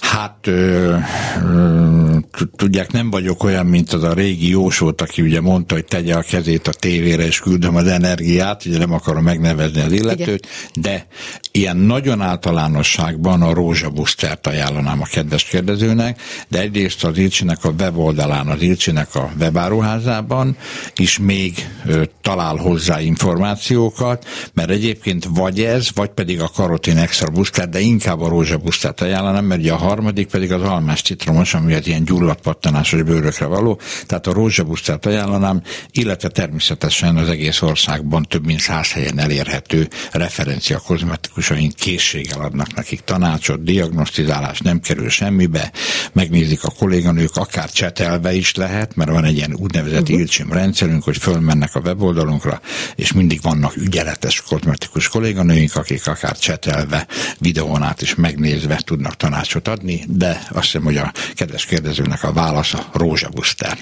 Hát 0.00 0.46
ö, 0.46 0.96
ö, 1.42 2.16
tudják, 2.56 2.92
nem 2.92 3.10
vagyok 3.10 3.42
olyan, 3.44 3.66
mint 3.66 3.92
az 3.92 4.02
a 4.02 4.12
régi 4.12 4.48
jósót, 4.48 5.00
aki 5.00 5.22
ugye 5.22 5.40
mondta, 5.40 5.74
hogy 5.74 5.84
tegye 5.84 6.14
a 6.14 6.22
kezét 6.22 6.68
a 6.68 6.72
tévére, 6.72 7.26
és 7.26 7.40
küldöm 7.40 7.76
az 7.76 7.86
energiát, 7.86 8.64
ugye 8.64 8.78
nem 8.78 8.92
akarom 8.92 9.22
megnevezni 9.22 9.80
az 9.80 9.92
illetőt, 9.92 10.46
de 10.86 11.06
ilyen 11.52 11.76
nagyon 11.76 12.20
általánosságban 12.20 13.42
a 13.42 13.54
rózsabusztert 13.54 14.46
ajánlanám 14.46 15.00
a 15.00 15.04
kedves 15.04 15.44
kérdezőnek, 15.44 16.20
de 16.48 16.60
egyrészt 16.60 17.04
az 17.04 17.18
Ilcsinek 17.18 17.64
a 17.64 17.74
weboldalán, 17.78 18.48
az 18.48 18.62
Ilcsinek 18.62 19.14
a 19.14 19.30
webáruházában 19.38 20.56
is 20.96 21.18
még 21.18 21.68
ö, 21.86 22.02
talál 22.22 22.56
hozzá 22.56 23.00
információkat, 23.00 24.26
mert 24.54 24.70
egyébként 24.70 25.28
vagy 25.30 25.60
ez, 25.60 25.88
vagy 25.94 26.08
pedig 26.10 26.40
a 26.40 26.50
karotin 26.54 26.96
extra 26.96 27.30
booster, 27.30 27.68
de 27.68 27.80
inkább 27.80 28.20
a 28.20 28.28
rózsabusztert 28.28 29.00
ajánlanám, 29.00 29.44
mert 29.44 29.70
a 29.70 29.76
harmadik 29.76 30.26
pedig 30.26 30.52
az 30.52 30.62
almás 30.62 31.02
citromos, 31.02 31.54
ami 31.54 31.74
az 31.74 31.86
ilyen 31.86 32.04
gyulladpattanásos 32.04 33.02
bőrökre 33.02 33.46
való, 33.46 33.80
tehát 34.06 34.26
a 34.26 34.32
rózsabusztert 34.32 35.06
ajánlanám, 35.06 35.62
illetve 35.90 36.28
természetesen 36.28 37.16
az 37.16 37.28
egész 37.28 37.62
országban 37.62 38.22
több 38.22 38.46
mint 38.46 38.60
száz 38.60 38.92
helyen 38.92 39.18
elérhető 39.18 39.88
referencia 40.12 40.75
kozmetikusaink 40.78 41.74
készséggel 41.74 42.40
adnak 42.40 42.74
nekik 42.74 43.00
tanácsot, 43.00 43.62
diagnosztizálás 43.62 44.58
nem 44.58 44.80
kerül 44.80 45.08
semmibe, 45.08 45.72
megnézik 46.12 46.64
a 46.64 46.70
kolléganők, 46.70 47.36
akár 47.36 47.70
csetelve 47.70 48.34
is 48.34 48.54
lehet, 48.54 48.96
mert 48.96 49.10
van 49.10 49.24
egy 49.24 49.36
ilyen 49.36 49.54
úgynevezett 49.54 50.00
uh-huh. 50.00 50.18
ilcsim 50.18 50.52
rendszerünk, 50.52 51.02
hogy 51.02 51.16
fölmennek 51.16 51.74
a 51.74 51.80
weboldalunkra, 51.80 52.60
és 52.94 53.12
mindig 53.12 53.40
vannak 53.42 53.76
ügyeletes 53.76 54.42
kozmetikus 54.42 55.08
kolléganőink, 55.08 55.76
akik 55.76 56.06
akár 56.06 56.38
csetelve, 56.38 57.06
videón 57.38 57.82
át 57.82 58.02
is 58.02 58.14
megnézve 58.14 58.80
tudnak 58.84 59.16
tanácsot 59.16 59.68
adni, 59.68 60.04
de 60.08 60.42
azt 60.50 60.64
hiszem, 60.64 60.82
hogy 60.82 60.96
a 60.96 61.12
kedves 61.34 61.64
kérdezőnek 61.64 62.22
a 62.22 62.32
válasza 62.32 62.88
rózsabuszter. 62.92 63.78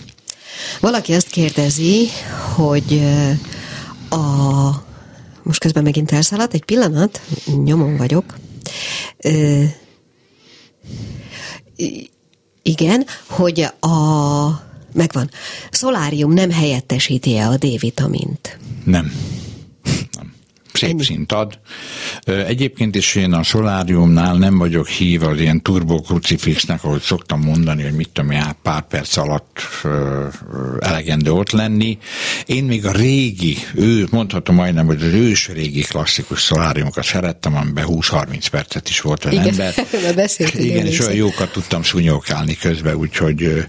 Valaki 0.80 1.14
azt 1.14 1.30
kérdezi, 1.30 2.09
hogy 2.55 3.03
a 4.09 4.70
most 5.45 5.61
közben 5.61 5.82
megint 5.82 6.12
elszaladt, 6.12 6.55
egy 6.55 6.64
pillanat, 6.64 7.20
nyomon 7.64 7.97
vagyok. 7.97 8.38
Igen, 12.62 13.07
hogy 13.26 13.61
a 13.80 14.47
megvan. 14.92 15.30
Szolárium 15.70 16.32
nem 16.32 16.51
helyettesíti-e 16.51 17.49
a 17.49 17.57
D-vitamint? 17.57 18.59
Nem 18.84 19.12
szép 20.77 21.03
szint 21.03 21.33
ad. 21.33 21.59
Egyébként 22.25 22.95
is 22.95 23.14
én 23.14 23.33
a 23.33 23.43
soláriumnál 23.43 24.35
nem 24.35 24.59
vagyok 24.59 24.89
hív 24.89 25.22
az 25.22 25.41
ilyen 25.41 25.62
turbo 25.62 26.01
krucifixnek, 26.01 26.85
ahogy 26.85 27.01
szoktam 27.01 27.41
mondani, 27.41 27.83
hogy 27.83 27.93
mit 27.93 28.09
tudom 28.12 28.31
én, 28.31 28.43
pár 28.62 28.83
perc 28.83 29.16
alatt 29.16 29.61
elegendő 30.81 31.33
ott 31.33 31.51
lenni. 31.51 31.99
Én 32.47 32.64
még 32.64 32.87
a 32.87 32.93
régi, 32.93 33.57
ő 33.75 34.07
mondhatom 34.11 34.55
majdnem, 34.55 34.87
hogy 34.87 35.03
az 35.03 35.12
ős 35.12 35.49
régi 35.49 35.81
klasszikus 35.81 36.43
szoláriumokat 36.43 37.05
szerettem, 37.05 37.57
amiben 37.57 37.85
20-30 37.89 38.47
percet 38.51 38.89
is 38.89 39.01
volt 39.01 39.25
az 39.25 39.33
igen, 39.33 39.49
ember. 39.49 39.75
Igen, 40.55 40.87
és 40.87 41.01
olyan 41.01 41.14
jókat 41.14 41.53
tudtam 41.53 41.83
szúnyogálni 41.83 42.57
közben, 42.57 42.95
úgyhogy 42.95 43.66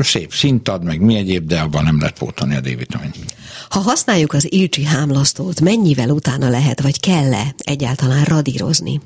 szép 0.00 0.32
szint 0.32 0.68
ad, 0.68 0.84
meg 0.84 1.00
mi 1.00 1.16
egyéb, 1.16 1.46
de 1.46 1.58
abban 1.58 1.84
nem 1.84 1.98
lehet 1.98 2.18
pótolni 2.18 2.56
a 2.56 2.60
D-vitamin. 2.60 3.10
Ha 3.68 3.78
használjuk 3.78 4.32
az 4.32 4.52
ilcsi 4.52 4.84
hámlasztót, 4.84 5.60
mennyivel 5.60 6.10
utána 6.10 6.48
lehet, 6.48 6.80
vagy 6.80 7.00
kell-e 7.00 7.54
egyáltalán 7.58 8.24
radírozni? 8.24 9.00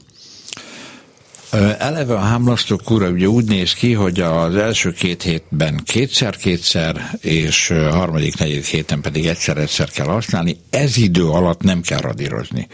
Eleve 1.78 2.14
a 2.14 2.18
hámlasztó 2.18 2.80
kúra 2.84 3.08
ugye 3.08 3.26
úgy 3.26 3.44
néz 3.44 3.72
ki, 3.72 3.92
hogy 3.92 4.20
az 4.20 4.54
első 4.56 4.92
két 4.92 5.22
hétben 5.22 5.80
kétszer-kétszer, 5.84 7.18
és 7.20 7.68
harmadik, 7.90 8.38
negyedik 8.38 8.66
héten 8.66 9.00
pedig 9.00 9.26
egyszer-egyszer 9.26 9.90
kell 9.90 10.06
használni. 10.06 10.56
Ez 10.70 10.96
idő 10.96 11.26
alatt 11.26 11.62
nem 11.62 11.80
kell 11.80 12.00
radírozni. 12.00 12.68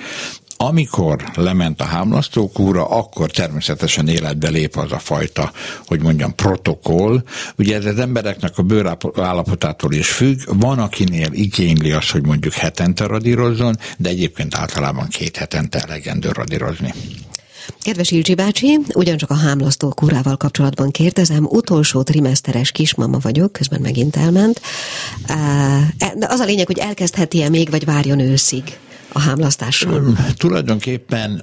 Amikor 0.66 1.30
lement 1.34 1.80
a 1.80 1.84
hámlasztókúra, 1.84 2.88
akkor 2.88 3.30
természetesen 3.30 4.08
életbe 4.08 4.48
lép 4.48 4.76
az 4.76 4.92
a 4.92 4.98
fajta, 4.98 5.52
hogy 5.86 6.02
mondjam, 6.02 6.34
protokoll. 6.34 7.22
Ugye 7.58 7.76
ez 7.76 7.84
az 7.84 7.98
embereknek 7.98 8.58
a 8.58 8.62
bőrállapotától 8.62 9.92
is 9.92 10.10
függ. 10.10 10.40
Van, 10.46 10.78
akinél 10.78 11.28
igényli 11.32 11.92
azt, 11.92 12.10
hogy 12.10 12.26
mondjuk 12.26 12.52
hetente 12.52 13.06
radírozzon, 13.06 13.76
de 13.98 14.08
egyébként 14.08 14.54
általában 14.54 15.08
két 15.08 15.36
hetente 15.36 15.78
elegendő 15.78 16.30
radírozni. 16.30 16.94
Kedves 17.80 18.10
Ilcsi 18.10 18.34
bácsi, 18.34 18.78
ugyancsak 18.94 19.30
a 19.30 19.34
hámlasztó 19.34 19.88
kurával 19.88 20.36
kapcsolatban 20.36 20.90
kérdezem, 20.90 21.44
utolsó 21.44 22.02
trimeszteres 22.02 22.72
kismama 22.72 23.18
vagyok, 23.18 23.52
közben 23.52 23.80
megint 23.80 24.16
elment. 24.16 24.60
De 26.14 26.26
az 26.28 26.40
a 26.40 26.44
lényeg, 26.44 26.66
hogy 26.66 26.78
elkezdheti-e 26.78 27.48
még, 27.48 27.70
vagy 27.70 27.84
várjon 27.84 28.18
őszig? 28.18 28.78
A 29.16 29.20
hámlasztással? 29.20 30.02
Tulajdonképpen, 30.36 31.42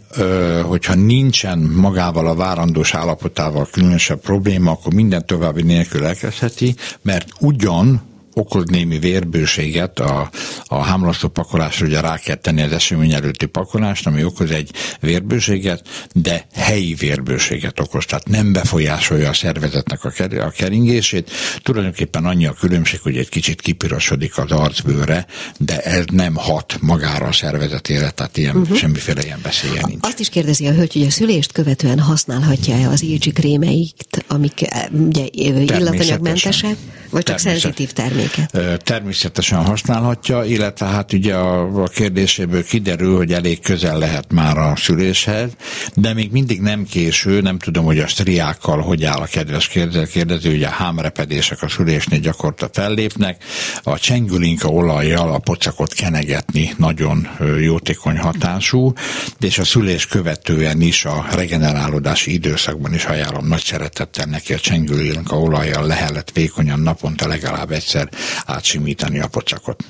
hogyha 0.64 0.96
nincsen 0.96 1.60
magával 1.60 2.28
a 2.28 2.36
várandós 2.36 2.94
állapotával 2.94 3.68
különösebb 3.72 4.20
probléma, 4.20 4.72
akkor 4.72 4.94
minden 4.94 5.26
további 5.26 5.62
nélkül 5.62 6.06
elkezdheti, 6.06 6.76
mert 7.02 7.28
ugyan 7.40 8.02
okoz 8.34 8.66
némi 8.66 9.00
vérbőséget 9.00 10.00
a, 10.00 10.30
a 10.64 10.84
hámlasztó 10.84 11.28
pakolásra, 11.28 11.86
ugye 11.86 12.02
rá 12.02 12.18
kell 12.18 12.36
tenni 12.36 12.62
az 12.62 12.72
esemény 12.72 13.14
előtti 13.14 13.46
pakolást, 13.46 14.08
ami 14.08 14.24
okoz 14.24 14.52
egy 14.52 14.72
vérbőséget, 15.00 15.88
de 16.14 16.48
helyi 16.54 16.94
vérbőséget 16.94 17.80
okoz, 17.80 18.06
tehát 18.06 18.28
nem 18.28 18.54
befolyásolja 18.54 19.30
a 19.30 19.34
szervezetnek 19.34 20.04
a, 20.04 20.10
ker, 20.10 20.34
a 20.34 20.50
keringését. 20.50 21.32
Tulajdonképpen 21.64 22.26
annyi 22.26 22.46
a 22.46 22.54
különbség, 22.54 23.00
hogy 23.00 23.18
egy 23.18 23.30
kicsit 23.30 23.62
kipirosodik 23.62 24.38
az 24.38 24.52
arcbőre, 24.52 25.26
de 25.58 25.80
ez 25.80 26.06
nem 26.12 26.36
hat 26.36 26.78
magára 26.82 27.26
a 27.26 27.32
szervezetére, 27.32 28.10
tehát 28.10 28.38
ilyen, 28.38 28.56
uh-huh. 28.56 28.78
semmiféle 28.78 29.24
ilyen 29.24 29.40
beszélje 29.44 29.82
nincs. 29.88 30.06
Azt 30.06 30.20
is 30.20 30.30
kérdezi 30.30 30.66
a 30.68 30.72
hölgy, 30.72 30.94
hogy 30.94 31.06
a 31.06 31.12
szülést 31.12 31.52
követően 31.52 32.00
használhatja-e 32.00 32.88
az 32.88 33.02
ilcsi 33.02 33.32
krémeit, 33.32 34.26
amik 34.28 34.72
eh, 34.72 34.86
ugye 34.92 35.26
illatanyagmentesek, 35.32 36.76
vagy 37.10 37.24
csak 37.24 37.38
szenzitív 37.38 37.92
termék? 37.92 38.23
Terméket? 38.28 38.84
Természetesen 38.84 39.66
használhatja, 39.66 40.44
illetve 40.44 40.86
hát 40.86 41.14
ugye 41.14 41.36
a, 41.36 41.84
a 41.84 41.88
kérdéséből 41.88 42.64
kiderül, 42.64 43.18
hogy 43.18 43.34
elég 43.34 43.60
közel 43.60 43.98
lehet 43.98 44.32
már 44.32 44.58
a 44.58 44.74
szüléshez, 44.76 45.50
de 45.96 46.14
még 46.14 46.32
mindig 46.32 46.62
nem 46.62 46.86
késő, 46.86 47.42
nem 47.42 47.58
tudom, 47.58 47.86
hogy 47.86 48.00
a 48.00 48.08
striákkal 48.08 48.82
hogy 48.82 49.04
áll 49.04 49.20
a 49.20 49.26
kedves 49.26 49.68
kérdező, 50.12 50.54
ugye 50.54 50.68
a 50.68 50.72
hámrepedések 50.72 51.62
a 51.62 51.70
szülésnél 51.70 52.20
gyakorta 52.20 52.70
fellépnek, 52.74 53.44
a 53.84 54.00
csengülinka 54.00 54.68
olajjal 54.68 55.34
a 55.34 55.40
pocakot 55.40 55.94
kenegetni 55.94 56.74
nagyon 56.78 57.30
jótékony 57.60 58.18
hatású, 58.18 58.94
és 59.40 59.60
a 59.60 59.64
szülés 59.64 60.06
követően 60.06 60.82
is 60.82 61.06
a 61.06 61.26
regenerálódási 61.32 62.34
időszakban 62.34 62.94
is 62.94 63.06
ajánlom 63.06 63.48
nagy 63.48 63.64
szeretettel 63.64 64.26
neki 64.26 64.54
a 64.54 64.60
csengülinka 64.60 65.40
olajjal 65.40 65.88
lehelet 65.88 66.32
vékonyan 66.34 66.80
naponta 66.80 67.28
legalább 67.28 67.72
egyszer 67.72 68.10
átsimítani 68.46 69.20
a 69.20 69.28
pocakot. 69.28 69.84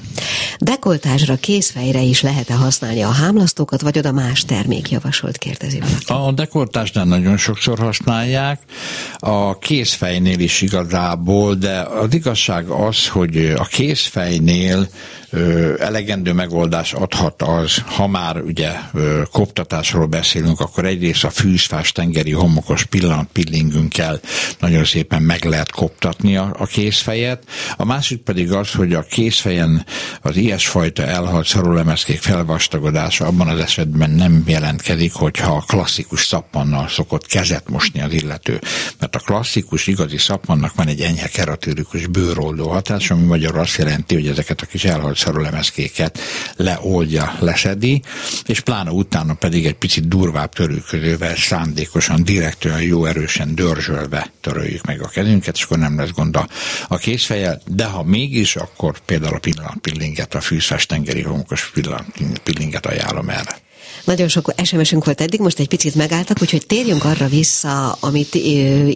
Dekoltásra, 0.59 1.35
készfejre 1.35 2.01
is 2.01 2.21
lehet-e 2.21 2.53
használni 2.53 3.01
a 3.01 3.11
hámlasztókat, 3.11 3.81
vagy 3.81 3.97
oda 3.97 4.11
más 4.11 4.45
termék 4.45 4.89
javasolt, 4.91 5.37
kérdezi 5.37 5.79
valaki. 5.79 6.27
A 6.27 6.31
dekoltásnál 6.31 7.05
nagyon 7.05 7.37
sokszor 7.37 7.79
használják, 7.79 8.61
a 9.17 9.57
készfejnél 9.57 10.39
is 10.39 10.61
igazából, 10.61 11.55
de 11.55 11.79
az 11.79 12.13
igazság 12.13 12.67
az, 12.67 13.07
hogy 13.07 13.53
a 13.57 13.63
készfejnél 13.63 14.87
elegendő 15.79 16.33
megoldás 16.33 16.93
adhat 16.93 17.41
az, 17.41 17.81
ha 17.85 18.07
már 18.07 18.41
ugye 18.41 18.71
koptatásról 19.31 20.05
beszélünk, 20.05 20.59
akkor 20.59 20.85
egyrészt 20.85 21.23
a 21.23 21.29
fűzfás 21.29 21.91
tengeri 21.91 22.31
homokos 22.31 22.85
pillanat 22.85 23.27
pillingünkkel 23.31 24.19
nagyon 24.59 24.85
szépen 24.85 25.21
meg 25.21 25.45
lehet 25.45 25.71
koptatni 25.71 26.37
a, 26.37 26.55
a 26.57 26.65
készfejet. 26.65 27.43
A 27.77 27.85
másik 27.85 28.21
pedig 28.21 28.51
az, 28.51 28.71
hogy 28.71 28.93
a 28.93 29.01
készfejen 29.01 29.85
az 30.21 30.35
ilyesfajta 30.35 31.03
elhalt 31.03 31.45
szarulemezkék 31.45 32.19
felvastagodása 32.19 33.25
abban 33.25 33.47
az 33.47 33.59
esetben 33.59 34.09
nem 34.09 34.43
jelentkezik, 34.45 35.13
hogyha 35.13 35.55
a 35.55 35.63
klasszikus 35.67 36.25
szappannal 36.25 36.87
szokott 36.87 37.25
kezet 37.25 37.69
mosni 37.69 38.01
az 38.01 38.13
illető. 38.13 38.61
Mert 38.99 39.15
a 39.15 39.19
klasszikus 39.19 39.87
igazi 39.87 40.17
szappannak 40.17 40.75
van 40.75 40.87
egy 40.87 41.01
enyhe 41.01 41.27
keratőrikus 41.27 42.07
bőroldó 42.07 42.69
hatás, 42.69 43.11
ami 43.11 43.25
magyarul 43.25 43.59
azt 43.59 43.77
jelenti, 43.77 44.13
hogy 44.15 44.27
ezeket 44.27 44.61
a 44.61 44.65
kis 44.65 44.83
elhalt 44.83 45.17
szarulemezkéket 45.23 46.19
leoldja, 46.55 47.35
leszedi, 47.39 48.01
és 48.45 48.59
pláne 48.59 48.91
utána 48.91 49.33
pedig 49.33 49.65
egy 49.65 49.75
picit 49.75 50.07
durvább 50.07 50.53
törőközővel 50.53 51.35
szándékosan, 51.35 52.23
direkt 52.23 52.65
olyan 52.65 52.81
jó 52.81 53.05
erősen 53.05 53.55
dörzsölve 53.55 54.31
töröljük 54.41 54.85
meg 54.85 55.01
a 55.01 55.07
kezünket, 55.07 55.55
és 55.55 55.63
akkor 55.63 55.77
nem 55.77 55.97
lesz 55.99 56.11
gond 56.11 56.35
a, 56.35 56.47
a 56.87 56.97
készfejel, 56.97 57.61
de 57.67 57.85
ha 57.85 58.03
mégis, 58.03 58.55
akkor 58.55 58.99
például 58.99 59.35
a 59.35 59.39
pillanatpillinget, 59.39 60.35
a 60.35 60.41
fűszes 60.41 60.85
tengeri 60.85 61.21
homokos 61.21 61.71
pillanatpillinget 61.73 62.85
ajánlom 62.85 63.29
erre. 63.29 63.61
Nagyon 64.03 64.27
sok 64.27 64.53
SMS-ünk 64.63 65.05
volt 65.05 65.21
eddig, 65.21 65.39
most 65.39 65.59
egy 65.59 65.67
picit 65.67 65.95
megálltak, 65.95 66.41
úgyhogy 66.41 66.65
térjünk 66.65 67.05
arra 67.05 67.27
vissza, 67.27 67.91
amit 67.91 68.35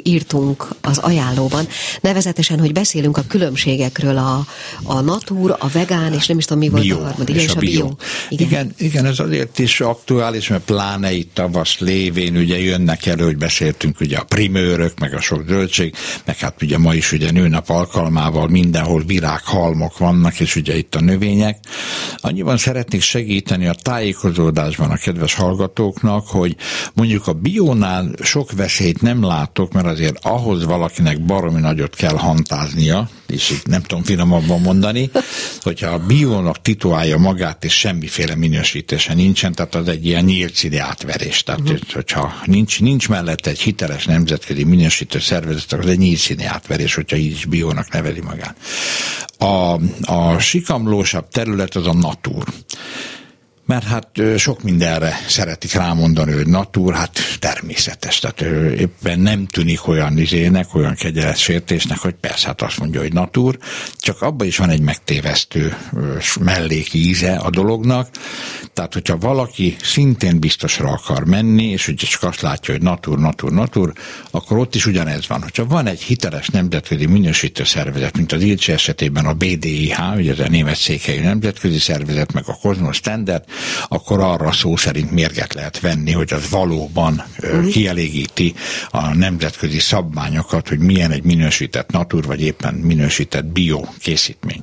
írtunk 0.03 0.67
az 0.81 0.97
ajánlóban. 0.97 1.67
Nevezetesen, 2.01 2.59
hogy 2.59 2.71
beszélünk 2.71 3.17
a 3.17 3.23
különbségekről, 3.27 4.17
a, 4.17 4.45
a 4.83 5.01
natur, 5.01 5.55
a 5.59 5.67
vegán, 5.67 6.13
és 6.13 6.27
nem 6.27 6.37
is 6.37 6.45
tudom, 6.45 6.63
mi 6.63 6.69
volt 6.69 6.83
bio, 6.83 6.99
a 6.99 7.03
harmadik, 7.03 7.35
és, 7.35 7.43
és 7.43 7.51
a 7.51 7.59
bio. 7.59 7.71
bio. 7.71 7.95
Igen. 8.29 8.47
igen. 8.47 8.73
igen, 8.77 9.05
ez 9.05 9.19
azért 9.19 9.59
is 9.59 9.81
aktuális, 9.81 10.47
mert 10.47 10.63
pláne 10.63 11.11
itt 11.11 11.33
tavasz 11.33 11.79
lévén 11.79 12.37
ugye 12.37 12.59
jönnek 12.59 13.05
elő, 13.05 13.23
hogy 13.23 13.37
beszéltünk 13.37 13.99
ugye 13.99 14.17
a 14.17 14.23
primőrök, 14.23 14.99
meg 14.99 15.13
a 15.13 15.21
sok 15.21 15.43
zöldség, 15.47 15.95
meg 16.25 16.37
hát 16.37 16.61
ugye 16.61 16.77
ma 16.77 16.93
is 16.93 17.11
ugye 17.11 17.31
nőnap 17.31 17.69
alkalmával 17.69 18.47
mindenhol 18.47 19.03
virághalmok 19.03 19.97
vannak, 19.97 20.39
és 20.39 20.55
ugye 20.55 20.77
itt 20.77 20.95
a 20.95 21.01
növények. 21.01 21.57
Annyiban 22.17 22.57
szeretnék 22.57 23.01
segíteni 23.01 23.67
a 23.67 23.75
tájékozódásban 24.77 24.91
a 24.91 24.97
kedves 24.97 25.33
hallgatóknak, 25.33 26.27
hogy 26.27 26.55
mondjuk 26.93 27.27
a 27.27 27.33
biónál 27.33 28.09
sok 28.21 28.51
veszélyt 28.51 29.01
nem 29.01 29.23
látok, 29.23 29.73
mert 29.73 29.85
azért 29.85 30.25
ahhoz 30.25 30.65
valakinek 30.65 31.25
baromi 31.25 31.59
nagyot 31.59 31.95
kell 31.95 32.15
hantáznia, 32.15 33.09
és 33.27 33.49
itt 33.49 33.67
nem 33.67 33.81
tudom 33.81 34.03
finomabban 34.03 34.61
mondani, 34.61 35.09
hogyha 35.61 35.89
a 35.89 35.99
biónak 35.99 36.61
titulálja 36.61 37.17
magát, 37.17 37.63
és 37.63 37.73
semmiféle 37.73 38.35
minősítése 38.35 39.13
nincsen, 39.13 39.53
tehát 39.53 39.75
az 39.75 39.87
egy 39.87 40.05
ilyen 40.05 40.23
nyílt 40.23 40.53
színi 40.53 40.77
átverés. 40.77 41.43
Tehát, 41.43 41.61
uh-huh. 41.61 41.79
hogyha 41.93 42.33
nincs, 42.45 42.81
nincs 42.81 43.09
mellett 43.09 43.45
egy 43.45 43.59
hiteles 43.59 44.05
nemzetközi 44.05 44.63
minősítő 44.63 45.19
szervezet, 45.19 45.73
az 45.73 45.85
egy 45.85 45.97
nyílt 45.97 46.19
színi 46.19 46.45
átverés, 46.45 46.95
hogyha 46.95 47.15
így 47.15 47.31
is 47.31 47.45
biónak 47.45 47.91
neveli 47.91 48.21
magát. 48.21 48.55
A, 49.37 49.79
a 50.13 50.39
sikamlósabb 50.39 51.27
terület 51.29 51.75
az 51.75 51.87
a 51.87 51.93
natúr 51.93 52.43
mert 53.67 53.83
hát 53.83 54.21
sok 54.37 54.63
mindenre 54.63 55.13
szeretik 55.27 55.73
rámondani, 55.73 56.31
hogy 56.31 56.47
natur, 56.47 56.93
hát 56.93 57.19
természetes, 57.39 58.19
tehát 58.19 58.41
éppen 58.79 59.19
nem 59.19 59.45
tűnik 59.45 59.87
olyan 59.87 60.17
izének, 60.17 60.75
olyan 60.75 60.95
kegyeletsértésnek, 60.95 61.97
hogy 61.97 62.13
persze 62.13 62.47
hát 62.47 62.61
azt 62.61 62.79
mondja, 62.79 63.01
hogy 63.01 63.13
natur, 63.13 63.57
csak 63.97 64.21
abban 64.21 64.47
is 64.47 64.57
van 64.57 64.69
egy 64.69 64.81
megtévesztő 64.81 65.77
melléki 66.39 67.07
íze 67.07 67.35
a 67.35 67.49
dolognak, 67.49 68.09
tehát 68.73 68.93
hogyha 68.93 69.17
valaki 69.17 69.75
szintén 69.81 70.39
biztosra 70.39 70.89
akar 70.89 71.25
menni, 71.25 71.63
és 71.63 71.85
hogy 71.85 71.95
csak 71.95 72.23
azt 72.23 72.41
látja, 72.41 72.73
hogy 72.73 72.83
natur, 72.83 73.19
natur, 73.19 73.51
natur, 73.51 73.93
akkor 74.31 74.57
ott 74.57 74.75
is 74.75 74.85
ugyanez 74.85 75.27
van. 75.27 75.41
Hogyha 75.41 75.65
van 75.65 75.87
egy 75.87 76.01
hiteles 76.01 76.47
nemzetközi 76.47 77.05
minősítő 77.05 77.63
szervezet, 77.63 78.17
mint 78.17 78.31
az 78.31 78.41
ILCS 78.41 78.67
esetében 78.67 79.25
a 79.25 79.33
BDIH, 79.33 80.15
ugye 80.15 80.31
ez 80.31 80.39
a 80.39 80.47
német 80.47 80.75
székhelyű 80.75 81.21
nemzetközi 81.21 81.79
szervezet, 81.79 82.33
meg 82.33 82.43
a 82.47 82.57
Cosmos 82.61 82.95
Standard, 82.95 83.43
akkor 83.87 84.19
arra 84.19 84.51
szó 84.51 84.75
szerint 84.75 85.11
mérget 85.11 85.53
lehet 85.53 85.79
venni, 85.79 86.11
hogy 86.11 86.33
az 86.33 86.49
valóban 86.49 87.23
uh-huh. 87.39 87.67
kielégíti 87.67 88.53
a 88.89 89.13
nemzetközi 89.13 89.79
szabványokat, 89.79 90.67
hogy 90.67 90.79
milyen 90.79 91.11
egy 91.11 91.23
minősített 91.23 91.91
natur, 91.91 92.25
vagy 92.25 92.41
éppen 92.41 92.73
minősített 92.73 93.45
bio 93.45 93.81
készítmény. 93.99 94.61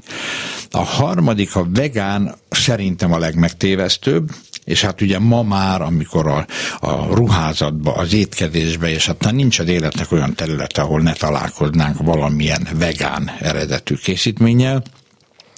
A 0.71 0.83
harmadik, 0.83 1.57
a 1.57 1.67
vegán 1.75 2.35
szerintem 2.51 3.13
a 3.13 3.19
legmegtévesztőbb, 3.19 4.31
és 4.65 4.81
hát 4.81 5.01
ugye 5.01 5.19
ma 5.19 5.43
már, 5.43 5.83
amikor 5.83 6.27
a, 6.27 6.47
a 6.81 7.15
ruházatba, 7.15 7.93
az 7.93 8.13
étkezésbe, 8.13 8.89
és 8.91 9.07
hát 9.07 9.33
nincs 9.33 9.59
az 9.59 9.69
életnek 9.69 10.13
olyan 10.13 10.35
területe, 10.35 10.83
ahol 10.83 11.01
ne 11.01 11.13
találkoznánk 11.13 12.03
valamilyen 12.03 12.69
vegán 12.79 13.31
eredetű 13.41 13.95
készítménnyel, 13.95 14.83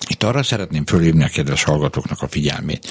itt 0.09 0.23
arra 0.23 0.43
szeretném 0.43 0.87
fölhívni 0.87 1.25
a 1.25 1.29
kedves 1.29 1.63
hallgatóknak 1.63 2.23
a 2.23 2.29
figyelmét, 2.29 2.87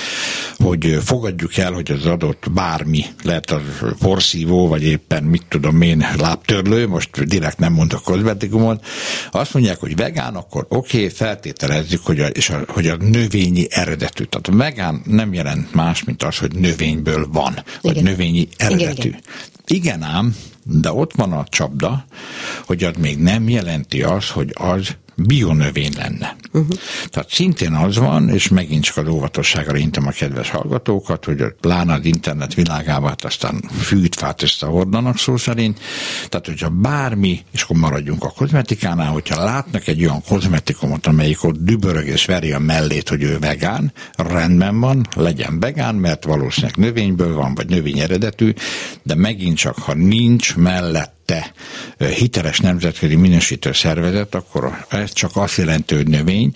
hogy 0.57 0.97
fogadjuk 1.03 1.57
el, 1.57 1.71
hogy 1.71 1.91
az 1.91 2.05
adott 2.05 2.51
bármi, 2.51 3.05
lehet 3.23 3.51
a 3.51 3.61
porszívó, 3.99 4.67
vagy 4.67 4.83
éppen 4.83 5.23
mit 5.23 5.45
tudom 5.49 5.81
én, 5.81 6.05
lábtörlő, 6.17 6.87
most 6.87 7.23
direkt 7.23 7.57
nem 7.57 7.73
mondok 7.73 8.03
kozmetikumot, 8.03 8.85
azt 9.31 9.53
mondják, 9.53 9.79
hogy 9.79 9.95
vegán, 9.95 10.35
akkor 10.35 10.65
oké, 10.69 10.97
okay, 10.97 11.09
feltételezzük, 11.09 12.05
hogy 12.05 12.19
a, 12.19 12.27
és 12.27 12.49
a, 12.49 12.63
hogy 12.67 12.87
a 12.87 12.95
növényi 12.95 13.67
eredetű. 13.69 14.23
Tehát 14.23 14.47
a 14.47 14.55
vegán 14.55 15.01
nem 15.05 15.33
jelent 15.33 15.73
más, 15.73 16.03
mint 16.03 16.23
az, 16.23 16.37
hogy 16.37 16.55
növényből 16.55 17.27
van, 17.31 17.63
vagy 17.81 17.91
igen. 17.97 18.03
növényi 18.03 18.47
eredetű. 18.57 19.07
Igen, 19.07 19.21
igen. 19.65 19.97
igen 19.99 20.03
ám, 20.03 20.35
de 20.63 20.91
ott 20.91 21.11
van 21.15 21.31
a 21.31 21.45
csapda, 21.49 22.05
hogy 22.65 22.83
az 22.83 22.93
még 22.99 23.17
nem 23.17 23.49
jelenti 23.49 24.03
azt, 24.03 24.29
hogy 24.29 24.51
az 24.53 24.95
bionövény 25.15 25.93
lenne. 25.97 26.35
Uh-huh. 26.51 26.77
Tehát 27.09 27.29
szintén 27.29 27.73
az 27.73 27.97
van, 27.97 28.29
és 28.29 28.47
megint 28.47 28.83
csak 28.83 28.97
az 28.97 29.07
óvatosságra 29.07 29.77
intem 29.77 30.07
a 30.07 30.11
kedves 30.11 30.49
hallgatókat, 30.49 31.25
hogy 31.25 31.43
pláne 31.61 31.93
az 31.93 32.05
internet 32.05 32.53
világában 32.53 33.09
hát 33.09 33.25
aztán 33.25 33.61
fűtfát 33.79 34.41
összehordanak 34.41 35.17
szó 35.17 35.37
szerint. 35.37 35.79
Tehát, 36.29 36.45
hogyha 36.45 36.69
bármi, 36.69 37.39
és 37.51 37.61
akkor 37.61 37.77
maradjunk 37.77 38.23
a 38.23 38.29
kozmetikánál, 38.29 39.11
hogyha 39.11 39.43
látnak 39.43 39.87
egy 39.87 40.01
olyan 40.01 40.21
kozmetikumot, 40.27 41.07
amelyik 41.07 41.43
ott 41.43 41.63
dübörög 41.63 42.07
és 42.07 42.25
veri 42.25 42.51
a 42.51 42.59
mellét, 42.59 43.09
hogy 43.09 43.23
ő 43.23 43.39
vegán, 43.39 43.93
rendben 44.15 44.79
van, 44.79 45.07
legyen 45.15 45.59
vegán, 45.59 45.95
mert 45.95 46.23
valószínűleg 46.23 46.75
növényből 46.77 47.33
van, 47.33 47.55
vagy 47.55 47.69
növény 47.69 47.99
eredetű, 47.99 48.53
de 49.03 49.15
megint 49.15 49.57
csak, 49.57 49.77
ha 49.77 49.93
nincs 49.93 50.55
mellett 50.55 51.14
te 51.25 51.53
hiteles 51.97 52.59
nemzetközi 52.59 53.15
minősítő 53.15 53.71
szervezet, 53.71 54.35
akkor 54.35 54.85
ez 54.89 55.13
csak 55.13 55.31
azt 55.33 55.57
jelenti, 55.57 55.95
hogy 55.95 56.07
növény, 56.07 56.51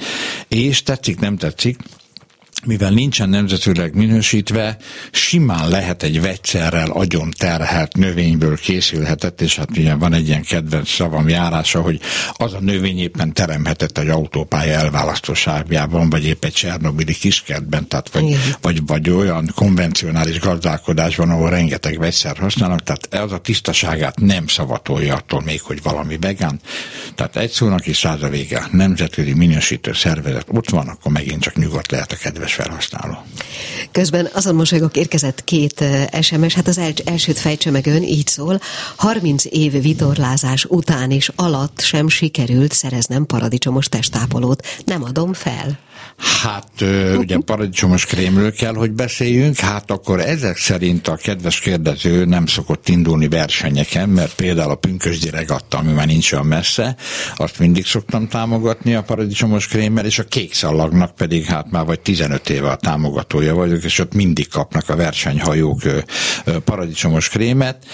és 0.48 0.84
tetszik, 0.84 1.20
nem 1.20 1.38
tetszik, 1.38 1.78
mivel 2.66 2.92
nincsen 2.92 3.30
nemzetűleg 3.30 3.96
minősítve, 3.96 4.78
simán 5.12 5.70
lehet 5.70 6.04
egy 6.04 6.22
vegyszerrel 6.22 6.90
agyon 6.90 7.32
terhelt 7.38 7.96
növényből 7.96 8.58
készülhetett, 8.58 9.42
és 9.42 9.56
hát 9.56 9.78
ugye 9.78 9.94
van 9.94 10.14
egy 10.14 10.28
ilyen 10.28 10.44
kedvenc 10.44 10.90
szavam 10.90 11.30
járása, 11.30 11.82
hogy 11.82 12.00
az 12.34 12.54
a 12.54 12.60
növény 12.60 13.00
éppen 13.00 13.34
teremhetett 13.34 13.98
egy 13.98 14.10
autópálya 14.10 14.74
elválasztóságában, 14.74 16.10
vagy 16.10 16.26
épp 16.26 16.44
egy 16.44 16.54
Csernobili 16.54 17.14
kiskertben, 17.14 17.88
tehát 17.88 18.10
vagy, 18.10 18.38
vagy, 18.62 18.86
vagy 18.86 19.10
olyan 19.10 19.52
konvencionális 19.56 20.40
gazdálkodásban, 20.40 21.30
ahol 21.30 21.50
rengeteg 21.50 22.00
vegyszer 22.00 22.38
használnak, 22.38 22.84
tehát 22.84 23.24
az 23.26 23.32
a 23.32 23.38
tisztaságát 23.38 24.20
nem 24.20 24.48
szavatolja 24.48 25.16
attól 25.16 25.42
még, 25.42 25.62
hogy 25.62 25.82
valami 25.82 26.18
vegán. 26.18 26.60
Tehát 27.16 27.36
egy 27.36 27.52
szónak 27.52 27.88
is 27.88 27.98
száz 27.98 28.24
a 28.24 28.30
vége. 28.30 28.68
Nemzetközi 28.72 29.34
minősítő 29.34 29.94
szervezet 29.94 30.48
ott 30.52 30.70
van, 30.70 30.88
akkor 30.88 31.12
megint 31.12 31.42
csak 31.42 31.56
nyugodt 31.56 31.92
lehet 31.92 32.12
a 32.12 32.16
kedves 32.16 32.49
kedves 32.56 32.86
felhasználó. 32.88 33.24
Közben 33.92 34.30
azon 34.34 34.56
mosolygok 34.56 34.98
érkezett 34.98 35.44
két 35.44 35.84
SMS, 36.22 36.54
hát 36.54 36.68
az 36.68 36.80
elsőt 37.06 37.40
fejtse 37.40 37.72
meg 37.72 37.88
ön, 37.88 38.04
így 38.04 38.28
szól. 38.28 38.60
30 38.96 39.44
év 39.50 39.82
vitorlázás 39.82 40.66
után 40.66 41.12
és 41.12 41.32
alatt 41.36 41.80
sem 41.80 42.08
sikerült 42.08 42.72
szereznem 42.72 43.26
paradicsomos 43.26 43.90
testápolót. 43.90 44.66
Nem 44.86 45.04
adom 45.04 45.34
fel. 45.34 45.80
Hát 46.44 46.84
ugye 47.18 47.38
paradicsomos 47.46 48.06
krémről 48.06 48.54
kell, 48.54 48.74
hogy 48.74 48.92
beszéljünk, 48.92 49.58
hát 49.58 49.92
akkor 49.92 50.20
ezek 50.20 50.58
szerint 50.58 51.08
a 51.08 51.16
kedves 51.16 51.60
kérdező 51.60 52.26
nem 52.26 52.46
szokott 52.46 52.90
indulni 52.90 53.28
versenyeken, 53.28 54.10
mert 54.10 54.36
például 54.36 54.72
a 54.72 54.76
pünkösdi 54.76 55.30
regatta, 55.30 55.78
ami 55.78 55.92
már 55.92 56.08
nincs 56.08 56.32
olyan 56.32 56.46
messze, 56.46 56.96
azt 57.36 57.60
mindig 57.60 57.86
szoktam 57.86 58.28
támogatni 58.28 58.96
a 58.96 59.04
paradicsomos 59.04 59.68
krémmel, 59.68 60.06
és 60.06 60.20
a 60.20 60.24
kék 60.24 60.54
szallagnak 60.54 61.16
pedig 61.16 61.46
hát 61.46 61.72
már 61.72 61.86
vagy 61.86 62.00
15 62.00 62.50
éve 62.50 62.70
a 62.70 62.76
támogatója 62.76 63.56
vagyok, 63.56 63.84
és 63.84 64.00
ott 64.00 64.14
mindig 64.14 64.48
kapnak 64.48 64.90
a 64.90 64.96
versenyhajók 64.96 65.82
paradicsomos 66.64 67.30
krémet. 67.30 67.86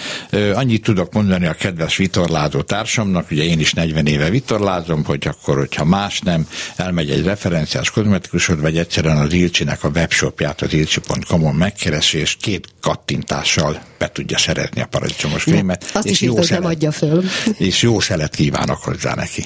Annyit 0.54 0.82
tudok 0.82 1.12
mondani 1.12 1.46
a 1.46 1.54
kedves 1.54 1.96
vitorlázó 1.96 2.62
társamnak, 2.62 3.30
ugye 3.30 3.42
én 3.42 3.60
is 3.60 3.72
40 3.72 4.06
éve 4.06 4.30
vitorlázom, 4.30 5.04
hogy 5.04 5.26
akkor, 5.26 5.56
hogyha 5.56 5.84
más 5.84 6.20
nem, 6.20 6.46
elmegy 6.76 7.10
egy 7.10 7.24
referenciás 7.24 7.90
kozmetikusod, 7.96 8.60
vagy 8.60 8.78
egyszerűen 8.78 9.16
az 9.16 9.32
Ilcsinek 9.32 9.84
a 9.84 9.88
webshopját, 9.88 10.62
az 10.62 10.72
ilcsi.com-on 10.72 11.54
megkeresi, 11.54 12.18
és 12.18 12.36
két 12.40 12.68
kattintással 12.80 13.82
be 13.98 14.10
tudja 14.12 14.38
szeretni 14.38 14.80
a 14.80 14.86
paradicsomos 14.86 15.42
fémet. 15.42 15.90
Azt 15.94 16.06
és 16.06 16.10
is 16.10 16.20
jó 16.20 16.42
szelet, 16.42 16.62
nem 16.62 16.70
adja 16.70 16.92
föl. 16.92 17.24
És 17.58 17.82
jó 17.82 18.00
szelet 18.00 18.34
kívánok 18.34 18.82
hozzá 18.82 19.14
neki. 19.14 19.44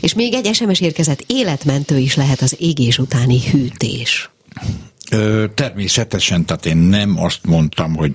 És 0.00 0.14
még 0.14 0.34
egy 0.34 0.54
SMS 0.54 0.80
érkezett, 0.80 1.24
életmentő 1.26 1.98
is 1.98 2.16
lehet 2.16 2.40
az 2.40 2.56
égés 2.58 2.98
utáni 2.98 3.40
hűtés. 3.50 4.30
Természetesen, 5.54 6.44
tehát 6.44 6.66
én 6.66 6.76
nem 6.76 7.18
azt 7.18 7.40
mondtam, 7.46 7.94
hogy 7.94 8.12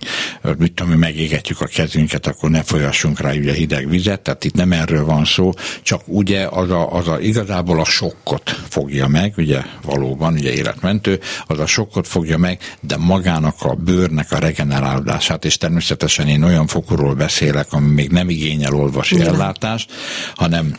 mit 0.57 0.73
tudom, 0.73 0.91
hogy 0.91 0.99
megégetjük 0.99 1.61
a 1.61 1.65
kezünket, 1.65 2.27
akkor 2.27 2.49
ne 2.49 2.63
folyassunk 2.63 3.19
rá 3.19 3.33
ugye 3.33 3.53
hideg 3.53 3.89
vizet, 3.89 4.21
tehát 4.21 4.43
itt 4.43 4.53
nem 4.53 4.71
erről 4.71 5.05
van 5.05 5.25
szó, 5.25 5.53
csak 5.81 6.01
ugye 6.05 6.47
az 6.47 6.69
a, 6.69 6.93
az 6.93 7.07
a 7.07 7.19
igazából 7.19 7.79
a 7.79 7.85
sokkot 7.85 8.49
fogja 8.69 9.07
meg, 9.07 9.33
ugye 9.37 9.61
valóban, 9.83 10.33
ugye 10.33 10.53
életmentő, 10.53 11.19
az 11.47 11.59
a 11.59 11.65
sokkot 11.65 12.07
fogja 12.07 12.37
meg, 12.37 12.59
de 12.81 12.97
magának 12.97 13.55
a 13.59 13.73
bőrnek 13.73 14.31
a 14.31 14.39
regenerálódását, 14.39 15.45
és 15.45 15.57
természetesen 15.57 16.27
én 16.27 16.43
olyan 16.43 16.67
fokorról 16.67 17.13
beszélek, 17.13 17.73
ami 17.73 17.93
még 17.93 18.09
nem 18.09 18.29
igényel 18.29 18.73
olvasi 18.73 19.21
ellátást, 19.21 19.91
hanem 20.35 20.77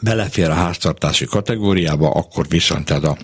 belefér 0.00 0.50
a 0.50 0.54
háztartási 0.54 1.24
kategóriába, 1.24 2.10
akkor 2.10 2.48
viszont 2.48 2.90
ez 2.90 3.04
a 3.04 3.16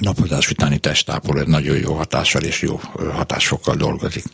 napozás 0.00 0.50
utáni 0.50 0.78
testápoló 0.78 1.40
egy 1.40 1.46
nagyon 1.46 1.76
jó 1.76 1.94
hatással 1.94 2.42
és 2.42 2.62
jó 2.62 2.80
hatásfokkal 3.14 3.74
dolgozik. 3.76 4.24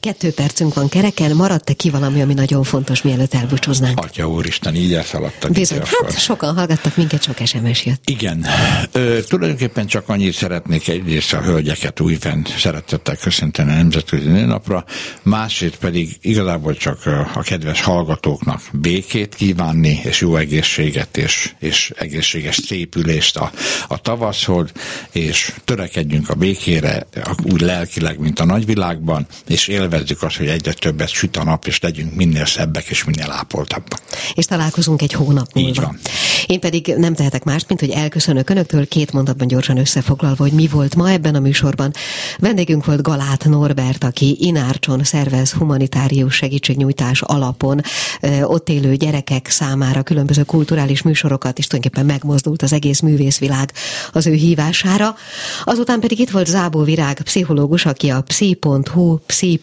Kettő 0.00 0.32
percünk 0.32 0.74
van 0.74 0.88
kereken, 0.88 1.36
maradt-e 1.36 1.72
ki 1.72 1.90
valami, 1.90 2.22
ami 2.22 2.34
nagyon 2.34 2.62
fontos, 2.62 3.02
mielőtt 3.02 3.34
elbúcsúznánk? 3.34 3.98
Atya 3.98 4.28
úristen, 4.28 4.74
így 4.74 4.94
elszaladtak. 4.94 5.50
Bizony, 5.50 5.78
hát 5.78 5.92
akkor. 6.00 6.12
sokan 6.12 6.54
hallgattak 6.54 6.96
minket, 6.96 7.22
sok 7.22 7.36
SMS 7.46 7.84
jött. 7.84 8.10
Igen, 8.10 8.46
Ö, 8.92 9.18
tulajdonképpen 9.28 9.86
csak 9.86 10.08
annyit 10.08 10.34
szeretnék 10.34 10.88
egyrészt 10.88 11.32
a 11.32 11.40
hölgyeket 11.40 12.00
újfent 12.00 12.54
szeretettel 12.58 13.16
köszönteni 13.16 13.70
a 13.70 13.74
Nemzetközi 13.74 14.28
Nőnapra, 14.28 14.84
másrészt 15.22 15.76
pedig 15.76 16.18
igazából 16.20 16.74
csak 16.74 16.98
a 17.34 17.40
kedves 17.40 17.80
hallgatóknak 17.82 18.62
békét 18.72 19.34
kívánni, 19.34 20.00
és 20.04 20.20
jó 20.20 20.36
egészséget, 20.36 21.16
és, 21.16 21.52
és 21.58 21.92
egészséges 21.96 22.56
szépülést 22.66 23.36
a, 23.36 23.50
a 23.88 23.98
tavaszhoz, 23.98 24.72
és 25.12 25.52
törekedjünk 25.64 26.28
a 26.28 26.34
békére, 26.34 27.06
úgy 27.52 27.60
lelkileg, 27.60 28.18
mint 28.18 28.40
a 28.40 28.44
nagyvilágban, 28.44 29.26
és 29.46 29.68
élvezzük 29.68 30.22
azt, 30.22 30.36
hogy 30.36 30.46
egyre 30.46 30.72
többet 30.72 31.08
süt 31.08 31.36
a 31.36 31.44
nap, 31.44 31.66
és 31.66 31.80
legyünk 31.80 32.14
minél 32.14 32.44
szebbek 32.44 32.86
és 32.86 33.04
minél 33.04 33.30
ápoltabbak. 33.30 34.00
És 34.34 34.44
találkozunk 34.44 35.02
egy 35.02 35.12
hónap 35.12 35.52
múlva. 35.54 35.68
Így 35.70 35.80
van. 35.80 35.98
Én 36.46 36.60
pedig 36.60 36.94
nem 36.96 37.14
tehetek 37.14 37.44
mást, 37.44 37.68
mint 37.68 37.80
hogy 37.80 37.90
elköszönök 37.90 38.50
önöktől 38.50 38.88
két 38.88 39.12
mondatban 39.12 39.46
gyorsan 39.46 39.76
összefoglalva, 39.76 40.42
hogy 40.42 40.52
mi 40.52 40.66
volt 40.66 40.96
ma 40.96 41.10
ebben 41.10 41.34
a 41.34 41.40
műsorban. 41.40 41.92
Vendégünk 42.38 42.84
volt 42.84 43.02
Galát 43.02 43.44
Norbert, 43.44 44.04
aki 44.04 44.36
Inárcson 44.40 45.04
szervez 45.04 45.52
humanitárius 45.52 46.34
segítségnyújtás 46.34 47.22
alapon 47.22 47.80
ott 48.42 48.68
élő 48.68 48.94
gyerekek 48.94 49.48
számára 49.48 50.02
különböző 50.02 50.42
kulturális 50.42 51.02
műsorokat, 51.02 51.58
és 51.58 51.66
tulajdonképpen 51.66 52.12
megmozdult 52.14 52.62
az 52.62 52.72
egész 52.72 53.00
művészvilág 53.00 53.72
az 54.12 54.26
ő 54.26 54.32
hívására 54.32 54.89
javítására. 54.90 55.16
Azután 55.64 56.00
pedig 56.00 56.18
itt 56.18 56.30
volt 56.30 56.46
Zábó 56.46 56.82
Virág, 56.82 57.20
pszichológus, 57.22 57.86
aki 57.86 58.08
a 58.08 58.20
psi.hu, 58.20 59.18
psi. 59.26 59.60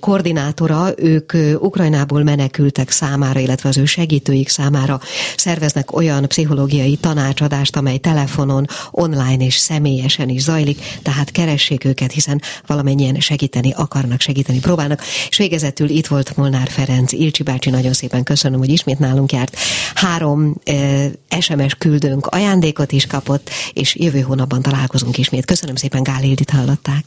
koordinátora. 0.00 0.92
Ők 0.96 1.32
Ukrajnából 1.58 2.22
menekültek 2.22 2.90
számára, 2.90 3.40
illetve 3.40 3.68
az 3.68 3.76
ő 3.76 3.84
segítőik 3.84 4.48
számára 4.48 5.00
szerveznek 5.36 5.96
olyan 5.96 6.28
pszichológiai 6.28 6.96
tanácsadást, 6.96 7.76
amely 7.76 7.98
telefonon, 7.98 8.66
online 8.90 9.44
és 9.44 9.56
személyesen 9.56 10.28
is 10.28 10.42
zajlik, 10.42 10.98
tehát 11.02 11.30
keressék 11.30 11.84
őket, 11.84 12.12
hiszen 12.12 12.40
valamennyien 12.66 13.20
segíteni 13.20 13.72
akarnak, 13.76 14.20
segíteni 14.20 14.58
próbálnak. 14.58 15.02
És 15.28 15.36
végezetül 15.36 15.88
itt 15.88 16.06
volt 16.06 16.36
Molnár 16.36 16.68
Ferenc, 16.68 17.12
Ilcsi 17.12 17.42
bácsi, 17.42 17.70
nagyon 17.70 17.92
szépen 17.92 18.22
köszönöm, 18.22 18.58
hogy 18.58 18.68
ismét 18.68 18.98
nálunk 18.98 19.32
járt. 19.32 19.56
Három 19.94 20.54
eh, 20.64 21.10
SMS 21.40 21.74
küldőnk 21.78 22.26
ajándékot 22.26 22.92
is 22.92 23.06
kapott, 23.06 23.50
és 23.74 23.96
jövő 23.96 24.20
hónapban 24.20 24.62
találkozunk 24.62 25.18
ismét. 25.18 25.44
Köszönöm 25.44 25.76
szépen, 25.76 26.02
Gál 26.02 26.22
Ildit 26.22 26.50
hallották. 26.50 27.02